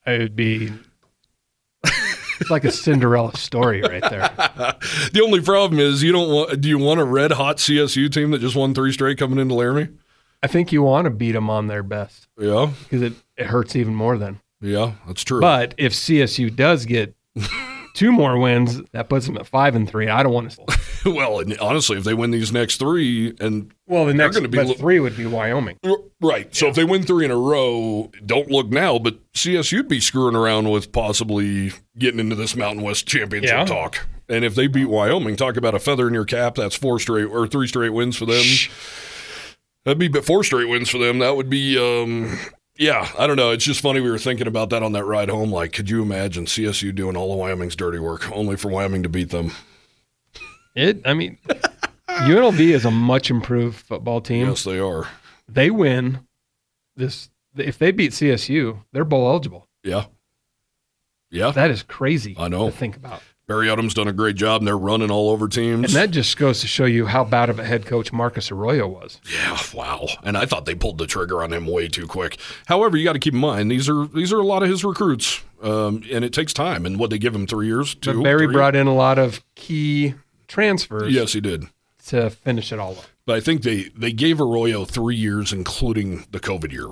It 0.05 0.19
would 0.19 0.35
be 0.35 0.71
it's 2.39 2.49
like 2.51 2.65
a 2.65 2.71
Cinderella 2.71 3.35
story 3.35 3.81
right 3.81 4.03
there. 4.09 4.29
The 5.11 5.21
only 5.23 5.41
problem 5.41 5.79
is 5.79 6.03
you 6.03 6.11
don't 6.11 6.29
want. 6.31 6.61
Do 6.61 6.69
you 6.69 6.77
want 6.77 6.99
a 6.99 7.03
red 7.03 7.31
hot 7.31 7.57
CSU 7.57 8.11
team 8.11 8.31
that 8.31 8.39
just 8.41 8.55
won 8.55 8.73
three 8.75 8.91
straight 8.91 9.17
coming 9.17 9.39
into 9.39 9.55
Laramie? 9.55 9.87
I 10.43 10.47
think 10.47 10.71
you 10.71 10.83
want 10.83 11.05
to 11.05 11.09
beat 11.09 11.31
them 11.31 11.49
on 11.49 11.65
their 11.67 11.81
best 11.81 12.27
Yeah, 12.39 12.69
because 12.83 13.01
it, 13.01 13.13
it 13.37 13.47
hurts 13.47 13.75
even 13.75 13.95
more 13.95 14.17
then. 14.17 14.39
yeah, 14.61 14.93
that's 15.07 15.23
true. 15.23 15.41
But 15.41 15.73
if 15.77 15.93
CSU 15.93 16.55
does 16.55 16.85
get 16.85 17.15
two 17.97 18.12
more 18.12 18.38
wins, 18.38 18.79
that 18.91 19.10
puts 19.10 19.25
them 19.25 19.38
at 19.38 19.47
five 19.47 19.75
and 19.75 19.89
three. 19.89 20.07
I 20.07 20.21
don't 20.21 20.31
want 20.31 20.51
to. 20.51 20.79
well, 21.12 21.39
and 21.39 21.57
honestly, 21.57 21.97
if 21.97 22.03
they 22.03 22.13
win 22.13 22.29
these 22.29 22.51
next 22.51 22.77
three, 22.77 23.33
and 23.39 23.73
Well, 23.88 24.05
the 24.05 24.13
next 24.13 24.39
be 24.39 24.47
but 24.47 24.77
three 24.77 24.99
would 24.99 25.17
be 25.17 25.25
Wyoming. 25.25 25.77
right, 26.21 26.55
so 26.55 26.67
if 26.67 26.75
they 26.75 26.83
win 26.83 27.01
three 27.03 27.25
in 27.25 27.31
a 27.31 27.38
row, 27.38 28.12
don't 28.23 28.51
look 28.51 28.67
now, 28.69 28.99
but 28.99 29.17
CSU'd 29.33 29.88
be 29.88 29.99
screwing 29.99 30.36
around 30.36 30.69
with 30.69 30.91
possibly 30.91 31.73
getting 31.97 32.19
into 32.19 32.36
this 32.36 32.55
Mountain 32.55 32.83
West 32.83 33.07
championship 33.07 33.49
Yeah. 33.51 33.65
talk. 33.65 34.05
And 34.29 34.45
if 34.45 34.53
they 34.53 34.67
beat 34.67 34.86
Wyoming, 34.89 35.36
talk 35.36 35.57
about 35.57 35.73
a 35.73 35.79
feather 35.79 36.07
in 36.07 36.13
your 36.13 36.25
cap. 36.25 36.53
That's 36.55 36.75
four 36.75 36.99
straight 36.99 37.25
or 37.25 37.47
three 37.47 37.67
straight 37.67 37.89
wins 37.93 38.15
for 38.15 38.25
them. 38.27 38.43
That'd 39.86 39.97
be 39.99 40.07
but 40.10 40.25
four 40.25 40.43
straight 40.43 40.67
wins 40.69 40.89
for 40.89 40.97
them. 40.97 41.19
That 41.19 41.36
would 41.38 41.49
be, 41.49 41.77
um, 41.79 42.38
yeah, 42.77 43.09
I 43.17 43.27
don't 43.27 43.35
know. 43.35 43.51
It's 43.51 43.65
just 43.65 43.81
funny 43.81 43.99
we 43.99 44.09
were 44.09 44.17
thinking 44.17 44.47
about 44.47 44.69
that 44.69 44.83
on 44.83 44.91
that 44.93 45.05
ride 45.05 45.29
home. 45.29 45.51
Like, 45.51 45.73
could 45.73 45.89
you 45.89 46.01
imagine 46.01 46.45
CSU 46.45 46.93
doing 46.93 47.15
all 47.15 47.31
of 47.33 47.39
Wyoming's 47.39 47.75
dirty 47.75 47.99
work 47.99 48.31
only 48.31 48.55
for 48.55 48.69
Wyoming 48.69 49.03
to 49.03 49.09
beat 49.09 49.29
them? 49.29 49.51
It. 50.75 51.01
I 51.05 51.13
mean, 51.13 51.37
UNLV 52.09 52.59
is 52.59 52.85
a 52.85 52.91
much 52.91 53.29
improved 53.29 53.77
football 53.77 54.21
team. 54.21 54.47
Yes, 54.47 54.63
they 54.63 54.79
are. 54.79 55.07
They 55.47 55.69
win 55.71 56.19
this. 56.95 57.29
If 57.55 57.79
they 57.79 57.91
beat 57.91 58.11
CSU, 58.11 58.83
they're 58.93 59.05
bowl 59.05 59.27
eligible. 59.27 59.67
Yeah. 59.83 60.05
Yeah. 61.31 61.51
That 61.51 61.71
is 61.71 61.83
crazy. 61.83 62.35
I 62.37 62.47
know. 62.47 62.69
to 62.69 62.75
think 62.75 62.95
about. 62.95 63.21
Barry 63.47 63.67
Odom's 63.67 63.93
done 63.93 64.10
a 64.10 64.13
great 64.13 64.36
job, 64.36 64.60
and 64.62 64.67
they're 64.67 64.77
running 64.77 65.10
all 65.10 65.29
over 65.29 65.47
teams. 65.47 65.86
And 65.86 65.93
that 65.93 66.12
just 66.12 66.36
goes 66.36 66.60
to 66.62 66.67
show 66.67 66.83
you 66.83 67.05
how 67.05 67.23
bad 67.23 67.49
of 67.49 67.60
a 67.60 67.63
head 67.63 67.86
coach 67.86 68.12
Marcus 68.12 68.51
Arroyo 68.51 68.88
was. 68.88 69.21
yeah, 69.31 69.57
wow. 69.73 70.05
And 70.23 70.38
I 70.38 70.45
thought 70.45 70.65
they 70.65 70.75
pulled 70.75 70.97
the 70.97 71.07
trigger 71.07 71.41
on 71.41 71.53
him 71.53 71.65
way 71.65 71.88
too 71.88 72.07
quick. 72.07 72.38
However, 72.65 72.97
you 72.97 73.05
got 73.05 73.13
to 73.13 73.19
keep 73.19 73.33
in 73.33 73.39
mind 73.39 73.71
these 73.71 73.88
are 73.88 74.05
these 74.07 74.33
are 74.33 74.39
a 74.39 74.45
lot 74.45 74.63
of 74.63 74.69
his 74.69 74.83
recruits, 74.83 75.41
um, 75.63 76.03
and 76.12 76.25
it 76.25 76.33
takes 76.33 76.51
time. 76.51 76.86
And 76.86 76.99
what 76.99 77.10
they 77.10 77.17
give 77.17 77.33
him 77.33 77.47
three 77.47 77.67
years, 77.67 77.95
two. 77.95 78.15
But 78.15 78.23
Barry 78.23 78.47
three? 78.47 78.53
brought 78.53 78.75
in 78.75 78.86
a 78.86 78.93
lot 78.95 79.17
of 79.17 79.41
key 79.55 80.15
transfers 80.49 81.13
Yes, 81.13 81.31
he 81.31 81.39
did. 81.39 81.65
to 82.07 82.29
finish 82.29 82.73
it 82.73 82.79
all 82.79 82.97
up. 82.97 83.05
But 83.25 83.38
I 83.38 83.39
think 83.39 83.62
they 83.62 83.83
they 83.95 84.12
gave 84.12 84.41
Arroyo 84.41 84.83
three 84.83 85.15
years, 85.15 85.53
including 85.53 86.25
the 86.31 86.41
COVID 86.41 86.73
year. 86.73 86.88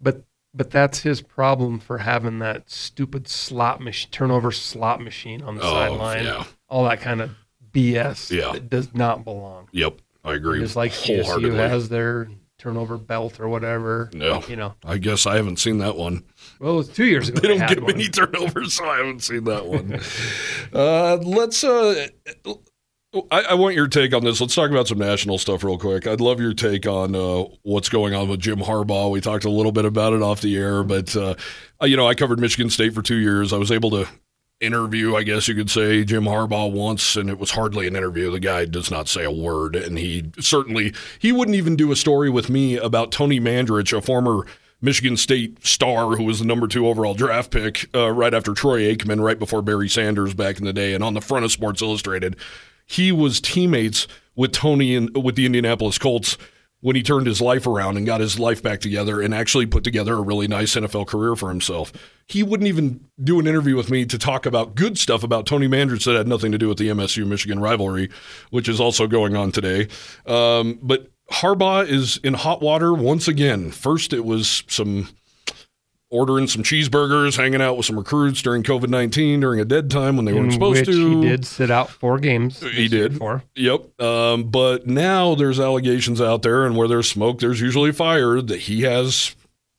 But 0.00 0.22
but 0.54 0.70
that's 0.70 1.00
his 1.00 1.20
problem 1.22 1.78
for 1.78 1.98
having 1.98 2.38
that 2.40 2.70
stupid 2.70 3.28
slot 3.28 3.80
machine, 3.80 4.10
turnover 4.10 4.50
slot 4.52 5.00
machine 5.00 5.42
on 5.42 5.56
the 5.56 5.62
Oh, 5.62 5.72
sideline. 5.72 6.24
yeah. 6.24 6.44
All 6.68 6.84
that 6.84 7.00
kind 7.00 7.20
of 7.20 7.30
BS 7.72 8.30
Yeah. 8.30 8.52
that 8.52 8.68
does 8.68 8.92
not 8.94 9.24
belong. 9.24 9.68
Yep, 9.72 10.00
I 10.24 10.34
agree. 10.34 10.58
Just 10.60 10.76
like 10.76 10.92
CSU 10.92 11.52
has 11.54 11.88
their 11.88 12.28
turnover 12.58 12.98
belt 12.98 13.40
or 13.40 13.48
whatever. 13.48 14.10
No. 14.12 14.42
You 14.48 14.56
know, 14.56 14.74
I 14.84 14.98
guess 14.98 15.24
I 15.26 15.36
haven't 15.36 15.58
seen 15.60 15.78
that 15.78 15.96
one. 15.96 16.24
well, 16.58 16.74
it 16.74 16.76
was 16.76 16.88
two 16.88 17.06
years 17.06 17.28
ago. 17.28 17.40
They 17.40 17.48
don't 17.56 17.66
get 17.68 17.80
one. 17.82 17.92
many 17.96 18.08
turnovers, 18.08 18.74
so 18.74 18.84
I 18.84 18.98
haven't 18.98 19.22
seen 19.22 19.44
that 19.44 19.66
one. 19.66 19.98
uh, 20.74 21.16
let's. 21.16 21.64
Uh, 21.64 22.08
I, 23.12 23.42
I 23.42 23.54
want 23.54 23.74
your 23.74 23.88
take 23.88 24.14
on 24.14 24.24
this. 24.24 24.40
Let's 24.40 24.54
talk 24.54 24.70
about 24.70 24.86
some 24.86 24.98
national 24.98 25.38
stuff 25.38 25.64
real 25.64 25.78
quick. 25.78 26.06
I'd 26.06 26.20
love 26.20 26.40
your 26.40 26.54
take 26.54 26.86
on 26.86 27.16
uh, 27.16 27.44
what's 27.62 27.88
going 27.88 28.14
on 28.14 28.28
with 28.28 28.40
Jim 28.40 28.60
Harbaugh. 28.60 29.10
We 29.10 29.20
talked 29.20 29.44
a 29.44 29.50
little 29.50 29.72
bit 29.72 29.84
about 29.84 30.12
it 30.12 30.22
off 30.22 30.40
the 30.40 30.56
air, 30.56 30.84
but 30.84 31.16
uh, 31.16 31.34
you 31.82 31.96
know, 31.96 32.06
I 32.06 32.14
covered 32.14 32.38
Michigan 32.38 32.70
State 32.70 32.94
for 32.94 33.02
two 33.02 33.16
years. 33.16 33.52
I 33.52 33.56
was 33.56 33.72
able 33.72 33.90
to 33.90 34.08
interview, 34.60 35.16
I 35.16 35.24
guess 35.24 35.48
you 35.48 35.56
could 35.56 35.70
say, 35.70 36.04
Jim 36.04 36.24
Harbaugh 36.24 36.70
once, 36.70 37.16
and 37.16 37.28
it 37.28 37.38
was 37.38 37.50
hardly 37.50 37.88
an 37.88 37.96
interview. 37.96 38.30
The 38.30 38.38
guy 38.38 38.64
does 38.66 38.92
not 38.92 39.08
say 39.08 39.24
a 39.24 39.30
word, 39.30 39.74
and 39.74 39.98
he 39.98 40.30
certainly 40.38 40.94
he 41.18 41.32
wouldn't 41.32 41.56
even 41.56 41.74
do 41.74 41.90
a 41.90 41.96
story 41.96 42.30
with 42.30 42.48
me 42.48 42.76
about 42.76 43.10
Tony 43.10 43.40
Mandarich, 43.40 43.96
a 43.96 44.00
former 44.00 44.46
Michigan 44.80 45.16
State 45.16 45.66
star 45.66 46.14
who 46.14 46.24
was 46.24 46.38
the 46.38 46.44
number 46.44 46.68
two 46.68 46.86
overall 46.86 47.14
draft 47.14 47.50
pick 47.50 47.86
uh, 47.94 48.10
right 48.10 48.32
after 48.32 48.54
Troy 48.54 48.94
Aikman, 48.94 49.20
right 49.20 49.38
before 49.38 49.62
Barry 49.62 49.88
Sanders 49.88 50.32
back 50.32 50.58
in 50.58 50.64
the 50.64 50.72
day, 50.72 50.94
and 50.94 51.02
on 51.02 51.14
the 51.14 51.20
front 51.20 51.44
of 51.44 51.50
Sports 51.50 51.82
Illustrated, 51.82 52.36
he 52.90 53.12
was 53.12 53.40
teammates 53.40 54.08
with 54.34 54.50
Tony 54.50 54.96
and 54.96 55.16
with 55.22 55.36
the 55.36 55.46
Indianapolis 55.46 55.96
Colts 55.96 56.36
when 56.80 56.96
he 56.96 57.04
turned 57.04 57.28
his 57.28 57.40
life 57.40 57.64
around 57.64 57.96
and 57.96 58.04
got 58.04 58.20
his 58.20 58.36
life 58.40 58.64
back 58.64 58.80
together 58.80 59.20
and 59.20 59.32
actually 59.32 59.64
put 59.64 59.84
together 59.84 60.14
a 60.14 60.20
really 60.20 60.48
nice 60.48 60.74
NFL 60.74 61.06
career 61.06 61.36
for 61.36 61.50
himself. 61.50 61.92
He 62.26 62.42
wouldn't 62.42 62.66
even 62.66 63.04
do 63.22 63.38
an 63.38 63.46
interview 63.46 63.76
with 63.76 63.90
me 63.90 64.06
to 64.06 64.18
talk 64.18 64.44
about 64.44 64.74
good 64.74 64.98
stuff 64.98 65.22
about 65.22 65.46
Tony 65.46 65.68
Mandarich 65.68 66.04
that 66.04 66.16
had 66.16 66.26
nothing 66.26 66.50
to 66.50 66.58
do 66.58 66.66
with 66.66 66.78
the 66.78 66.88
MSU 66.88 67.24
Michigan 67.24 67.60
rivalry, 67.60 68.10
which 68.50 68.68
is 68.68 68.80
also 68.80 69.06
going 69.06 69.36
on 69.36 69.52
today. 69.52 69.86
Um, 70.26 70.80
but 70.82 71.12
Harbaugh 71.30 71.86
is 71.86 72.16
in 72.24 72.34
hot 72.34 72.60
water 72.60 72.92
once 72.92 73.28
again. 73.28 73.70
First, 73.70 74.12
it 74.12 74.24
was 74.24 74.64
some 74.66 75.08
ordering 76.10 76.46
some 76.48 76.62
cheeseburgers, 76.62 77.36
hanging 77.36 77.62
out 77.62 77.76
with 77.76 77.86
some 77.86 77.96
recruits 77.96 78.42
during 78.42 78.62
COVID 78.62 78.88
nineteen 78.88 79.40
during 79.40 79.60
a 79.60 79.64
dead 79.64 79.90
time 79.90 80.16
when 80.16 80.24
they 80.24 80.32
weren't 80.32 80.52
supposed 80.52 80.84
to. 80.86 81.20
He 81.22 81.28
did 81.28 81.44
sit 81.46 81.70
out 81.70 81.88
four 81.88 82.18
games. 82.18 82.60
He 82.60 82.88
did. 82.88 83.16
For. 83.18 83.42
Yep. 83.54 84.00
Um, 84.00 84.44
but 84.50 84.86
now 84.86 85.34
there's 85.34 85.60
allegations 85.60 86.20
out 86.20 86.42
there, 86.42 86.66
and 86.66 86.76
where 86.76 86.88
there's 86.88 87.08
smoke, 87.08 87.38
there's 87.40 87.60
usually 87.60 87.92
fire. 87.92 88.40
That 88.42 88.60
he 88.60 88.82
has 88.82 89.34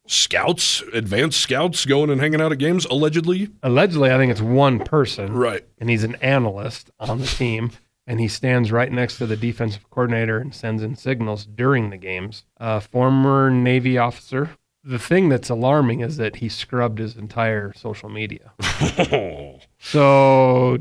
scouts, 0.07 0.81
advanced 0.93 1.39
scouts, 1.39 1.85
going 1.85 2.09
and 2.09 2.19
hanging 2.19 2.41
out 2.41 2.51
at 2.51 2.57
games, 2.57 2.85
allegedly. 2.85 3.49
Allegedly, 3.63 4.11
I 4.11 4.17
think 4.17 4.31
it's 4.31 4.41
one 4.41 4.79
person, 4.79 5.33
Right. 5.33 5.63
and 5.79 5.89
he's 5.89 6.03
an 6.03 6.15
analyst 6.15 6.91
on 6.99 7.19
the 7.19 7.27
team, 7.27 7.71
and 8.07 8.19
he 8.19 8.27
stands 8.27 8.71
right 8.71 8.91
next 8.91 9.17
to 9.19 9.25
the 9.25 9.37
defensive 9.37 9.89
coordinator 9.89 10.37
and 10.37 10.53
sends 10.53 10.83
in 10.83 10.95
signals 10.95 11.45
during 11.45 11.91
the 11.91 11.97
games. 11.97 12.43
Uh, 12.59 12.79
former 12.79 13.49
Navy 13.51 13.97
officer. 13.97 14.49
The 14.83 14.97
thing 14.99 15.29
that's 15.29 15.49
alarming 15.49 15.99
is 15.99 16.17
that 16.17 16.37
he 16.37 16.49
scrubbed 16.49 16.97
his 16.99 17.15
entire 17.15 17.73
social 17.73 18.09
media. 18.09 18.51
So 19.83 20.77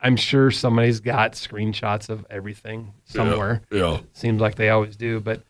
I'm 0.00 0.16
sure 0.16 0.50
somebody's 0.50 1.00
got 1.00 1.32
screenshots 1.32 2.08
of 2.08 2.24
everything 2.30 2.92
somewhere. 3.04 3.62
yeah. 3.70 4.00
Seems 4.12 4.40
like 4.40 4.54
they 4.54 4.68
always 4.70 4.96
do, 4.96 5.20
but 5.20 5.42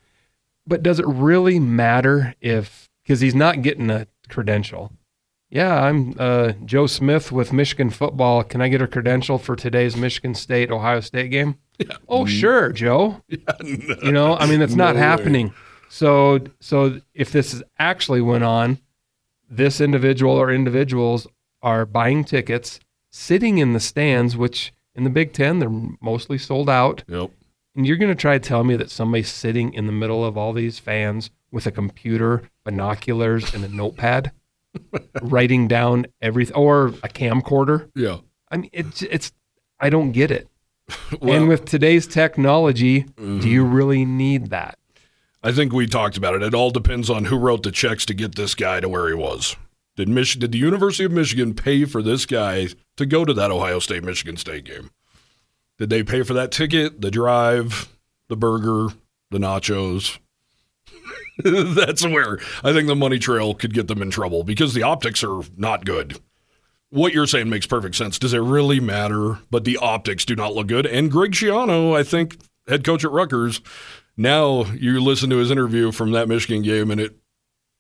but 0.67 0.83
does 0.83 0.99
it 0.99 1.07
really 1.07 1.59
matter 1.61 2.35
if 2.41 2.89
because 3.03 3.21
he's 3.21 3.35
not 3.35 3.63
getting 3.63 3.91
a 3.91 4.07
credential? 4.29 4.93
Yeah, 5.51 5.83
I'm 5.85 6.15
uh, 6.19 6.53
Joe 6.65 6.87
Smith 6.87 7.31
with 7.31 7.53
Michigan 7.53 7.91
football. 7.91 8.43
Can 8.43 8.61
I 8.63 8.69
get 8.69 8.81
a 8.83 8.87
credential 8.89 9.39
for 9.39 9.55
today's 9.55 9.95
Michigan 9.97 10.35
State 10.35 10.71
Ohio 10.71 11.01
State 11.01 11.31
game? 11.31 11.59
Oh, 12.09 12.25
sure, 12.25 12.73
Joe. 12.73 13.23
You 14.03 14.11
know, 14.13 14.37
I 14.37 14.47
mean, 14.47 14.59
that's 14.61 14.75
not 14.75 14.95
way. 14.95 15.01
happening. 15.01 15.53
So, 15.89 16.41
so 16.61 17.01
if 17.15 17.33
this 17.33 17.55
is 17.55 17.63
actually 17.79 18.21
went 18.21 18.45
on, 18.45 18.79
this 19.49 19.81
individual 19.81 20.33
or 20.33 20.51
individuals 20.51 21.27
are 21.63 21.87
buying 21.87 22.25
tickets, 22.25 22.81
sitting 23.11 23.59
in 23.59 23.73
the 23.73 23.81
stands, 23.81 24.37
which 24.37 24.73
in 24.95 25.05
the 25.05 25.11
Big 25.11 25.33
Ten 25.33 25.59
they're 25.59 25.71
mostly 26.01 26.39
sold 26.39 26.69
out. 26.69 27.05
Yep. 27.09 27.31
And 27.77 27.87
you're 27.87 27.97
going 27.97 28.11
to 28.11 28.21
try 28.21 28.39
to 28.39 28.49
tell 28.49 28.63
me 28.63 28.77
that 28.77 28.91
somebody's 28.91 29.31
sitting 29.31 29.75
in 29.75 29.87
the 29.87 29.93
middle 29.93 30.25
of 30.25 30.37
all 30.37 30.53
these 30.53 30.79
fans 30.79 31.31
with 31.51 31.67
a 31.67 31.73
computer, 31.73 32.43
binoculars, 32.65 33.53
and 33.53 33.65
a 33.65 33.69
notepad, 33.69 34.33
writing 35.23 35.67
down 35.67 36.07
everything, 36.23 36.55
or 36.55 36.89
a 36.89 37.09
camcorder. 37.09 37.91
Yeah. 37.95 38.19
I 38.49 38.59
mean, 38.59 38.71
it's 38.73 39.03
it's. 39.03 39.33
I 39.81 39.91
don't 39.91 40.13
get 40.13 40.31
it. 40.31 40.49
Well, 41.21 41.35
and 41.35 41.49
with 41.49 41.65
today's 41.65 42.07
technology, 42.07 43.07
do 43.17 43.49
you 43.49 43.65
mm-hmm. 43.65 43.75
really 43.75 44.05
need 44.05 44.51
that? 44.51 44.79
I 45.45 45.53
think 45.53 45.75
we 45.75 45.87
talked 45.87 46.17
about 46.17 46.35
it. 46.35 46.43
It 46.43 46.55
all 46.55 46.71
depends 46.71 47.11
on 47.11 47.27
who 47.27 47.37
wrote 47.37 47.63
the 47.65 47.71
checks 47.71 48.07
to 48.07 48.15
get 48.15 48.35
this 48.35 48.55
guy 48.55 48.81
to 48.81 48.89
where 48.89 49.09
he 49.09 49.15
was. 49.15 49.57
Did 49.95 50.09
Mich- 50.09 50.39
Did 50.39 50.53
the 50.53 50.59
University 50.59 51.05
of 51.05 51.13
Michigan 51.13 51.53
pay 51.53 51.85
for 51.85 52.03
this 52.03 52.25
guy 52.25 52.69
to 52.97 53.05
go 53.05 53.27
to 53.27 53.35
that 53.35 53.51
Ohio 53.51 53.79
State 53.79 54.03
Michigan 54.03 54.39
State 54.39 54.65
game? 54.65 54.91
Did 55.79 55.91
they 55.91 56.03
pay 56.03 56.23
for 56.23 56.33
that 56.33 56.51
ticket, 56.51 57.03
the 57.03 57.11
drive, 57.11 57.95
the 58.29 58.37
burger, 58.37 58.95
the 59.31 59.39
nachos? 59.39 60.19
That's 61.45 62.05
where 62.07 62.39
I 62.63 62.73
think 62.73 62.89
the 62.89 62.97
money 62.97 63.19
trail 63.19 63.55
could 63.55 63.75
get 63.75 63.87
them 63.87 64.01
in 64.01 64.11
trouble 64.11 64.45
because 64.45 64.73
the 64.73 64.83
optics 64.83 65.23
are 65.23 65.43
not 65.59 65.85
good. 65.85 66.19
What 66.89 67.13
you're 67.13 67.27
saying 67.27 67.51
makes 67.51 67.67
perfect 67.67 67.97
sense. 67.97 68.19
Does 68.19 68.33
it 68.33 68.39
really 68.39 68.81
matter? 68.81 69.41
But 69.51 69.65
the 69.65 69.77
optics 69.77 70.25
do 70.25 70.37
not 70.37 70.55
look 70.55 70.69
good. 70.69 70.87
And 70.87 71.11
Greg 71.11 71.33
Schiano, 71.33 71.95
I 71.95 72.03
think, 72.03 72.39
head 72.67 72.85
coach 72.85 73.05
at 73.05 73.11
Rutgers, 73.11 73.61
now 74.17 74.65
you 74.73 75.01
listen 75.01 75.31
to 75.31 75.37
his 75.37 75.51
interview 75.51 75.93
from 75.93 76.13
that 76.13 76.29
Michigan 76.29 76.63
game, 76.63 76.91
and 76.91 77.01
it 77.01 77.17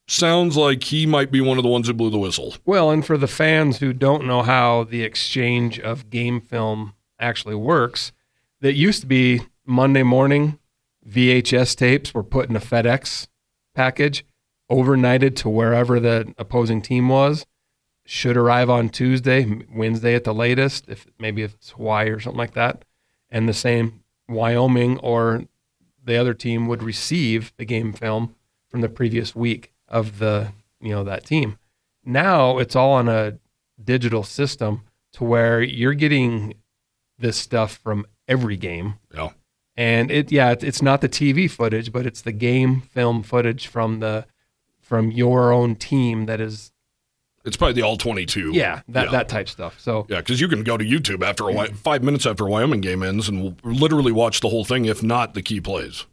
sounds 0.06 0.56
like 0.56 0.84
he 0.84 1.06
might 1.06 1.30
be 1.30 1.40
one 1.40 1.58
of 1.58 1.64
the 1.64 1.70
ones 1.70 1.86
who 1.86 1.94
blew 1.94 2.10
the 2.10 2.18
whistle. 2.18 2.54
Well, 2.64 2.90
and 2.90 3.04
for 3.04 3.16
the 3.16 3.26
fans 3.26 3.78
who 3.78 3.92
don't 3.92 4.26
know 4.26 4.42
how 4.42 4.84
the 4.84 5.02
exchange 5.02 5.78
of 5.80 6.10
game 6.10 6.40
film 6.40 6.94
actually 7.18 7.54
works, 7.54 8.12
that 8.60 8.74
used 8.74 9.00
to 9.02 9.06
be 9.06 9.42
Monday 9.66 10.02
morning 10.02 10.58
VHS 11.08 11.76
tapes 11.76 12.14
were 12.14 12.22
put 12.22 12.48
in 12.48 12.56
a 12.56 12.60
FedEx 12.60 13.28
package, 13.74 14.24
overnighted 14.70 15.36
to 15.36 15.48
wherever 15.48 16.00
the 16.00 16.34
opposing 16.38 16.80
team 16.80 17.08
was. 17.08 17.46
Should 18.06 18.36
arrive 18.36 18.68
on 18.68 18.90
Tuesday, 18.90 19.64
Wednesday 19.74 20.14
at 20.14 20.24
the 20.24 20.34
latest, 20.34 20.88
if 20.88 21.06
maybe 21.18 21.42
if 21.42 21.54
it's 21.54 21.70
Hawaii 21.70 22.10
or 22.10 22.20
something 22.20 22.38
like 22.38 22.54
that. 22.54 22.84
And 23.30 23.48
the 23.48 23.54
same 23.54 24.02
Wyoming 24.28 24.98
or 24.98 25.44
the 26.04 26.16
other 26.16 26.34
team 26.34 26.66
would 26.68 26.82
receive 26.82 27.52
the 27.56 27.64
game 27.64 27.92
film 27.92 28.34
from 28.68 28.80
the 28.80 28.88
previous 28.88 29.34
week 29.34 29.72
of 29.88 30.18
the 30.18 30.52
you 30.80 30.90
know 30.90 31.04
that 31.04 31.24
team. 31.24 31.58
Now 32.04 32.58
it's 32.58 32.76
all 32.76 32.92
on 32.92 33.08
a 33.08 33.38
digital 33.82 34.22
system 34.22 34.82
to 35.14 35.24
where 35.24 35.62
you're 35.62 35.94
getting 35.94 36.54
this 37.18 37.36
stuff 37.36 37.76
from 37.76 38.06
every 38.28 38.56
game. 38.56 38.94
Yeah. 39.14 39.30
And 39.76 40.10
it 40.10 40.30
yeah, 40.30 40.50
it, 40.50 40.62
it's 40.62 40.82
not 40.82 41.00
the 41.00 41.08
TV 41.08 41.50
footage, 41.50 41.92
but 41.92 42.06
it's 42.06 42.22
the 42.22 42.32
game 42.32 42.80
film 42.80 43.22
footage 43.22 43.66
from 43.66 44.00
the 44.00 44.26
from 44.80 45.10
your 45.10 45.52
own 45.52 45.76
team 45.76 46.26
that 46.26 46.40
is 46.40 46.72
It's 47.44 47.56
probably 47.56 47.74
the 47.74 47.82
all 47.82 47.96
22. 47.96 48.52
yeah, 48.52 48.80
that 48.88 49.06
Yeah. 49.06 49.10
that 49.10 49.28
type 49.28 49.48
stuff. 49.48 49.78
So 49.78 50.06
Yeah, 50.08 50.18
because 50.18 50.40
you 50.40 50.48
can 50.48 50.62
go 50.64 50.76
to 50.76 50.84
YouTube 50.84 51.22
after 51.22 51.48
a 51.50 51.66
five 51.74 52.02
minutes 52.02 52.24
after 52.26 52.46
a 52.46 52.50
Wyoming 52.50 52.80
game 52.80 53.02
ends 53.02 53.28
and 53.28 53.56
literally 53.64 54.12
watch 54.12 54.40
the 54.40 54.48
whole 54.48 54.64
thing, 54.64 54.86
if 54.86 55.02
not 55.02 55.34
the 55.34 55.42
key 55.42 55.60
plays. 55.60 56.06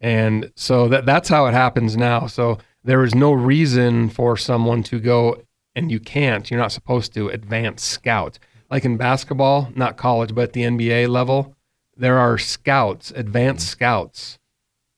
And 0.00 0.52
so 0.56 0.88
that 0.88 1.06
that's 1.06 1.28
how 1.28 1.46
it 1.46 1.52
happens 1.54 1.96
now. 1.96 2.26
So 2.26 2.58
there 2.84 3.04
is 3.04 3.14
no 3.14 3.32
reason 3.32 4.08
for 4.08 4.36
someone 4.36 4.82
to 4.84 4.98
go 4.98 5.42
and 5.74 5.90
you 5.90 6.00
can't, 6.00 6.50
you're 6.50 6.60
not 6.60 6.72
supposed 6.72 7.14
to 7.14 7.28
advance 7.28 7.82
scout. 7.82 8.38
Like 8.70 8.84
in 8.84 8.96
basketball, 8.96 9.70
not 9.74 9.96
college, 9.96 10.34
but 10.34 10.42
at 10.44 10.52
the 10.52 10.62
NBA 10.62 11.08
level, 11.08 11.54
there 11.96 12.18
are 12.18 12.38
scouts, 12.38 13.10
advanced 13.14 13.68
scouts 13.68 14.38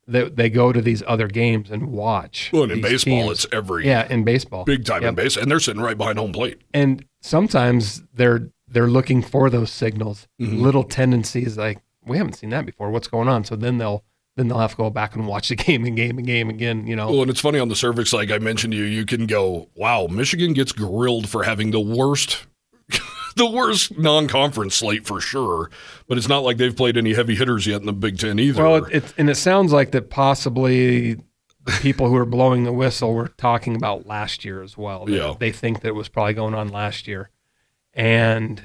that 0.07 0.37
they 0.37 0.51
go 0.51 0.73
to 0.73 0.81
these 0.83 1.03
other 1.07 1.29
games 1.29 1.71
and 1.71 1.87
watch. 1.93 2.51
Well, 2.53 2.65
and 2.65 2.73
in 2.73 2.81
baseball, 2.83 3.23
teams. 3.29 3.45
it's 3.45 3.47
every 3.53 3.87
yeah, 3.87 4.07
in 4.11 4.25
baseball. 4.25 4.65
big 4.65 4.85
time 4.85 4.99
in 4.99 5.09
Yep. 5.09 5.15
base, 5.17 5.37
and 5.37 5.51
they're 5.51 5.61
sitting 5.61 5.83
right 5.83 5.97
behind 5.97 6.19
home 6.19 6.33
plate. 6.33 6.61
And 6.73 7.05
sometimes 7.23 8.03
they're 8.15 8.51
they're 8.69 8.89
looking 8.89 9.23
for 9.23 9.51
those 9.51 9.71
signals, 9.71 10.27
Mm-hmm. 10.41 10.61
little 10.63 10.85
tendencies 10.85 11.57
like 11.57 11.79
we 12.07 12.19
haven't 12.19 12.35
seen 12.35 12.51
that 12.51 12.67
before. 12.67 12.91
What's 12.91 13.09
going 13.09 13.29
on? 13.29 13.45
So 13.45 13.57
then 13.57 13.79
they'll 13.79 14.05
then 14.37 14.49
they'll 14.49 14.59
have 14.59 14.73
to 14.73 14.77
go 14.77 14.91
back 14.91 15.15
and 15.15 15.27
watch 15.27 15.49
the 15.49 15.57
game 15.67 15.85
and 15.85 15.97
game 15.97 16.19
and 16.19 16.27
game 16.27 16.51
again. 16.51 16.87
You 16.87 16.97
know, 16.97 17.11
Well, 17.11 17.23
and 17.23 17.31
it's 17.31 17.41
funny 17.41 17.59
on 17.59 17.69
the 17.69 17.77
cervix, 17.77 18.13
like 18.13 18.31
I 18.31 18.39
mentioned 18.39 18.73
to 18.73 18.77
you, 18.79 18.85
you 18.85 19.07
can 19.07 19.27
go, 19.27 19.69
wow, 19.77 20.07
Michigan 20.11 20.53
gets 20.55 20.73
grilled 20.73 21.29
for 21.29 21.45
having 21.45 21.71
the 21.71 21.81
worst. 21.81 22.47
The 23.37 23.47
worst 23.51 23.99
non-conference 23.99 24.75
slate 24.75 25.07
for 25.07 25.21
sure, 25.21 25.71
but 26.09 26.19
it's 26.19 26.29
not 26.29 26.45
like 26.45 26.57
they've 26.57 26.77
played 26.77 26.97
any 26.97 27.15
heavy 27.15 27.35
hitters 27.35 27.67
yet 27.67 27.81
in 27.81 27.87
the 27.87 27.93
Big 27.93 28.19
Ten 28.19 28.39
either. 28.39 28.63
Well, 28.63 28.85
it, 28.85 28.93
it, 29.05 29.15
and 29.19 29.29
it 29.29 29.37
sounds 29.37 29.73
like 29.73 29.91
that 29.93 30.11
possibly 30.11 31.15
the 31.65 31.73
people 31.81 32.09
who 32.09 32.17
are 32.17 32.27
blowing 32.27 32.65
the 32.65 32.73
whistle 32.73 33.15
were 33.15 33.29
talking 33.29 33.75
about 33.75 34.07
last 34.07 34.45
year 34.45 34.63
as 34.63 34.77
well. 34.77 35.07
That 35.07 35.13
Yeah. 35.13 35.35
They 35.39 35.51
think 35.51 35.81
that 35.81 35.89
it 35.89 35.95
was 35.95 36.09
probably 36.09 36.35
going 36.35 36.55
on 36.55 36.69
last 36.69 37.09
year. 37.09 37.31
And 37.93 38.63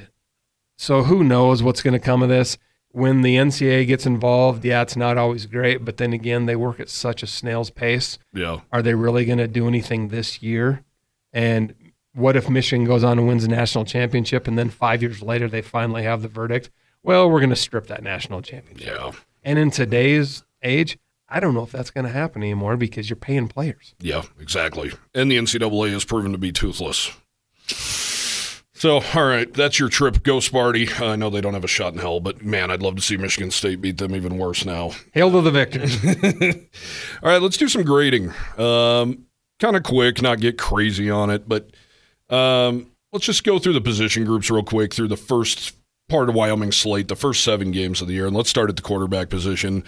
so 0.77 1.03
who 1.03 1.23
knows 1.23 1.63
what's 1.63 1.81
going 1.81 1.93
to 1.93 1.99
come 1.99 2.21
of 2.21 2.29
this. 2.29 2.57
When 2.91 3.21
the 3.21 3.35
NCAA 3.35 3.85
gets 3.85 4.05
involved, 4.07 4.65
yeah, 4.65 4.81
it's 4.81 4.95
not 4.95 5.17
always 5.17 5.45
great, 5.45 5.85
but 5.85 5.97
then 5.97 6.11
again, 6.11 6.47
they 6.47 6.55
work 6.55 6.79
at 6.79 6.89
such 6.89 7.21
a 7.21 7.27
snail's 7.27 7.69
pace. 7.69 8.17
yeah, 8.33 8.61
Are 8.71 8.81
they 8.81 8.95
really 8.95 9.25
going 9.25 9.37
to 9.37 9.47
do 9.47 9.67
anything 9.67 10.07
this 10.07 10.41
year? 10.41 10.83
And 11.31 11.75
what 12.19 12.35
if 12.35 12.49
Michigan 12.49 12.85
goes 12.85 13.03
on 13.03 13.17
and 13.17 13.27
wins 13.27 13.43
a 13.43 13.47
national 13.47 13.85
championship 13.85 14.47
and 14.47 14.57
then 14.57 14.69
five 14.69 15.01
years 15.01 15.21
later 15.21 15.47
they 15.47 15.61
finally 15.61 16.03
have 16.03 16.21
the 16.21 16.27
verdict? 16.27 16.69
Well, 17.01 17.29
we're 17.29 17.39
going 17.39 17.49
to 17.51 17.55
strip 17.55 17.87
that 17.87 18.03
national 18.03 18.41
championship. 18.41 18.87
yeah, 18.87 19.11
And 19.43 19.57
in 19.57 19.71
today's 19.71 20.43
age, 20.61 20.97
I 21.29 21.39
don't 21.39 21.53
know 21.53 21.63
if 21.63 21.71
that's 21.71 21.91
going 21.91 22.05
to 22.05 22.11
happen 22.11 22.41
anymore 22.43 22.75
because 22.75 23.09
you're 23.09 23.15
paying 23.17 23.47
players. 23.47 23.95
yeah, 23.99 24.23
exactly. 24.39 24.91
And 25.13 25.31
the 25.31 25.37
NCAA 25.37 25.91
has 25.91 26.03
proven 26.05 26.31
to 26.33 26.37
be 26.37 26.51
toothless. 26.51 27.11
So, 28.73 29.01
all 29.13 29.25
right, 29.25 29.53
that's 29.53 29.77
your 29.77 29.89
trip. 29.89 30.23
Go 30.23 30.37
Sparty. 30.37 31.01
I 31.01 31.17
know 31.17 31.29
they 31.29 31.41
don't 31.41 31.53
have 31.53 31.65
a 31.65 31.67
shot 31.67 31.93
in 31.93 31.99
hell, 31.99 32.21
but 32.21 32.43
man, 32.43 32.71
I'd 32.71 32.81
love 32.81 32.95
to 32.95 33.01
see 33.01 33.17
Michigan 33.17 33.51
State 33.51 33.81
beat 33.81 33.97
them 33.97 34.15
even 34.15 34.37
worse 34.37 34.63
now. 34.65 34.91
Hail 35.11 35.31
to 35.33 35.41
the 35.41 35.51
victors. 35.51 35.97
All 37.23 37.29
right, 37.29 37.41
let's 37.41 37.57
do 37.57 37.67
some 37.67 37.83
grading. 37.83 38.29
Um, 38.57 39.25
kind 39.59 39.75
of 39.75 39.83
quick, 39.83 40.21
not 40.21 40.39
get 40.39 40.57
crazy 40.57 41.09
on 41.09 41.29
it, 41.29 41.47
but 41.49 41.71
um, 42.29 42.91
let's 43.11 43.25
just 43.25 43.43
go 43.43 43.59
through 43.59 43.73
the 43.73 43.81
position 43.81 44.25
groups 44.25 44.49
real 44.49 44.63
quick 44.63 44.93
through 44.93 45.07
the 45.07 45.17
first 45.17 45.75
part 46.07 46.29
of 46.29 46.35
Wyoming 46.35 46.71
slate, 46.71 47.07
the 47.07 47.15
first 47.15 47.43
seven 47.43 47.71
games 47.71 48.01
of 48.01 48.07
the 48.07 48.13
year, 48.13 48.27
and 48.27 48.35
let's 48.35 48.49
start 48.49 48.69
at 48.69 48.75
the 48.75 48.81
quarterback 48.81 49.29
position. 49.29 49.83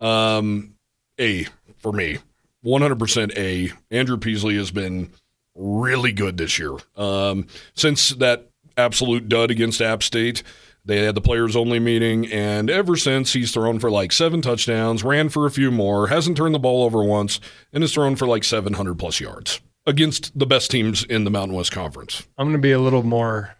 Um, 0.00 0.74
A 1.20 1.46
for 1.78 1.92
me. 1.92 2.18
100% 2.64 3.36
A. 3.36 3.72
Andrew 3.94 4.16
Peasley 4.16 4.56
has 4.56 4.70
been 4.70 5.10
really 5.54 6.12
good 6.12 6.38
this 6.38 6.58
year. 6.58 6.76
Um, 6.96 7.46
since 7.74 8.10
that 8.10 8.48
absolute 8.78 9.28
dud 9.28 9.50
against 9.50 9.82
App 9.82 10.02
State, 10.02 10.42
they 10.86 11.04
had 11.04 11.14
the 11.14 11.20
players 11.20 11.56
only 11.56 11.78
meeting, 11.78 12.30
and 12.30 12.70
ever 12.70 12.96
since 12.96 13.32
he's 13.32 13.52
thrown 13.52 13.78
for 13.80 13.90
like 13.90 14.12
seven 14.12 14.42
touchdowns, 14.42 15.04
ran 15.04 15.28
for 15.28 15.46
a 15.46 15.50
few 15.50 15.70
more, 15.70 16.08
hasn't 16.08 16.36
turned 16.36 16.54
the 16.54 16.58
ball 16.58 16.84
over 16.84 17.02
once, 17.02 17.40
and 17.72 17.82
has 17.82 17.92
thrown 17.92 18.16
for 18.16 18.26
like 18.26 18.44
700 18.44 18.98
plus 18.98 19.20
yards 19.20 19.60
against 19.86 20.36
the 20.38 20.46
best 20.46 20.70
teams 20.70 21.04
in 21.04 21.24
the 21.24 21.30
Mountain 21.30 21.56
West 21.56 21.72
Conference. 21.72 22.26
I'm 22.38 22.46
going 22.46 22.56
to 22.56 22.62
be 22.62 22.72
a 22.72 22.80
little 22.80 23.02
more 23.02 23.54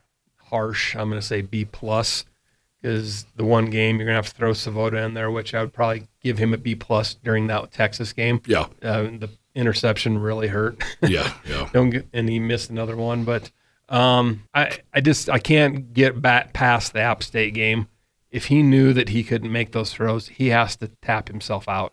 harsh. 0.45 0.95
I'm 0.97 1.09
going 1.09 1.21
to 1.21 1.27
say 1.27 1.43
B 1.43 1.65
plus 1.65 2.25
because 2.81 3.25
the 3.37 3.45
one 3.45 3.71
game 3.71 3.97
you're 3.97 4.07
going 4.07 4.15
to 4.15 4.23
have 4.23 4.29
to 4.31 4.35
throw 4.37 4.51
Svoboda 4.53 5.05
in 5.05 5.15
there, 5.15 5.31
which 5.31 5.55
I 5.55 5.61
would 5.61 5.73
probably 5.73 6.07
give 6.21 6.39
him 6.39 6.53
a 6.53 6.59
B 6.59 6.75
plus 6.75 7.15
during 7.15 7.47
that 7.49 7.73
Texas 7.73 8.13
game. 8.13 8.41
Yeah, 8.47 8.67
Uh, 8.83 9.05
the 9.05 9.31
interception 9.55 10.19
really 10.19 10.49
hurt. 10.49 10.83
yeah, 11.03 11.33
yeah. 11.49 11.69
Don't 11.73 11.91
get, 11.91 12.07
and 12.13 12.29
he 12.29 12.39
missed 12.41 12.71
another 12.71 12.97
one, 12.97 13.25
but 13.25 13.51
um, 13.89 14.45
I 14.55 14.79
I 14.93 15.01
just 15.01 15.29
I 15.31 15.39
can't 15.39 15.93
get 15.95 16.21
back 16.21 16.53
past 16.53 16.93
the 16.93 17.01
App 17.01 17.23
State 17.23 17.55
game. 17.55 17.89
If 18.35 18.47
he 18.47 18.65
knew 18.65 18.93
that 18.93 19.11
he 19.11 19.23
couldn't 19.23 19.53
make 19.53 19.71
those 19.71 19.93
throws, 19.93 20.27
he 20.27 20.49
has 20.49 20.75
to 20.79 20.89
tap 21.01 21.29
himself 21.29 21.69
out, 21.69 21.93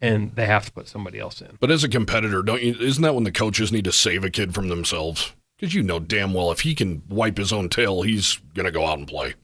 and 0.00 0.34
they 0.34 0.44
have 0.44 0.66
to 0.66 0.72
put 0.72 0.88
somebody 0.88 1.20
else 1.20 1.40
in. 1.40 1.56
But 1.60 1.70
as 1.70 1.84
a 1.84 1.88
competitor, 1.88 2.42
don't 2.42 2.60
you? 2.60 2.74
Isn't 2.74 3.04
that 3.04 3.14
when 3.14 3.22
the 3.22 3.30
coaches 3.30 3.70
need 3.70 3.84
to 3.84 3.92
save 3.92 4.24
a 4.24 4.30
kid 4.30 4.54
from 4.54 4.66
themselves? 4.66 5.32
Because 5.56 5.74
you 5.74 5.84
know 5.84 6.00
damn 6.00 6.34
well 6.34 6.50
if 6.50 6.62
he 6.62 6.74
can 6.74 7.02
wipe 7.08 7.38
his 7.38 7.52
own 7.52 7.68
tail, 7.68 8.02
he's 8.02 8.40
gonna 8.54 8.72
go 8.72 8.86
out 8.86 8.98
and 8.98 9.06
play. 9.06 9.34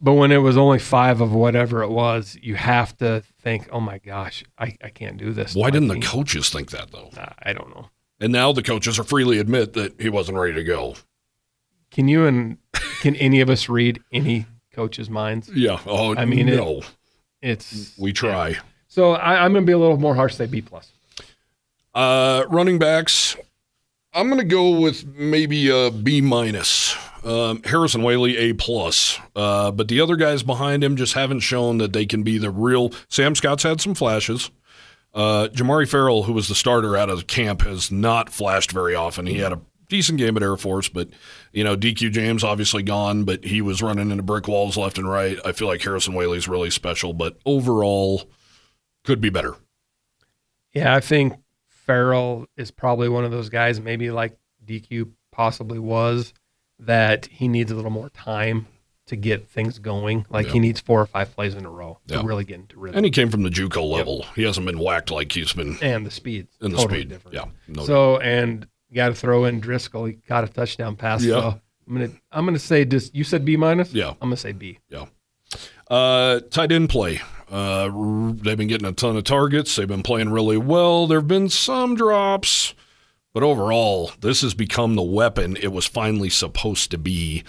But 0.00 0.14
when 0.14 0.32
it 0.32 0.38
was 0.38 0.56
only 0.56 0.80
five 0.80 1.20
of 1.20 1.32
whatever 1.32 1.84
it 1.84 1.90
was, 1.90 2.36
you 2.42 2.56
have 2.56 2.96
to 2.98 3.22
think, 3.40 3.68
oh 3.70 3.78
my 3.80 3.98
gosh, 3.98 4.42
I, 4.58 4.76
I 4.82 4.88
can't 4.88 5.18
do 5.18 5.32
this. 5.32 5.54
Why 5.54 5.70
didn't 5.70 5.88
the 5.88 6.00
coaches 6.00 6.50
think 6.50 6.72
that 6.72 6.90
though? 6.90 7.10
Uh, 7.16 7.32
I 7.44 7.52
don't 7.52 7.68
know. 7.76 7.90
And 8.18 8.32
now 8.32 8.50
the 8.52 8.62
coaches 8.64 8.98
are 8.98 9.04
freely 9.04 9.38
admit 9.38 9.74
that 9.74 10.00
he 10.00 10.08
wasn't 10.08 10.38
ready 10.38 10.54
to 10.54 10.64
go. 10.64 10.96
Can 11.92 12.08
you 12.08 12.26
and 12.26 12.58
can 13.00 13.14
any 13.16 13.40
of 13.40 13.48
us 13.48 13.68
read 13.68 14.00
any 14.12 14.46
coach's 14.72 15.10
minds? 15.10 15.48
Yeah. 15.54 15.80
Oh, 15.86 16.14
I 16.16 16.24
mean, 16.24 16.48
it- 16.48 16.56
no. 16.56 16.82
It's 17.42 17.96
we 17.98 18.12
try. 18.12 18.56
so 18.88 19.12
I, 19.12 19.44
I'm 19.44 19.52
going 19.52 19.64
to 19.64 19.66
be 19.66 19.72
a 19.72 19.78
little 19.78 19.96
more 19.96 20.14
harsh, 20.14 20.34
say 20.34 20.46
B 20.46 20.60
plus. 20.60 20.90
Uh, 21.94 22.44
running 22.50 22.78
backs, 22.78 23.36
I'm 24.12 24.28
going 24.28 24.40
to 24.40 24.44
go 24.46 24.78
with 24.80 25.06
maybe 25.06 25.68
a 25.70 25.90
B 25.90 26.20
minus. 26.20 26.94
Um, 27.24 27.62
Harrison 27.64 28.00
Waylee 28.00 28.36
A 28.38 28.52
plus, 28.54 29.18
uh, 29.36 29.70
but 29.72 29.88
the 29.88 30.00
other 30.00 30.16
guys 30.16 30.42
behind 30.42 30.82
him 30.82 30.96
just 30.96 31.12
haven't 31.12 31.40
shown 31.40 31.76
that 31.78 31.92
they 31.92 32.06
can 32.06 32.22
be 32.22 32.38
the 32.38 32.50
real. 32.50 32.92
Sam 33.08 33.34
Scott's 33.34 33.62
had 33.62 33.78
some 33.80 33.94
flashes. 33.94 34.50
Uh, 35.12 35.48
Jamari 35.52 35.86
Ferrell, 35.88 36.22
who 36.22 36.32
was 36.32 36.48
the 36.48 36.54
starter 36.54 36.96
out 36.96 37.10
of 37.10 37.26
camp, 37.26 37.60
has 37.62 37.90
not 37.90 38.30
flashed 38.30 38.72
very 38.72 38.94
often. 38.94 39.26
He 39.26 39.38
had 39.38 39.52
a 39.52 39.60
decent 39.90 40.18
game 40.18 40.36
at 40.36 40.42
Air 40.42 40.56
Force, 40.56 40.88
but 40.88 41.08
you 41.52 41.62
know 41.64 41.76
DQ 41.76 42.10
James 42.12 42.42
obviously 42.42 42.82
gone, 42.82 43.24
but 43.24 43.44
he 43.44 43.60
was 43.60 43.82
running 43.82 44.10
into 44.10 44.22
brick 44.22 44.48
walls 44.48 44.76
left 44.78 44.96
and 44.96 45.08
right. 45.08 45.38
I 45.44 45.52
feel 45.52 45.68
like 45.68 45.82
Harrison 45.82 46.14
Waylee's 46.14 46.48
really 46.48 46.70
special, 46.70 47.12
but 47.12 47.36
overall 47.44 48.30
could 49.04 49.20
be 49.20 49.28
better. 49.30 49.56
Yeah, 50.72 50.94
I 50.94 51.00
think 51.00 51.34
Ferrell 51.68 52.46
is 52.56 52.70
probably 52.70 53.08
one 53.08 53.24
of 53.24 53.30
those 53.30 53.48
guys, 53.48 53.80
maybe 53.80 54.10
like 54.10 54.38
DQ 54.64 55.10
possibly 55.32 55.78
was, 55.78 56.32
that 56.78 57.26
he 57.26 57.48
needs 57.48 57.70
a 57.70 57.74
little 57.74 57.90
more 57.90 58.10
time 58.10 58.66
to 59.06 59.16
get 59.16 59.48
things 59.48 59.78
going. 59.80 60.24
Like 60.30 60.46
Yeah. 60.46 60.52
he 60.52 60.58
needs 60.60 60.78
four 60.80 61.00
or 61.00 61.06
five 61.06 61.34
plays 61.34 61.54
in 61.54 61.64
a 61.66 61.70
row 61.70 61.98
Yeah. 62.06 62.20
to 62.20 62.26
really 62.26 62.44
get 62.44 62.56
into 62.60 62.78
rhythm. 62.78 62.98
And 62.98 63.04
he 63.04 63.10
came 63.10 63.28
from 63.28 63.42
the 63.42 63.50
JUCO 63.50 63.82
level. 63.82 64.24
He 64.36 64.44
hasn't 64.44 64.66
been 64.66 64.78
whacked 64.78 65.10
like 65.10 65.32
he's 65.32 65.52
been 65.52 65.78
And 65.82 66.06
the 66.06 66.10
speed. 66.12 66.46
in 66.60 66.70
the 66.70 66.76
totally 66.76 67.00
speed. 67.00 67.08
different. 67.08 67.34
Yeah. 67.34 67.44
No 67.66 67.84
so 67.84 68.18
and 68.20 68.68
you 68.90 68.96
got 68.96 69.08
to 69.08 69.14
throw 69.14 69.44
in 69.44 69.60
Driscoll. 69.60 70.04
He 70.06 70.14
caught 70.14 70.44
a 70.44 70.48
touchdown 70.48 70.96
pass. 70.96 71.22
Yeah. 71.22 71.34
So 71.34 71.60
I'm 71.86 71.94
gonna 71.94 72.10
I'm 72.30 72.44
gonna 72.44 72.58
say 72.58 72.84
just 72.84 73.14
you 73.14 73.24
said 73.24 73.44
B 73.44 73.56
minus. 73.56 73.92
Yeah. 73.92 74.10
I'm 74.10 74.28
gonna 74.28 74.36
say 74.36 74.52
B. 74.52 74.78
Uh, 75.88 76.40
tight 76.50 76.70
end 76.70 76.88
play. 76.88 77.20
Uh, 77.50 77.90
they've 78.34 78.56
been 78.56 78.68
getting 78.68 78.86
a 78.86 78.92
ton 78.92 79.16
of 79.16 79.24
targets. 79.24 79.74
They've 79.74 79.88
been 79.88 80.04
playing 80.04 80.30
really 80.30 80.56
well. 80.56 81.08
There 81.08 81.18
have 81.18 81.26
been 81.26 81.48
some 81.48 81.96
drops, 81.96 82.74
but 83.34 83.42
overall, 83.42 84.12
this 84.20 84.42
has 84.42 84.54
become 84.54 84.94
the 84.94 85.02
weapon 85.02 85.56
it 85.56 85.72
was 85.72 85.86
finally 85.86 86.30
supposed 86.30 86.92
to 86.92 86.98
be. 86.98 87.42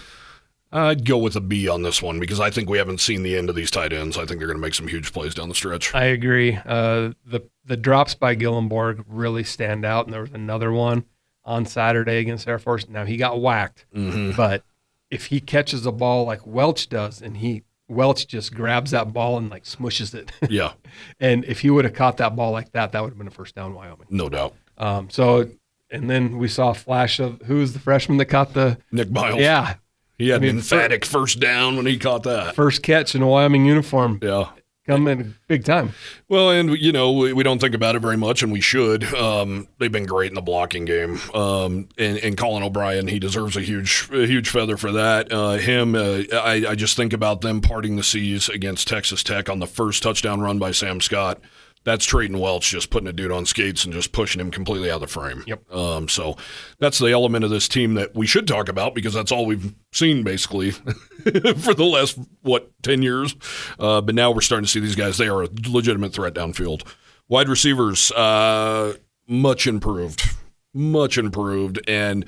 I'd 0.72 1.06
go 1.06 1.18
with 1.18 1.36
a 1.36 1.42
B 1.42 1.68
on 1.68 1.84
this 1.84 2.02
one 2.02 2.20
because 2.20 2.40
I 2.40 2.50
think 2.50 2.70
we 2.70 2.78
haven't 2.80 3.02
seen 3.02 3.22
the 3.24 3.38
end 3.38 3.50
of 3.50 3.56
these 3.56 3.70
tight 3.70 3.94
ends. 3.94 4.18
I 4.18 4.26
think 4.26 4.40
they're 4.40 4.48
going 4.48 4.58
to 4.58 4.62
make 4.62 4.74
some 4.74 4.88
huge 4.88 5.12
plays 5.12 5.36
down 5.36 5.50
the 5.50 5.56
stretch. 5.56 5.94
I 5.94 6.06
agree. 6.06 6.58
Uh, 6.66 7.12
the 7.26 7.42
the 7.66 7.78
drops 7.78 8.16
by 8.16 8.36
Gyllenborg 8.36 9.04
really 9.08 9.44
stand 9.44 9.86
out, 9.86 10.06
and 10.06 10.14
there 10.14 10.22
was 10.22 10.32
another 10.32 10.72
one 10.72 11.06
on 11.46 11.66
Saturday 11.66 12.18
against 12.20 12.48
Air 12.48 12.60
Force. 12.60 12.88
Now 12.90 13.06
he 13.06 13.18
got 13.18 13.42
whacked, 13.42 13.86
Mm-hmm. 13.96 14.32
but 14.38 14.64
if 15.10 15.26
he 15.28 15.40
catches 15.40 15.86
a 15.86 15.92
ball 15.92 16.26
like 16.26 16.46
Welch 16.46 16.88
does, 16.90 17.22
and 17.22 17.38
he 17.38 17.64
Welch 17.90 18.26
just 18.28 18.54
grabs 18.54 18.92
that 18.92 19.12
ball 19.12 19.38
and 19.38 19.50
like 19.50 19.64
smushes 19.66 20.14
it, 20.16 20.32
Yeah, 20.50 20.74
and 21.20 21.44
if 21.46 21.60
he 21.62 21.70
would 21.70 21.86
have 21.86 21.94
caught 21.94 22.18
that 22.18 22.36
ball 22.36 22.52
like 22.52 22.72
that, 22.72 22.92
that 22.94 23.02
would 23.02 23.10
have 23.10 23.18
been 23.18 23.28
a 23.28 23.32
first 23.32 23.56
down, 23.56 23.74
Wyoming. 23.74 24.08
no 24.10 24.30
doubt. 24.30 24.56
Um, 24.78 25.10
so, 25.10 25.50
and 25.90 26.10
then 26.10 26.38
we 26.38 26.48
saw 26.48 26.70
a 26.72 26.74
flash 26.74 27.20
of 27.20 27.42
who 27.44 27.56
was 27.58 27.74
the 27.74 27.80
freshman 27.80 28.18
that 28.20 28.26
caught 28.26 28.54
the 28.54 28.78
Nick 28.92 29.12
Biles. 29.12 29.40
yeah 29.40 29.76
he 30.18 30.30
had 30.30 30.38
I 30.38 30.40
mean, 30.42 30.50
an 30.52 30.56
emphatic 30.58 31.04
first 31.04 31.40
down 31.40 31.76
when 31.78 31.86
he 31.88 31.98
caught 31.98 32.24
that. 32.24 32.54
first 32.56 32.82
catch 32.84 33.14
in 33.16 33.22
a 33.24 33.28
Wyoming 33.28 33.66
uniform, 33.66 34.20
Yeah. 34.22 34.50
Coming 34.92 35.36
big 35.48 35.64
time. 35.64 35.94
Well, 36.30 36.52
and 36.52 36.78
you 36.78 36.92
know 36.92 37.12
we, 37.12 37.34
we 37.34 37.44
don't 37.44 37.60
think 37.60 37.76
about 37.76 37.96
it 37.96 38.00
very 38.00 38.18
much, 38.18 38.44
and 38.44 38.52
we 38.52 38.62
should. 38.62 39.04
Um, 39.14 39.68
they've 39.78 39.92
been 39.92 40.06
great 40.06 40.32
in 40.32 40.36
the 40.36 40.42
blocking 40.42 40.86
game. 40.86 41.20
Um, 41.34 41.90
and, 41.98 42.18
and 42.18 42.38
Colin 42.38 42.64
O'Brien, 42.64 43.08
he 43.08 43.20
deserves 43.20 43.58
a 43.58 43.62
huge, 43.62 44.10
a 44.12 44.26
huge 44.26 44.50
feather 44.50 44.78
for 44.78 44.92
that. 44.94 45.32
Uh, 45.32 45.54
him, 45.54 45.96
uh, 45.96 46.24
I, 46.34 46.66
I 46.70 46.76
just 46.76 46.96
think 46.96 47.14
about 47.14 47.42
them 47.42 47.62
parting 47.62 47.96
the 47.96 48.04
seas 48.04 48.50
against 48.50 48.88
Texas 48.88 49.24
Tech 49.24 49.50
on 49.50 49.60
the 49.60 49.68
first 49.68 50.04
touchdown 50.04 50.42
run 50.42 50.60
by 50.60 50.72
Sam 50.72 51.02
Scott. 51.02 51.40
That's 51.84 52.06
Treyton 52.06 52.38
Welch 52.40 52.70
just 52.70 52.92
putting 52.92 53.08
a 53.08 53.14
dude 53.14 53.32
on 53.32 53.46
skates 53.46 53.86
and 53.86 53.94
just 53.94 54.12
pushing 54.12 54.40
him 54.40 54.52
completely 54.52 54.92
out 54.92 54.96
of 54.96 55.02
the 55.02 55.08
frame. 55.08 55.44
Yep. 55.48 55.74
Um, 55.74 56.08
so 56.08 56.38
that's 56.78 57.00
the 57.00 57.12
element 57.12 57.44
of 57.44 57.50
this 57.50 57.68
team 57.68 57.96
that 57.96 58.14
we 58.16 58.28
should 58.28 58.48
talk 58.48 58.70
about 58.70 58.94
because 58.94 59.14
that's 59.14 59.32
all 59.32 59.48
we've 59.48 59.74
seen 59.92 60.24
basically 60.24 60.72
for 61.56 61.74
the 61.74 61.90
last 61.90 62.20
what 62.42 62.72
ten 62.84 63.02
years. 63.02 63.36
Uh, 63.80 64.00
but 64.02 64.14
now 64.14 64.32
we're 64.32 64.42
starting 64.42 64.66
to 64.66 64.72
see 64.72 64.80
these 64.80 64.96
guys; 64.96 65.18
they 65.18 65.28
are 65.28 65.44
a 65.44 65.50
legitimate 65.68 66.14
threat 66.14 66.36
downfield. 66.36 66.88
Wide 67.28 67.50
receivers, 67.50 68.12
uh, 68.12 68.94
much 69.28 69.66
improved, 69.66 70.30
much 70.74 71.18
improved, 71.18 71.80
and 71.88 72.26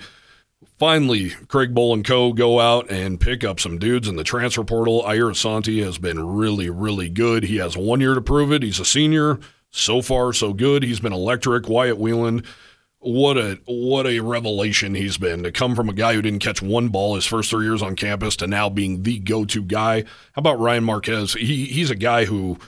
finally, 0.78 1.30
Craig 1.48 1.74
Bohl 1.74 1.94
and 1.94 2.06
Co. 2.06 2.34
go 2.34 2.60
out 2.60 2.90
and 2.90 3.20
pick 3.20 3.44
up 3.44 3.60
some 3.60 3.80
dudes 3.80 4.08
in 4.08 4.16
the 4.16 4.24
transfer 4.24 4.64
portal. 4.64 5.04
Ayir 5.04 5.32
Asante 5.32 5.84
has 5.84 5.98
been 5.98 6.36
really, 6.36 6.70
really 6.70 7.10
good. 7.10 7.44
He 7.44 7.58
has 7.58 7.78
one 7.78 8.02
year 8.02 8.16
to 8.16 8.22
prove 8.22 8.52
it. 8.52 8.64
He's 8.64 8.80
a 8.80 8.86
senior. 8.86 9.40
So 9.72 10.04
far, 10.04 10.34
so 10.34 10.54
good. 10.54 10.84
He's 10.84 11.00
been 11.00 11.14
electric. 11.14 11.68
Wyatt 11.68 11.98
Wieland, 11.98 12.46
what 13.00 13.38
a 13.38 13.60
what 13.66 14.08
a 14.08 14.20
revelation 14.20 14.96
he's 14.96 15.18
been 15.18 15.44
to 15.44 15.52
come 15.52 15.76
from 15.76 15.90
a 15.90 15.94
guy 15.94 16.14
who 16.14 16.22
didn't 16.22 16.40
catch 16.40 16.62
one 16.62 16.90
ball 16.90 17.16
his 17.16 17.26
first 17.26 17.50
three 17.50 17.66
years 17.66 17.82
on 17.82 17.96
campus 17.96 18.36
to 18.38 18.48
now 18.48 18.70
being 18.70 19.04
the 19.04 19.20
go-to 19.20 19.62
guy. 19.62 20.04
How 20.34 20.40
about 20.40 20.60
Ryan 20.60 20.84
Marquez? 20.84 21.34
He 21.34 21.66
he's 21.66 21.90
a 21.90 21.96
guy 21.96 22.26
who 22.26 22.60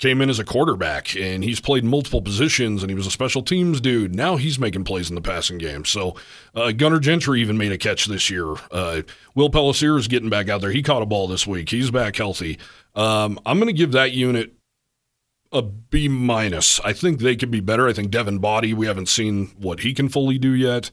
came 0.00 0.22
in 0.22 0.30
as 0.30 0.38
a 0.38 0.44
quarterback 0.44 1.14
and 1.14 1.44
he's 1.44 1.60
played 1.60 1.84
multiple 1.84 2.22
positions 2.22 2.82
and 2.82 2.90
he 2.90 2.94
was 2.94 3.06
a 3.06 3.10
special 3.10 3.42
teams 3.42 3.80
dude. 3.80 4.14
Now 4.14 4.36
he's 4.36 4.58
making 4.58 4.84
plays 4.84 5.10
in 5.10 5.14
the 5.14 5.20
passing 5.20 5.58
game. 5.58 5.84
So 5.84 6.16
uh, 6.54 6.72
Gunnar 6.72 6.98
Gentry 6.98 7.40
even 7.42 7.58
made 7.58 7.70
a 7.70 7.78
catch 7.78 8.06
this 8.06 8.30
year. 8.30 8.54
Uh, 8.70 9.02
Will 9.34 9.50
Pelissier 9.50 9.98
is 9.98 10.08
getting 10.08 10.30
back 10.30 10.48
out 10.48 10.62
there. 10.62 10.72
He 10.72 10.82
caught 10.82 11.02
a 11.02 11.06
ball 11.06 11.28
this 11.28 11.46
week. 11.46 11.68
He's 11.68 11.90
back 11.90 12.16
healthy. 12.16 12.58
Um, 12.94 13.38
I'm 13.44 13.58
going 13.58 13.68
to 13.68 13.78
give 13.78 13.92
that 13.92 14.12
unit 14.12 14.54
a 15.52 15.62
B 15.62 16.08
minus. 16.08 16.80
I 16.80 16.92
think 16.92 17.20
they 17.20 17.36
could 17.36 17.50
be 17.50 17.60
better. 17.60 17.86
I 17.86 17.92
think 17.92 18.10
Devin 18.10 18.38
Body, 18.38 18.72
we 18.72 18.86
haven't 18.86 19.08
seen 19.08 19.48
what 19.58 19.80
he 19.80 19.92
can 19.92 20.08
fully 20.08 20.38
do 20.38 20.52
yet. 20.52 20.90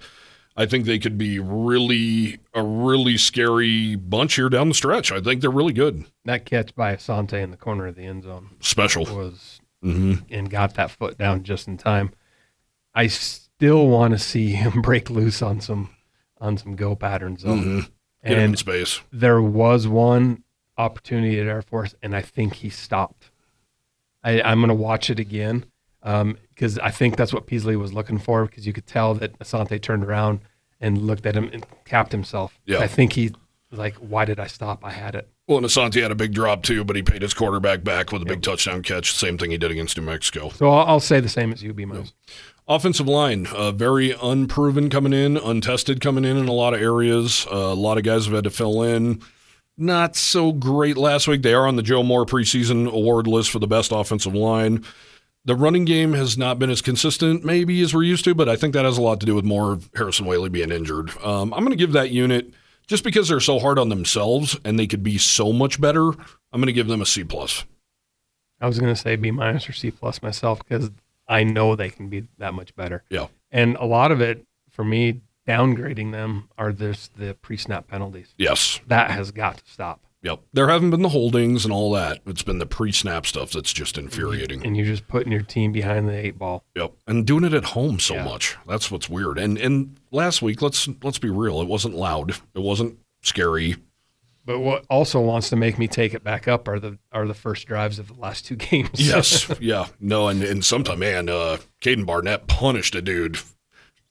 I 0.60 0.66
think 0.66 0.86
they 0.86 0.98
could 0.98 1.18
be 1.20 1.38
really 1.40 2.40
a 2.54 2.64
really 2.64 3.16
scary 3.18 3.96
bunch 3.96 4.36
here 4.36 4.50
down 4.50 4.70
the 4.70 4.74
stretch. 4.74 5.12
I 5.12 5.22
think 5.22 5.42
they're 5.42 5.52
really 5.52 5.72
good. 5.74 6.06
That 6.26 6.46
catch 6.46 6.74
by 6.76 6.96
Asante 6.96 7.34
in 7.42 7.52
the 7.52 7.58
corner 7.58 7.86
of 7.88 7.96
the 7.96 8.02
end 8.06 8.24
zone 8.24 8.50
Special. 8.60 9.04
was 9.06 9.62
hmm 9.84 10.16
and 10.32 10.50
got 10.50 10.74
that 10.74 10.90
foot 10.90 11.18
down 11.20 11.44
just 11.44 11.68
in 11.68 11.78
time. 11.78 12.12
I 12.96 13.06
still 13.06 13.88
want 13.88 14.14
to 14.14 14.18
see 14.20 14.50
him 14.54 14.82
break 14.82 15.10
loose 15.12 15.42
on 15.44 15.62
some 15.62 15.92
on 16.42 16.58
some 16.58 16.76
go 16.76 16.96
patterns 16.96 17.44
though. 17.44 17.56
hmm 17.56 17.80
in 18.24 18.34
And 18.34 18.58
space. 18.60 19.00
there 19.14 19.42
was 19.42 19.88
one 19.88 20.44
opportunity 20.78 21.40
at 21.40 21.46
Air 21.48 21.62
Force, 21.62 21.94
and 22.02 22.16
I 22.16 22.22
think 22.24 22.56
he 22.56 22.70
stopped. 22.70 23.30
I, 24.24 24.42
I'm 24.42 24.60
going 24.60 24.68
to 24.70 24.74
watch 24.76 25.10
it 25.12 25.20
again 25.20 25.66
because 26.50 26.80
I 26.80 26.92
think 26.92 27.18
that's 27.18 27.34
what 27.34 27.48
Peasley 27.48 27.76
was 27.76 27.94
looking 27.94 28.18
for 28.18 28.46
because 28.46 28.66
you 28.66 28.74
could 28.74 28.88
tell 28.88 29.14
that 29.16 29.38
Asante 29.40 29.82
turned 29.82 30.06
around 30.06 30.40
and 30.80 30.98
looked 31.00 31.26
at 31.26 31.36
him 31.36 31.50
and 31.52 31.66
capped 31.86 32.12
himself. 32.12 32.58
Yeah. 32.66 32.80
I 32.80 32.88
think 32.88 33.14
he 33.14 33.34
like, 33.72 33.96
why 33.96 34.26
did 34.26 34.40
I 34.40 34.48
stop? 34.48 34.86
I 34.86 34.92
had 34.92 35.16
it. 35.16 35.30
Well, 35.48 35.58
and 35.58 35.66
Asante 35.66 36.02
had 36.02 36.12
a 36.12 36.16
big 36.16 36.34
drop 36.34 36.64
too, 36.64 36.84
but 36.84 36.96
he 36.96 37.04
paid 37.04 37.22
his 37.22 37.34
quarterback 37.34 37.84
back 37.84 38.12
with 38.12 38.22
a 38.22 38.26
big 38.26 38.42
touchdown 38.42 38.84
catch. 38.84 39.14
Same 39.14 39.38
thing 39.38 39.52
he 39.52 39.58
did 39.58 39.72
against 39.72 39.98
New 39.98 40.04
Mexico. 40.04 40.50
So 40.50 40.70
I'll, 40.70 40.86
I'll 40.88 41.00
say 41.00 41.20
the 41.20 41.30
same 41.30 41.54
as 41.54 41.64
you, 41.64 41.74
B. 41.74 41.86
Offensive 42.70 43.08
line, 43.08 43.48
uh, 43.48 43.72
very 43.72 44.12
unproven 44.12 44.90
coming 44.90 45.14
in, 45.14 45.38
untested 45.38 46.02
coming 46.02 46.26
in 46.26 46.36
in 46.36 46.50
a 46.50 46.54
lot 46.54 46.74
of 46.74 46.82
areas. 46.82 47.48
Uh, 47.50 47.56
a 47.56 47.74
lot 47.74 47.98
of 47.98 48.04
guys 48.04 48.26
have 48.26 48.36
had 48.36 48.44
to 48.44 48.50
fill 48.50 48.84
in. 48.84 49.22
Not 49.78 50.18
so 50.18 50.52
great 50.52 50.98
last 50.98 51.30
week. 51.30 51.44
They 51.44 51.54
are 51.54 51.66
on 51.66 51.78
the 51.78 51.84
Joe 51.84 52.04
Moore 52.04 52.26
preseason 52.26 52.92
award 52.92 53.26
list 53.26 53.52
for 53.52 53.60
the 53.60 53.68
best 53.68 53.94
offensive 53.94 54.36
line. 54.36 54.84
The 55.48 55.56
running 55.56 55.86
game 55.86 56.12
has 56.12 56.38
not 56.38 56.60
been 56.60 56.70
as 56.70 56.82
consistent, 56.82 57.46
maybe 57.46 57.82
as 57.82 57.94
we're 57.94 58.04
used 58.04 58.26
to, 58.26 58.36
but 58.36 58.50
I 58.50 58.58
think 58.58 58.74
that 58.74 58.84
has 58.84 58.98
a 58.98 59.02
lot 59.02 59.22
to 59.22 59.26
do 59.26 59.34
with 59.34 59.46
more 59.46 59.72
of 59.72 59.90
Harrison 59.96 60.26
Waylee 60.26 60.52
being 60.52 60.72
injured. 60.72 61.10
Um, 61.24 61.54
I'm 61.54 61.62
going 61.62 61.72
to 61.72 61.78
give 61.78 61.94
that 61.94 62.12
unit 62.12 62.54
just 62.86 63.02
because 63.06 63.30
they're 63.30 63.40
so 63.40 63.58
hard 63.58 63.80
on 63.80 63.88
themselves 63.88 64.58
and 64.66 64.78
they 64.78 64.88
could 64.88 65.04
be 65.04 65.18
so 65.18 65.54
much 65.54 65.80
better. 65.80 66.10
I'm 66.10 66.60
going 66.60 66.66
to 66.66 66.74
give 66.74 66.88
them 66.88 67.02
a 67.02 67.06
C 67.06 67.24
plus. 67.24 67.64
I 68.60 68.68
was 68.68 68.78
going 68.78 68.94
to 68.94 69.00
say 69.00 69.16
B 69.16 69.32
minus 69.32 69.70
or 69.70 69.72
C 69.72 69.90
plus 69.90 70.22
myself 70.22 70.60
because 70.68 70.92
I 71.30 71.46
know 71.46 71.78
they 71.78 71.92
can 71.92 72.10
be 72.10 72.28
that 72.40 72.54
much 72.54 72.76
better. 72.76 73.06
Yeah. 73.10 73.28
And 73.50 73.78
a 73.78 73.86
lot 73.86 74.12
of 74.12 74.20
it 74.20 74.46
for 74.70 74.84
me, 74.84 75.22
downgrading 75.48 76.12
them 76.12 76.50
are 76.58 76.74
this 76.74 77.10
the 77.16 77.36
pre 77.36 77.56
snap 77.56 77.88
penalties. 77.88 78.34
Yes. 78.38 78.82
That 78.88 79.12
has 79.12 79.32
got 79.32 79.60
to 79.60 79.72
stop. 79.72 80.02
Yep. 80.24 80.42
There 80.52 80.68
haven't 80.68 80.90
been 80.90 81.04
the 81.04 81.10
holdings 81.10 81.64
and 81.64 81.72
all 81.74 81.92
that. 81.92 82.20
It's 82.26 82.42
been 82.44 82.58
the 82.60 82.66
pre-snap 82.66 83.26
stuff 83.28 83.52
that's 83.52 83.72
just 83.72 83.98
infuriating. 83.98 84.66
And 84.66 84.76
you're 84.76 84.86
just 84.86 85.08
putting 85.08 85.32
your 85.32 85.44
team 85.44 85.72
behind 85.72 86.10
the 86.10 86.14
eight 86.14 86.38
ball. 86.40 86.64
Yep. 86.76 86.94
And 87.06 87.26
doing 87.26 87.44
it 87.44 87.54
at 87.54 87.64
home 87.66 88.00
so 88.00 88.16
Yeah. 88.16 88.26
much. 88.26 88.58
That's 88.68 88.90
what's 88.90 89.08
weird. 89.10 89.38
And 89.38 89.58
and 89.58 89.98
last 90.12 90.42
week, 90.42 90.62
let's 90.62 90.88
let's 91.04 91.20
be 91.20 91.30
real, 91.30 91.62
it 91.62 91.68
wasn't 91.68 91.96
loud. 91.96 92.32
It 92.56 92.62
wasn't 92.62 92.98
scary. 93.22 93.76
But 94.44 94.60
what 94.60 94.86
also 94.90 95.20
wants 95.20 95.50
to 95.50 95.56
make 95.58 95.78
me 95.78 95.88
take 95.90 96.14
it 96.14 96.24
back 96.24 96.48
up 96.48 96.68
are 96.70 96.80
the 96.80 96.98
are 97.12 97.28
the 97.28 97.34
first 97.34 97.68
drives 97.68 98.00
of 98.00 98.08
the 98.08 98.14
last 98.16 98.46
two 98.46 98.56
games. 98.70 98.90
Yes. 98.96 99.48
yeah. 99.60 99.88
No, 100.00 100.30
and, 100.30 100.42
and 100.42 100.66
sometime, 100.66 101.00
man, 101.00 101.30
uh 101.30 101.58
Caden 101.84 102.06
Barnett 102.06 102.48
punished 102.48 102.96
a 102.96 103.02
dude. 103.02 103.38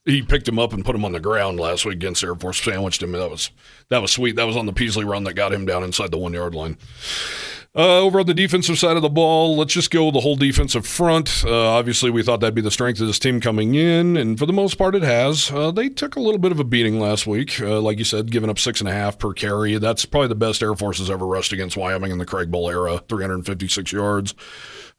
He 0.07 0.21
picked 0.21 0.47
him 0.47 0.57
up 0.57 0.73
and 0.73 0.83
put 0.83 0.95
him 0.95 1.05
on 1.05 1.11
the 1.11 1.19
ground 1.19 1.59
last 1.59 1.85
week 1.85 1.95
against 1.95 2.23
Air 2.23 2.33
Force, 2.33 2.61
sandwiched 2.61 3.03
him. 3.03 3.11
That 3.11 3.29
was 3.29 3.51
that 3.89 4.01
was 4.01 4.11
sweet. 4.11 4.37
That 4.37 4.47
was 4.47 4.55
on 4.57 4.65
the 4.65 4.73
Peasley 4.73 5.03
run 5.03 5.25
that 5.25 5.33
got 5.33 5.53
him 5.53 5.65
down 5.65 5.83
inside 5.83 6.11
the 6.11 6.17
one 6.17 6.33
yard 6.33 6.55
line. 6.55 6.77
Uh, 7.75 7.99
over 7.99 8.21
on 8.21 8.25
the 8.25 8.33
defensive 8.33 8.79
side 8.79 8.95
of 8.95 9.03
the 9.03 9.09
ball, 9.09 9.55
let's 9.55 9.71
just 9.71 9.91
go 9.91 10.09
the 10.09 10.21
whole 10.21 10.35
defensive 10.35 10.87
front. 10.87 11.43
Uh, 11.45 11.69
obviously, 11.69 12.09
we 12.09 12.23
thought 12.23 12.39
that'd 12.39 12.55
be 12.55 12.61
the 12.61 12.71
strength 12.71 12.99
of 12.99 13.05
this 13.05 13.19
team 13.19 13.39
coming 13.39 13.75
in, 13.75 14.17
and 14.17 14.39
for 14.39 14.47
the 14.47 14.53
most 14.53 14.79
part, 14.79 14.95
it 14.95 15.03
has. 15.03 15.51
Uh, 15.51 15.69
they 15.69 15.87
took 15.87 16.15
a 16.15 16.19
little 16.19 16.39
bit 16.39 16.51
of 16.51 16.59
a 16.59 16.63
beating 16.63 16.99
last 16.99 17.27
week, 17.27 17.61
uh, 17.61 17.79
like 17.79 17.99
you 17.99 18.03
said, 18.03 18.31
giving 18.31 18.49
up 18.49 18.57
six 18.57 18.79
and 18.79 18.89
a 18.89 18.93
half 18.93 19.19
per 19.19 19.31
carry. 19.31 19.77
That's 19.77 20.05
probably 20.05 20.29
the 20.29 20.33
best 20.33 20.63
Air 20.63 20.73
Force 20.73 20.97
has 20.97 21.11
ever 21.11 21.27
rushed 21.27 21.53
against 21.53 21.77
Wyoming 21.77 22.09
in 22.11 22.17
the 22.17 22.25
Craig 22.25 22.51
Bohl 22.51 22.71
era, 22.71 23.03
356 23.09 23.91
yards. 23.91 24.33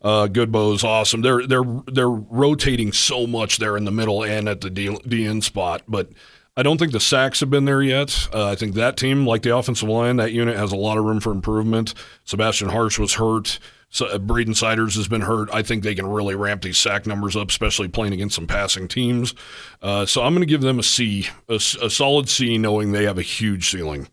Uh, 0.01 0.29
Godbout's 0.29 0.85
awesome. 0.85 1.23
They're 1.23 1.47
they're 1.47 1.83
they're 1.87 2.09
rotating 2.09 2.93
so 2.93 3.27
much 3.27 3.59
there 3.59 3.77
in 3.77 3.85
the 3.85 3.91
middle 3.91 4.23
and 4.23 4.49
at 4.49 4.61
the 4.61 4.71
DN 4.71 5.43
spot, 5.43 5.83
but 5.89 6.11
I 6.57 6.63
don't 6.65 6.77
think 6.77 6.91
the 6.91 6.99
sacks 6.99 7.39
have 7.39 7.51
been 7.51 7.67
there 7.67 7.83
yet. 7.83 8.29
Uh, 8.35 8.47
I 8.47 8.57
think 8.57 8.75
that 8.75 8.97
team, 8.97 9.25
like 9.25 9.43
the 9.43 9.57
offensive 9.57 9.89
line, 9.89 10.17
that 10.17 10.33
unit 10.33 10.57
has 10.57 10.73
a 10.73 10.77
lot 10.77 10.99
of 10.99 11.05
room 11.05 11.21
for 11.21 11.31
improvement. 11.31 11.95
Sebastian 12.25 12.69
Harsh 12.69 12.99
was 12.99 13.15
hurt. 13.15 13.61
So, 13.91 14.07
uh, 14.07 14.19
Braden 14.19 14.55
Siders 14.55 14.97
has 14.97 15.07
been 15.07 15.21
hurt. 15.21 15.49
I 15.53 15.63
think 15.63 15.85
they 15.85 15.95
can 15.95 16.07
really 16.07 16.35
ramp 16.35 16.63
these 16.63 16.77
sack 16.77 17.07
numbers 17.07 17.37
up, 17.37 17.51
especially 17.51 17.87
playing 17.87 18.13
against 18.13 18.35
some 18.35 18.49
passing 18.49 18.89
teams. 18.89 19.37
Uh, 19.81 20.05
so 20.05 20.23
I'm 20.23 20.35
going 20.35 20.43
to 20.43 20.47
give 20.47 20.61
them 20.61 20.81
a 20.81 20.83
C, 20.83 21.29
a, 21.49 21.55
a 21.55 21.91
solid 21.91 22.29
C, 22.29 22.59
knowing 22.59 22.91
they 22.91 23.05
have 23.05 23.19
a 23.19 23.23
huge 23.23 23.71
ceiling. 23.71 24.09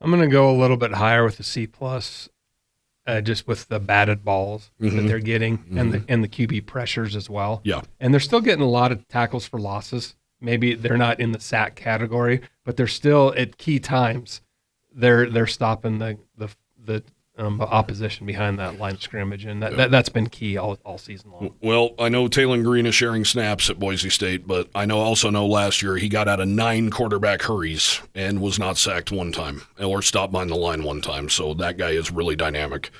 I'm 0.00 0.10
going 0.10 0.22
to 0.22 0.28
go 0.28 0.50
a 0.50 0.58
little 0.58 0.76
bit 0.76 0.92
higher 0.92 1.24
with 1.24 1.36
the 1.36 1.44
C 1.44 1.68
plus, 1.68 2.28
uh, 3.06 3.20
just 3.20 3.46
with 3.46 3.68
the 3.68 3.78
batted 3.78 4.24
balls 4.24 4.70
that 4.80 4.92
Mhm. 4.92 5.06
they're 5.08 5.18
getting 5.20 5.64
and 5.76 5.92
the 5.92 6.04
and 6.08 6.24
the 6.24 6.28
QB 6.28 6.66
pressures 6.66 7.14
as 7.16 7.30
well. 7.30 7.60
Yeah. 7.64 7.82
And 8.00 8.12
they're 8.12 8.20
still 8.20 8.40
getting 8.40 8.64
a 8.64 8.68
lot 8.68 8.92
of 8.92 9.06
tackles 9.08 9.46
for 9.46 9.60
losses. 9.60 10.16
Maybe 10.40 10.74
they're 10.74 10.96
not 10.98 11.18
in 11.20 11.32
the 11.32 11.40
sack 11.40 11.76
category, 11.76 12.40
but 12.64 12.76
they're 12.76 12.86
still 12.86 13.32
at 13.36 13.56
key 13.58 13.78
times. 13.78 14.40
They're 14.94 15.28
they're 15.30 15.46
stopping 15.46 15.98
the 15.98 16.18
the 16.36 16.48
the 16.84 17.02
um, 17.38 17.60
opposition 17.60 18.26
behind 18.26 18.58
that 18.58 18.78
line 18.78 18.94
of 18.94 19.02
scrimmage, 19.02 19.44
and 19.44 19.62
that, 19.62 19.76
that 19.76 19.90
that's 19.90 20.08
been 20.08 20.28
key 20.28 20.56
all, 20.56 20.78
all 20.84 20.98
season 20.98 21.30
long. 21.30 21.54
Well, 21.60 21.94
I 21.98 22.08
know 22.08 22.28
Taylen 22.28 22.64
Green 22.64 22.86
is 22.86 22.94
sharing 22.94 23.24
snaps 23.24 23.68
at 23.68 23.78
Boise 23.78 24.10
State, 24.10 24.46
but 24.46 24.68
I 24.74 24.86
know 24.86 24.98
also 24.98 25.30
know 25.30 25.46
last 25.46 25.82
year 25.82 25.96
he 25.96 26.08
got 26.08 26.28
out 26.28 26.40
of 26.40 26.48
nine 26.48 26.90
quarterback 26.90 27.42
hurries 27.42 28.00
and 28.14 28.40
was 28.40 28.58
not 28.58 28.78
sacked 28.78 29.12
one 29.12 29.32
time 29.32 29.62
or 29.78 30.02
stopped 30.02 30.32
behind 30.32 30.50
the 30.50 30.56
line 30.56 30.82
one 30.82 31.00
time. 31.00 31.28
So 31.28 31.54
that 31.54 31.76
guy 31.76 31.90
is 31.90 32.10
really 32.10 32.36
dynamic. 32.36 32.90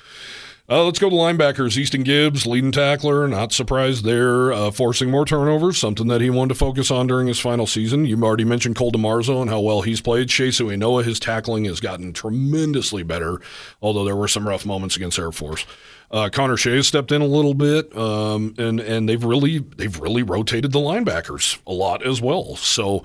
Uh, 0.69 0.83
let's 0.83 0.99
go 0.99 1.09
to 1.09 1.15
linebackers. 1.15 1.77
Easton 1.77 2.03
Gibbs, 2.03 2.45
leading 2.45 2.73
tackler, 2.73 3.25
not 3.25 3.53
surprised 3.53 4.03
there, 4.03 4.51
uh, 4.51 4.69
forcing 4.69 5.09
more 5.09 5.23
turnovers, 5.23 5.77
something 5.77 6.07
that 6.07 6.19
he 6.19 6.29
wanted 6.29 6.49
to 6.49 6.55
focus 6.55 6.91
on 6.91 7.07
during 7.07 7.27
his 7.27 7.39
final 7.39 7.65
season. 7.65 8.03
You 8.03 8.21
already 8.21 8.43
mentioned 8.43 8.75
Cole 8.75 8.91
DeMarzo 8.91 9.41
and 9.41 9.49
how 9.49 9.61
well 9.61 9.81
he's 9.81 10.01
played. 10.01 10.29
Shea 10.29 10.49
Suinoa, 10.49 11.05
his 11.05 11.21
tackling 11.21 11.63
has 11.65 11.79
gotten 11.79 12.11
tremendously 12.11 13.01
better, 13.01 13.39
although 13.81 14.03
there 14.03 14.17
were 14.17 14.27
some 14.27 14.45
rough 14.45 14.65
moments 14.65 14.97
against 14.97 15.17
Air 15.17 15.31
Force. 15.31 15.65
Uh, 16.11 16.27
Connor 16.29 16.57
Shea 16.57 16.81
stepped 16.81 17.13
in 17.13 17.21
a 17.21 17.25
little 17.25 17.53
bit, 17.53 17.95
um, 17.95 18.53
and 18.57 18.81
and 18.81 19.07
they've 19.07 19.23
really 19.23 19.59
they've 19.59 19.97
really 20.01 20.23
rotated 20.23 20.73
the 20.73 20.79
linebackers 20.79 21.59
a 21.65 21.71
lot 21.71 22.05
as 22.05 22.21
well. 22.21 22.57
So 22.57 23.03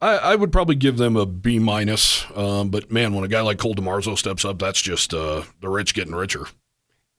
I, 0.00 0.16
I 0.16 0.34
would 0.34 0.50
probably 0.50 0.76
give 0.76 0.96
them 0.96 1.16
a 1.16 1.26
B 1.26 1.58
minus. 1.58 2.24
Um, 2.34 2.70
but 2.70 2.90
man, 2.90 3.12
when 3.12 3.24
a 3.24 3.28
guy 3.28 3.42
like 3.42 3.58
Cole 3.58 3.74
DeMarzo 3.74 4.16
steps 4.16 4.46
up, 4.46 4.58
that's 4.58 4.80
just 4.80 5.12
uh, 5.12 5.42
the 5.60 5.68
rich 5.68 5.92
getting 5.92 6.14
richer. 6.14 6.46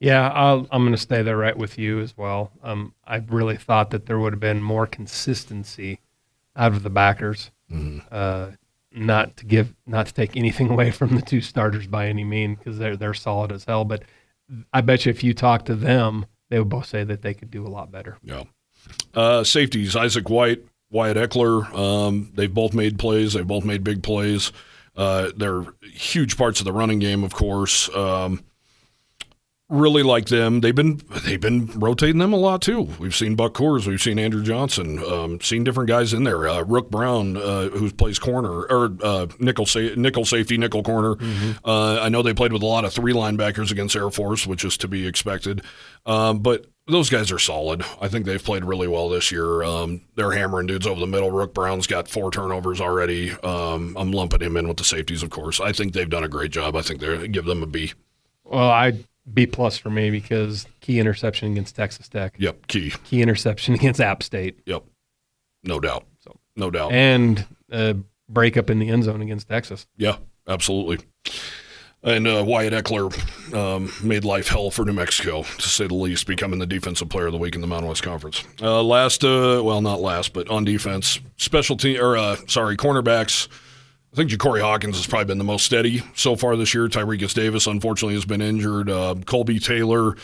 Yeah, 0.04 0.28
I'll, 0.28 0.66
I'm 0.70 0.82
going 0.82 0.92
to 0.92 0.98
stay 0.98 1.22
there 1.22 1.38
right 1.38 1.56
with 1.56 1.78
you 1.78 2.00
as 2.00 2.14
well. 2.14 2.52
Um, 2.62 2.92
I 3.06 3.16
really 3.16 3.56
thought 3.56 3.90
that 3.92 4.04
there 4.04 4.18
would 4.18 4.34
have 4.34 4.40
been 4.40 4.62
more 4.62 4.86
consistency 4.86 6.00
out 6.54 6.72
of 6.72 6.82
the 6.82 6.90
backers. 6.90 7.50
Uh, 8.10 8.50
not 8.92 9.38
to 9.38 9.46
give, 9.46 9.74
not 9.86 10.06
to 10.06 10.12
take 10.12 10.36
anything 10.36 10.68
away 10.70 10.90
from 10.90 11.14
the 11.16 11.22
two 11.22 11.40
starters 11.40 11.86
by 11.86 12.08
any 12.08 12.22
mean, 12.22 12.54
because 12.54 12.76
they're 12.76 12.98
they're 12.98 13.14
solid 13.14 13.50
as 13.50 13.64
hell. 13.64 13.86
But 13.86 14.02
I 14.74 14.82
bet 14.82 15.06
you 15.06 15.10
if 15.10 15.24
you 15.24 15.32
talk 15.32 15.64
to 15.64 15.74
them, 15.74 16.26
they 16.50 16.58
would 16.58 16.68
both 16.68 16.84
say 16.84 17.02
that 17.04 17.22
they 17.22 17.32
could 17.32 17.50
do 17.50 17.66
a 17.66 17.68
lot 17.68 17.90
better. 17.90 18.18
Yeah. 18.22 18.42
Uh, 19.14 19.42
safeties, 19.42 19.96
Isaac 19.96 20.28
White, 20.28 20.62
Wyatt 20.90 21.16
Ekeler. 21.16 21.74
Um, 21.74 22.30
they've 22.34 22.52
both 22.52 22.74
made 22.74 22.98
plays. 22.98 23.32
They've 23.32 23.46
both 23.46 23.64
made 23.64 23.82
big 23.82 24.02
plays. 24.02 24.52
Uh, 24.94 25.30
they're 25.34 25.64
huge 25.82 26.36
parts 26.36 26.60
of 26.60 26.66
the 26.66 26.74
running 26.74 26.98
game, 26.98 27.24
of 27.24 27.32
course. 27.32 27.88
Um, 27.96 28.44
really 29.74 30.02
like 30.02 30.26
them. 30.26 30.60
They've 30.60 30.74
been 30.74 31.00
they've 31.24 31.40
been 31.40 31.66
rotating 31.78 32.18
them 32.18 32.32
a 32.32 32.36
lot 32.36 32.62
too. 32.62 32.82
We've 32.98 33.14
seen 33.14 33.34
Buck 33.34 33.54
Coors, 33.54 33.86
we've 33.86 34.00
seen 34.00 34.18
Andrew 34.18 34.42
Johnson, 34.42 34.98
um, 35.04 35.40
seen 35.40 35.64
different 35.64 35.88
guys 35.88 36.12
in 36.12 36.24
there. 36.24 36.48
Uh, 36.48 36.62
Wrook 36.62 36.90
Brown, 36.90 37.36
uh, 37.36 37.68
who 37.70 37.90
plays 37.90 38.18
corner 38.18 38.62
or 38.66 38.96
uh, 39.02 39.26
nickel 39.38 39.66
sa- 39.66 39.94
nickel 39.96 40.24
safety, 40.24 40.56
nickel 40.56 40.82
corner. 40.82 41.16
Uh, 41.64 42.00
I 42.00 42.08
know 42.08 42.22
they 42.22 42.34
played 42.34 42.52
with 42.52 42.62
a 42.62 42.66
lot 42.66 42.84
of 42.84 42.92
three 42.92 43.12
linebackers 43.12 43.70
against 43.70 43.96
Air 43.96 44.10
Force, 44.10 44.46
which 44.46 44.64
is 44.64 44.76
to 44.78 44.88
be 44.88 45.06
expected. 45.06 45.62
Um, 46.06 46.40
but 46.40 46.66
those 46.86 47.08
guys 47.08 47.32
are 47.32 47.38
solid. 47.38 47.82
I 48.00 48.08
think 48.08 48.26
they've 48.26 48.42
played 48.42 48.64
really 48.64 48.86
well 48.88 49.08
this 49.08 49.32
year. 49.32 49.62
Um, 49.62 50.02
they're 50.16 50.32
hammering 50.32 50.66
dudes 50.66 50.86
over 50.86 51.00
the 51.00 51.06
middle. 51.06 51.30
Wrook 51.30 51.54
Brown's 51.54 51.86
got 51.86 52.08
four 52.08 52.30
turnovers 52.30 52.80
already. 52.80 53.32
Um, 53.42 53.96
I'm 53.98 54.12
lumping 54.12 54.42
him 54.42 54.56
in 54.58 54.68
with 54.68 54.76
the 54.76 54.84
safeties, 54.84 55.22
of 55.22 55.30
course. 55.30 55.60
I 55.60 55.72
think 55.72 55.94
they've 55.94 56.08
done 56.10 56.24
a 56.24 56.28
great 56.28 56.50
job. 56.50 56.76
I 56.76 56.82
think 56.82 57.00
they 57.00 57.26
give 57.28 57.46
them 57.46 57.62
a 57.62 57.66
B. 57.66 57.92
Well, 58.44 58.68
I 58.68 58.92
B 59.32 59.46
plus 59.46 59.78
for 59.78 59.90
me 59.90 60.10
because 60.10 60.66
key 60.80 60.98
interception 61.00 61.52
against 61.52 61.74
Texas 61.76 62.08
Tech, 62.08 62.34
Yep, 62.38 62.66
key. 62.66 62.90
key 63.04 63.22
interception 63.22 63.74
against 63.74 64.00
App 64.00 64.22
State, 64.22 64.60
Yep, 64.66 64.84
no 65.62 65.80
doubt. 65.80 66.06
So- 66.20 66.38
no 66.56 66.70
doubt. 66.70 66.92
and 66.92 67.44
uh, 67.72 67.94
breakup 68.28 68.70
in 68.70 68.78
the 68.78 68.88
end 68.88 69.04
zone 69.04 69.20
against 69.22 69.48
Texas. 69.48 69.86
Yeah, 69.96 70.16
absolutely. 70.46 70.98
And 72.02 72.28
uh, 72.28 72.44
Wyatt 72.46 72.74
Ekeler 72.74 73.54
um, 73.54 73.90
made 74.06 74.24
life 74.24 74.46
hell 74.48 74.70
for 74.70 74.84
New 74.84 74.92
Mexico, 74.92 75.42
to 75.42 75.62
say 75.68 75.86
the 75.86 75.94
least, 75.94 76.26
becoming 76.26 76.58
the 76.58 76.66
defensive 76.66 77.08
player 77.08 77.26
of 77.26 77.32
the 77.32 77.38
week 77.38 77.54
in 77.54 77.62
the 77.62 77.66
Mountain 77.66 77.88
West 77.88 78.02
Conference. 78.02 78.44
Uh, 78.60 78.82
last, 78.82 79.24
uh, 79.24 79.62
well, 79.64 79.80
not 79.80 80.00
last, 80.02 80.34
but 80.34 80.46
on 80.50 80.64
defense, 80.64 81.18
special 81.38 81.78
team, 81.78 81.98
or 81.98 82.16
uh, 82.18 82.36
sorry, 82.46 82.76
cornerbacks. 82.76 83.48
I 84.14 84.16
think 84.16 84.30
Ja'Cory 84.30 84.60
Hawkins 84.60 84.96
has 84.96 85.08
probably 85.08 85.24
been 85.24 85.38
the 85.38 85.44
most 85.44 85.66
steady 85.66 86.00
so 86.14 86.36
far 86.36 86.54
this 86.54 86.72
year. 86.72 86.86
Tyrekus 86.86 87.34
Davis, 87.34 87.66
unfortunately, 87.66 88.14
has 88.14 88.24
been 88.24 88.40
injured. 88.40 88.88
Uh, 88.88 89.16
Kolbey 89.16 89.60
Taylor 89.60 90.14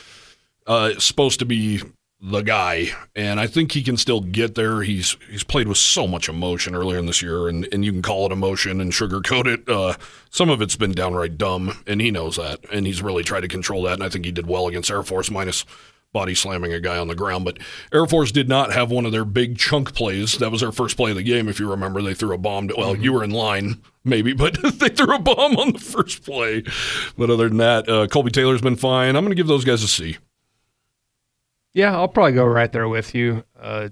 uh, 0.64 0.93
is 0.97 1.03
supposed 1.03 1.41
to 1.41 1.45
be 1.45 1.82
the 2.22 2.43
guy, 2.43 2.91
and 3.16 3.41
I 3.41 3.49
think 3.49 3.72
he 3.72 3.82
can 3.82 3.97
still 3.97 4.20
get 4.20 4.55
there. 4.55 4.82
He's 4.82 5.16
he's 5.28 5.43
played 5.43 5.66
with 5.66 5.76
so 5.76 6.07
much 6.07 6.28
emotion 6.28 6.76
earlier 6.76 7.01
in 7.01 7.07
this 7.07 7.20
year, 7.20 7.49
and, 7.49 7.66
and 7.72 7.84
you 7.84 7.91
can 7.91 8.01
call 8.01 8.26
it 8.26 8.32
emotion 8.32 8.80
and 8.80 8.93
sugarcoat 8.93 9.47
it. 9.47 9.68
Uh, 9.68 9.97
some 10.30 10.51
of 10.51 10.62
it's 10.62 10.76
been 10.76 10.93
downright 10.93 11.36
dumb, 11.36 11.82
and 11.88 12.01
he 12.01 12.12
knows 12.12 12.36
that, 12.36 12.61
and 12.72 12.86
he's 12.86 13.03
really 13.03 13.24
tried 13.24 13.41
to 13.41 13.49
control 13.49 13.82
that. 13.82 13.95
And 13.95 14.05
I 14.05 14.09
think 14.09 14.24
he 14.24 14.30
did 14.30 14.47
well 14.47 14.68
against 14.68 14.93
Air 14.93 15.03
Force, 15.03 15.32
minus 15.32 15.64
body 16.12 16.34
slamming 16.34 16.72
a 16.72 16.80
guy 16.80 16.98
on 16.98 17.08
the 17.08 17.14
ground. 17.14 17.44
But 17.44 17.58
Air 17.92 18.06
Force 18.06 18.32
did 18.32 18.48
not 18.48 18.72
have 18.72 18.90
one 18.90 19.06
of 19.06 19.12
their 19.12 19.24
big 19.24 19.58
chunk 19.58 19.94
plays. 19.94 20.38
That 20.38 20.50
was 20.50 20.61
their 20.61 20.72
first 20.72 20.96
play 20.96 21.11
of 21.11 21.16
the 21.16 21.22
game, 21.22 21.48
if 21.48 21.61
you 21.61 21.70
remember. 21.70 22.02
They 22.02 22.14
threw 22.14 22.34
a 22.34 22.38
bomb. 22.38 22.68
To, 22.68 22.74
well, 22.76 22.96
you 22.96 23.12
were 23.12 23.24
in 23.24 23.30
line, 23.30 23.80
maybe, 24.04 24.32
but 24.34 24.58
they 24.78 24.88
threw 24.88 25.14
a 25.14 25.18
bomb 25.18 25.56
on 25.56 25.72
the 25.72 25.78
first 25.78 26.24
play. 26.24 26.64
But 27.16 27.30
other 27.30 27.48
than 27.48 27.58
that, 27.58 27.88
uh, 27.88 28.06
Kolbey 28.06 28.32
Taylor's 28.32 28.62
been 28.62 28.76
fine. 28.76 29.16
I'm 29.16 29.24
going 29.24 29.30
to 29.30 29.40
give 29.40 29.46
those 29.46 29.64
guys 29.64 29.82
a 29.82 29.88
C. 29.88 30.18
Yeah, 31.72 31.94
I'll 31.94 32.08
probably 32.08 32.32
go 32.32 32.44
right 32.44 32.72
there 32.72 32.88
with 32.88 33.14
you. 33.14 33.44
Uh, 33.58 33.90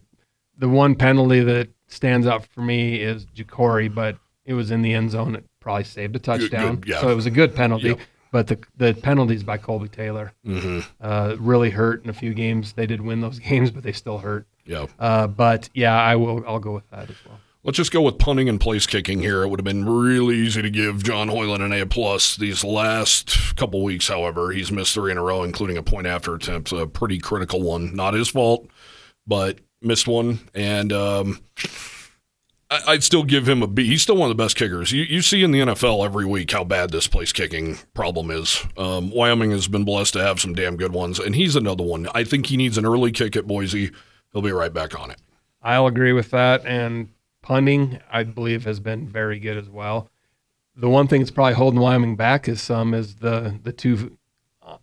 the 0.57 0.69
one 0.69 0.97
penalty 0.97 1.41
that 1.41 1.69
stands 1.87 2.27
out 2.27 2.45
for 2.45 2.61
me 2.61 2.97
is 2.97 3.25
Jacory, 3.27 3.93
but 3.93 4.17
it 4.45 4.55
was 4.55 4.73
in 4.73 4.83
the 4.83 4.95
end 4.95 5.13
zone. 5.13 5.37
It 5.37 5.45
probably 5.61 5.85
saved 5.85 6.17
a 6.17 6.19
touchdown. 6.19 6.77
good, 6.77 6.89
yeah. 6.89 7.01
So 7.01 7.11
it 7.11 7.15
was 7.15 7.27
a 7.27 7.31
good 7.31 7.55
penalty. 7.55 7.91
Yep. 7.91 8.01
But 8.31 8.47
the 8.47 8.59
the 8.77 8.95
penalties 8.95 9.43
by 9.43 9.59
Kolbey 9.59 9.91
Taylor 9.91 10.33
Mm-hmm. 10.47 10.81
uh, 11.01 11.37
really 11.39 11.71
hurt 11.71 12.05
in 12.05 12.11
a 12.11 12.15
few 12.15 12.35
games. 12.35 12.73
They 12.75 12.87
did 12.87 13.01
win 13.01 13.21
those 13.21 13.39
games, 13.51 13.71
but 13.71 13.83
they 13.83 13.93
still 13.93 14.19
hurt. 14.19 14.47
Yeah. 14.67 14.87
Uh, 14.99 15.27
but 15.27 15.69
yeah, 15.75 15.97
I 16.01 16.17
will. 16.17 16.45
I'll 16.47 16.59
go 16.59 16.73
with 16.73 16.89
that 16.91 17.09
as 17.11 17.17
well. 17.27 17.41
Let's 17.65 17.77
just 17.77 17.91
go 17.93 18.03
with 18.03 18.19
punting 18.19 18.49
and 18.49 18.61
place 18.61 18.87
kicking 18.87 19.19
here. 19.21 19.43
It 19.43 19.49
would 19.49 19.59
have 19.59 19.65
been 19.65 19.85
really 19.85 20.37
easy 20.37 20.63
to 20.63 20.71
give 20.71 21.03
John 21.03 21.29
Hoyland 21.29 21.63
an 21.63 21.73
A 21.73 21.85
plus. 21.87 22.37
These 22.37 22.65
last 22.65 23.57
couple 23.57 23.83
weeks, 23.83 24.09
however, 24.09 24.53
he's 24.53 24.71
missed 24.71 24.95
three 24.95 25.11
in 25.11 25.19
a 25.19 25.23
row, 25.23 25.43
including 25.43 25.77
a 25.77 25.83
point 25.83 26.07
after 26.07 26.35
attempt, 26.35 26.71
a 26.73 26.87
pretty 26.87 27.19
critical 27.19 27.61
one. 27.61 27.95
Not 27.97 28.15
his 28.15 28.29
fault, 28.29 28.69
but 29.27 29.59
missed 29.83 30.07
one. 30.07 30.39
And 30.55 30.93
um, 30.93 31.41
I'd 32.71 33.03
still 33.03 33.23
give 33.25 33.49
him 33.49 33.63
a 33.63 33.67
B. 33.67 33.87
He's 33.87 34.03
still 34.03 34.17
one 34.17 34.31
of 34.31 34.37
the 34.37 34.43
best 34.43 34.55
kickers. 34.57 34.93
You, 34.93 35.03
you 35.05 35.23
see 35.23 35.43
in 35.43 35.53
the 35.53 35.61
NFL 35.61 36.05
every 36.05 36.27
week 36.27 36.51
how 36.51 36.65
bad 36.65 36.91
this 36.91 37.07
place 37.09 37.33
kicking 37.33 37.79
problem 37.95 38.31
is. 38.31 38.63
Um, 38.77 39.11
Wyoming 39.11 39.53
has 39.53 39.69
been 39.69 39.85
blessed 39.85 40.13
to 40.15 40.23
have 40.23 40.39
some 40.39 40.55
damn 40.55 40.77
good 40.77 40.93
ones, 40.93 41.19
and 41.19 41.35
he's 41.35 41.57
another 41.57 41.83
one. 41.85 42.09
I 42.15 42.25
think 42.25 42.47
he 42.47 42.59
needs 42.59 42.77
an 42.77 42.85
early 42.85 43.11
kick 43.11 43.37
at 43.37 43.47
Boise. 43.47 43.91
He'll 44.33 44.43
be 44.43 44.53
right 44.53 44.73
back 44.73 44.99
on 45.01 45.11
it. 45.11 45.19
I'll 45.63 45.87
agree 45.87 46.13
with 46.13 46.31
that. 46.33 46.67
And 46.67 47.09
punting, 47.41 48.01
I 48.13 48.25
believe, 48.25 48.65
has 48.67 48.81
been 48.81 49.09
very 49.09 49.39
good 49.39 49.57
as 49.57 49.71
well. 49.71 50.11
The 50.77 50.91
one 50.91 51.09
thing 51.09 51.23
that's 51.23 51.31
probably 51.31 51.55
holding 51.55 51.81
Wyoming 51.81 52.17
back 52.17 52.49
is 52.49 52.61
some 52.61 52.93
is 52.93 53.17
the 53.17 53.59
the 53.63 53.73
two, 53.73 54.19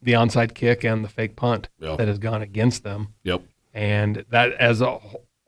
the 0.02 0.14
onside 0.14 0.56
kick 0.56 0.84
and 0.84 1.06
the 1.06 1.10
fake 1.10 1.36
punt 1.36 1.70
Yeah. 1.80 1.96
that 1.98 2.08
has 2.08 2.18
gone 2.18 2.42
against 2.42 2.84
them. 2.84 3.14
Yep. 3.24 3.44
And 3.76 4.26
that 4.30 4.54
as 4.54 4.82
a 4.82 5.00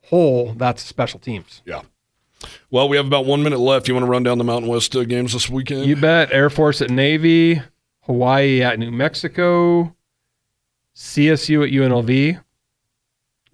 whole, 0.03 0.53
that's 0.53 0.83
special 0.83 1.19
teams. 1.19 1.61
Yeah. 1.65 1.81
Well, 2.69 2.89
we 2.89 2.97
have 2.97 3.07
about 3.07 3.25
one 3.25 3.43
minute 3.43 3.59
left. 3.59 3.88
You 3.88 3.93
want 3.93 4.05
to 4.05 4.11
run 4.11 4.23
down 4.23 4.38
the 4.38 4.43
Mountain 4.43 4.69
West 4.69 4.95
uh, 4.95 5.03
games 5.03 5.33
this 5.33 5.49
weekend? 5.49 5.85
You 5.85 5.95
bet. 5.95 6.31
Air 6.31 6.49
Force 6.49 6.81
at 6.81 6.89
Navy, 6.89 7.61
Hawaii 8.01 8.61
at 8.61 8.79
New 8.79 8.91
Mexico, 8.91 9.95
CSU 10.95 11.65
at 11.65 11.71
UNLV, 11.71 12.41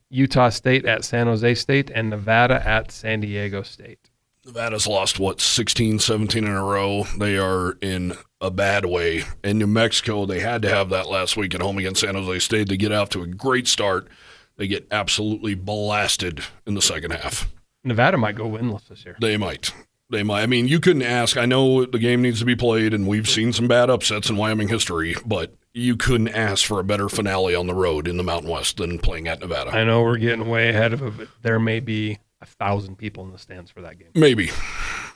Utah 0.09 0.49
State 0.49 0.85
at 0.85 1.03
San 1.03 1.27
Jose 1.27 1.55
State, 1.55 1.89
and 1.93 2.09
Nevada 2.09 2.65
at 2.65 2.91
San 2.91 3.21
Diego 3.21 3.63
State. 3.63 4.09
Nevada's 4.45 4.87
lost, 4.87 5.19
what, 5.19 5.39
16, 5.39 5.99
17 5.99 6.43
in 6.43 6.51
a 6.51 6.63
row. 6.63 7.05
They 7.17 7.37
are 7.37 7.77
in 7.81 8.13
a 8.41 8.51
bad 8.51 8.85
way. 8.85 9.23
In 9.41 9.57
New 9.57 9.67
Mexico, 9.67 10.25
they 10.25 10.41
had 10.41 10.61
to 10.63 10.69
have 10.69 10.89
that 10.89 11.07
last 11.07 11.37
week 11.37 11.55
at 11.55 11.61
home 11.61 11.77
against 11.77 12.01
San 12.01 12.15
Jose 12.15 12.39
State. 12.39 12.67
They 12.67 12.75
get 12.75 12.91
off 12.91 13.09
to 13.09 13.21
a 13.21 13.27
great 13.27 13.67
start. 13.67 14.09
They 14.57 14.67
get 14.67 14.85
absolutely 14.91 15.55
blasted 15.55 16.43
in 16.67 16.73
the 16.73 16.81
second 16.81 17.11
half. 17.11 17.49
Nevada 17.83 18.17
might 18.17 18.35
go 18.35 18.45
winless 18.45 18.87
this 18.87 19.05
year. 19.05 19.17
They 19.19 19.37
might. 19.37 19.73
They 20.09 20.23
might. 20.23 20.43
I 20.43 20.45
mean, 20.45 20.67
you 20.67 20.79
couldn't 20.79 21.01
ask. 21.01 21.37
I 21.37 21.45
know 21.45 21.85
the 21.85 21.99
game 21.99 22.21
needs 22.21 22.39
to 22.39 22.45
be 22.45 22.55
played, 22.55 22.93
and 22.93 23.07
we've 23.07 23.27
seen 23.27 23.51
some 23.51 23.67
bad 23.67 23.89
upsets 23.89 24.29
in 24.29 24.37
Wyoming 24.37 24.67
history, 24.67 25.15
but 25.25 25.53
you 25.73 25.95
couldn't 25.97 26.29
ask 26.29 26.65
for 26.65 26.79
a 26.79 26.83
better 26.83 27.09
finale 27.09 27.55
on 27.55 27.65
the 27.67 27.73
road 27.73 28.07
in 28.07 28.17
the 28.17 28.23
Mountain 28.23 28.49
West 28.49 28.77
than 28.77 28.99
playing 28.99 29.27
at 29.27 29.39
Nevada. 29.39 29.71
I 29.71 29.83
know 29.83 30.03
we're 30.03 30.17
getting 30.17 30.47
way 30.49 30.69
ahead 30.69 30.93
of 30.93 31.01
it, 31.01 31.17
but 31.17 31.27
there 31.41 31.59
may 31.59 31.79
be 31.79 32.19
a 32.41 32.45
thousand 32.45 32.97
people 32.97 33.23
in 33.23 33.31
the 33.31 33.39
stands 33.39 33.71
for 33.71 33.81
that 33.81 33.97
game, 33.97 34.09
Maybe. 34.13 34.51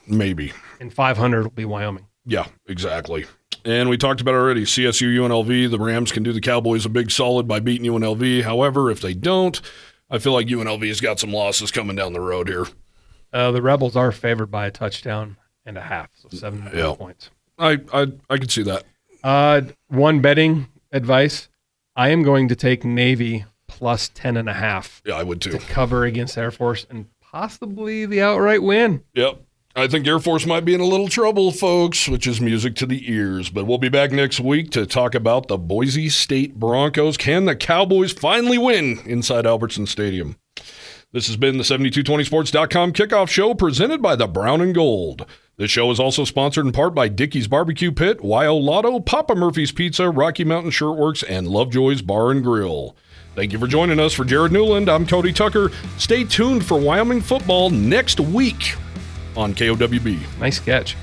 Maybe. 0.07 0.53
and 0.79 0.91
500 0.91 1.43
will 1.43 1.49
be 1.51 1.65
Wyoming. 1.65 2.07
Yeah, 2.25 2.47
exactly. 2.65 3.25
And 3.65 3.89
we 3.89 3.97
talked 3.97 4.21
about 4.21 4.33
it 4.33 4.37
already 4.37 4.63
CSU, 4.63 5.13
UNLV. 5.15 5.69
The 5.69 5.79
Rams 5.79 6.11
can 6.11 6.23
do 6.23 6.31
the 6.33 6.41
Cowboys 6.41 6.85
a 6.85 6.89
big 6.89 7.11
solid 7.11 7.47
by 7.47 7.59
beating 7.59 7.91
UNLV. 7.91 8.43
However, 8.43 8.89
if 8.89 9.01
they 9.01 9.13
don't, 9.13 9.59
I 10.09 10.19
feel 10.19 10.33
like 10.33 10.47
UNLV 10.47 10.87
has 10.87 11.01
got 11.01 11.19
some 11.19 11.31
losses 11.33 11.71
coming 11.71 11.95
down 11.95 12.13
the 12.13 12.21
road 12.21 12.47
here. 12.47 12.65
Uh, 13.33 13.51
the 13.51 13.61
Rebels 13.61 13.95
are 13.95 14.11
favored 14.11 14.49
by 14.51 14.67
a 14.67 14.71
touchdown 14.71 15.37
and 15.65 15.77
a 15.77 15.81
half, 15.81 16.09
so 16.15 16.29
seven 16.31 16.59
and 16.59 16.67
a 16.69 16.71
half 16.71 16.79
Yeah. 16.91 16.95
points. 16.95 17.29
I 17.59 17.79
I, 17.93 18.07
I 18.29 18.37
could 18.37 18.51
see 18.51 18.63
that. 18.63 18.83
Uh, 19.23 19.61
one 19.89 20.21
betting 20.21 20.67
advice: 20.91 21.49
I 21.95 22.09
am 22.09 22.23
going 22.23 22.47
to 22.47 22.55
take 22.55 22.85
Navy 22.85 23.45
plus 23.67 24.09
ten 24.13 24.37
and 24.37 24.47
a 24.47 24.53
half 24.53 25.01
Yeah, 25.05 25.15
I 25.15 25.23
would 25.23 25.41
too. 25.41 25.51
to 25.51 25.57
cover 25.59 26.05
against 26.05 26.37
Air 26.37 26.51
Force 26.51 26.85
and 26.89 27.07
possibly 27.19 28.05
the 28.05 28.21
outright 28.21 28.63
win. 28.63 29.03
Yep. 29.13 29.41
I 29.77 29.87
think 29.87 30.07
Air 30.07 30.17
Force 30.17 30.47
might 30.47 30.65
be 30.65 30.73
in 30.73 30.81
a 30.81 30.85
little 30.85 31.07
trouble, 31.07 31.51
folks, 31.51 32.09
which 32.09 32.25
is 32.25 32.41
music 32.41 32.73
to 32.77 32.87
the 32.87 33.13
ears. 33.13 33.51
But 33.51 33.65
we'll 33.65 33.77
be 33.77 33.89
back 33.89 34.11
next 34.11 34.39
week 34.39 34.71
to 34.71 34.87
talk 34.87 35.13
about 35.13 35.49
the 35.49 35.57
Boise 35.59 36.09
State 36.09 36.55
Broncos. 36.55 37.15
Can 37.15 37.45
the 37.45 37.55
Cowboys 37.55 38.11
finally 38.11 38.57
win 38.57 38.97
inside 39.05 39.45
Albertson 39.45 39.85
Stadium? 39.85 40.35
This 41.11 41.27
has 41.27 41.37
been 41.37 41.59
the 41.59 41.63
7220sports.com 41.63 42.93
kickoff 42.93 43.29
show 43.29 43.53
presented 43.53 44.01
by 44.01 44.15
the 44.15 44.25
Brown 44.25 44.61
and 44.61 44.73
Gold. 44.73 45.27
This 45.57 45.69
show 45.69 45.91
is 45.91 45.99
also 45.99 46.23
sponsored 46.23 46.65
in 46.65 46.71
part 46.71 46.95
by 46.95 47.07
Dickey's 47.07 47.47
Barbecue 47.47 47.91
Pit, 47.91 48.21
WyoLotto, 48.21 49.05
Papa 49.05 49.35
Murphy's 49.35 49.71
Pizza, 49.71 50.09
Rocky 50.09 50.43
Mountain 50.43 50.71
Shirtworks, 50.71 51.23
and 51.29 51.47
Lovejoy's 51.47 52.01
Bar 52.01 52.31
and 52.31 52.43
Grill. 52.43 52.95
Thank 53.35 53.53
you 53.53 53.59
for 53.59 53.67
joining 53.67 53.99
us. 53.99 54.13
For 54.13 54.25
Jared 54.25 54.51
Newland, 54.51 54.89
I'm 54.89 55.05
Cody 55.05 55.31
Tucker. 55.31 55.69
Stay 55.99 56.23
tuned 56.23 56.65
for 56.65 56.79
Wyoming 56.79 57.21
football 57.21 57.69
next 57.69 58.19
week 58.19 58.75
on 59.37 59.53
KOWB. 59.53 60.39
Nice 60.39 60.59
catch. 60.59 60.95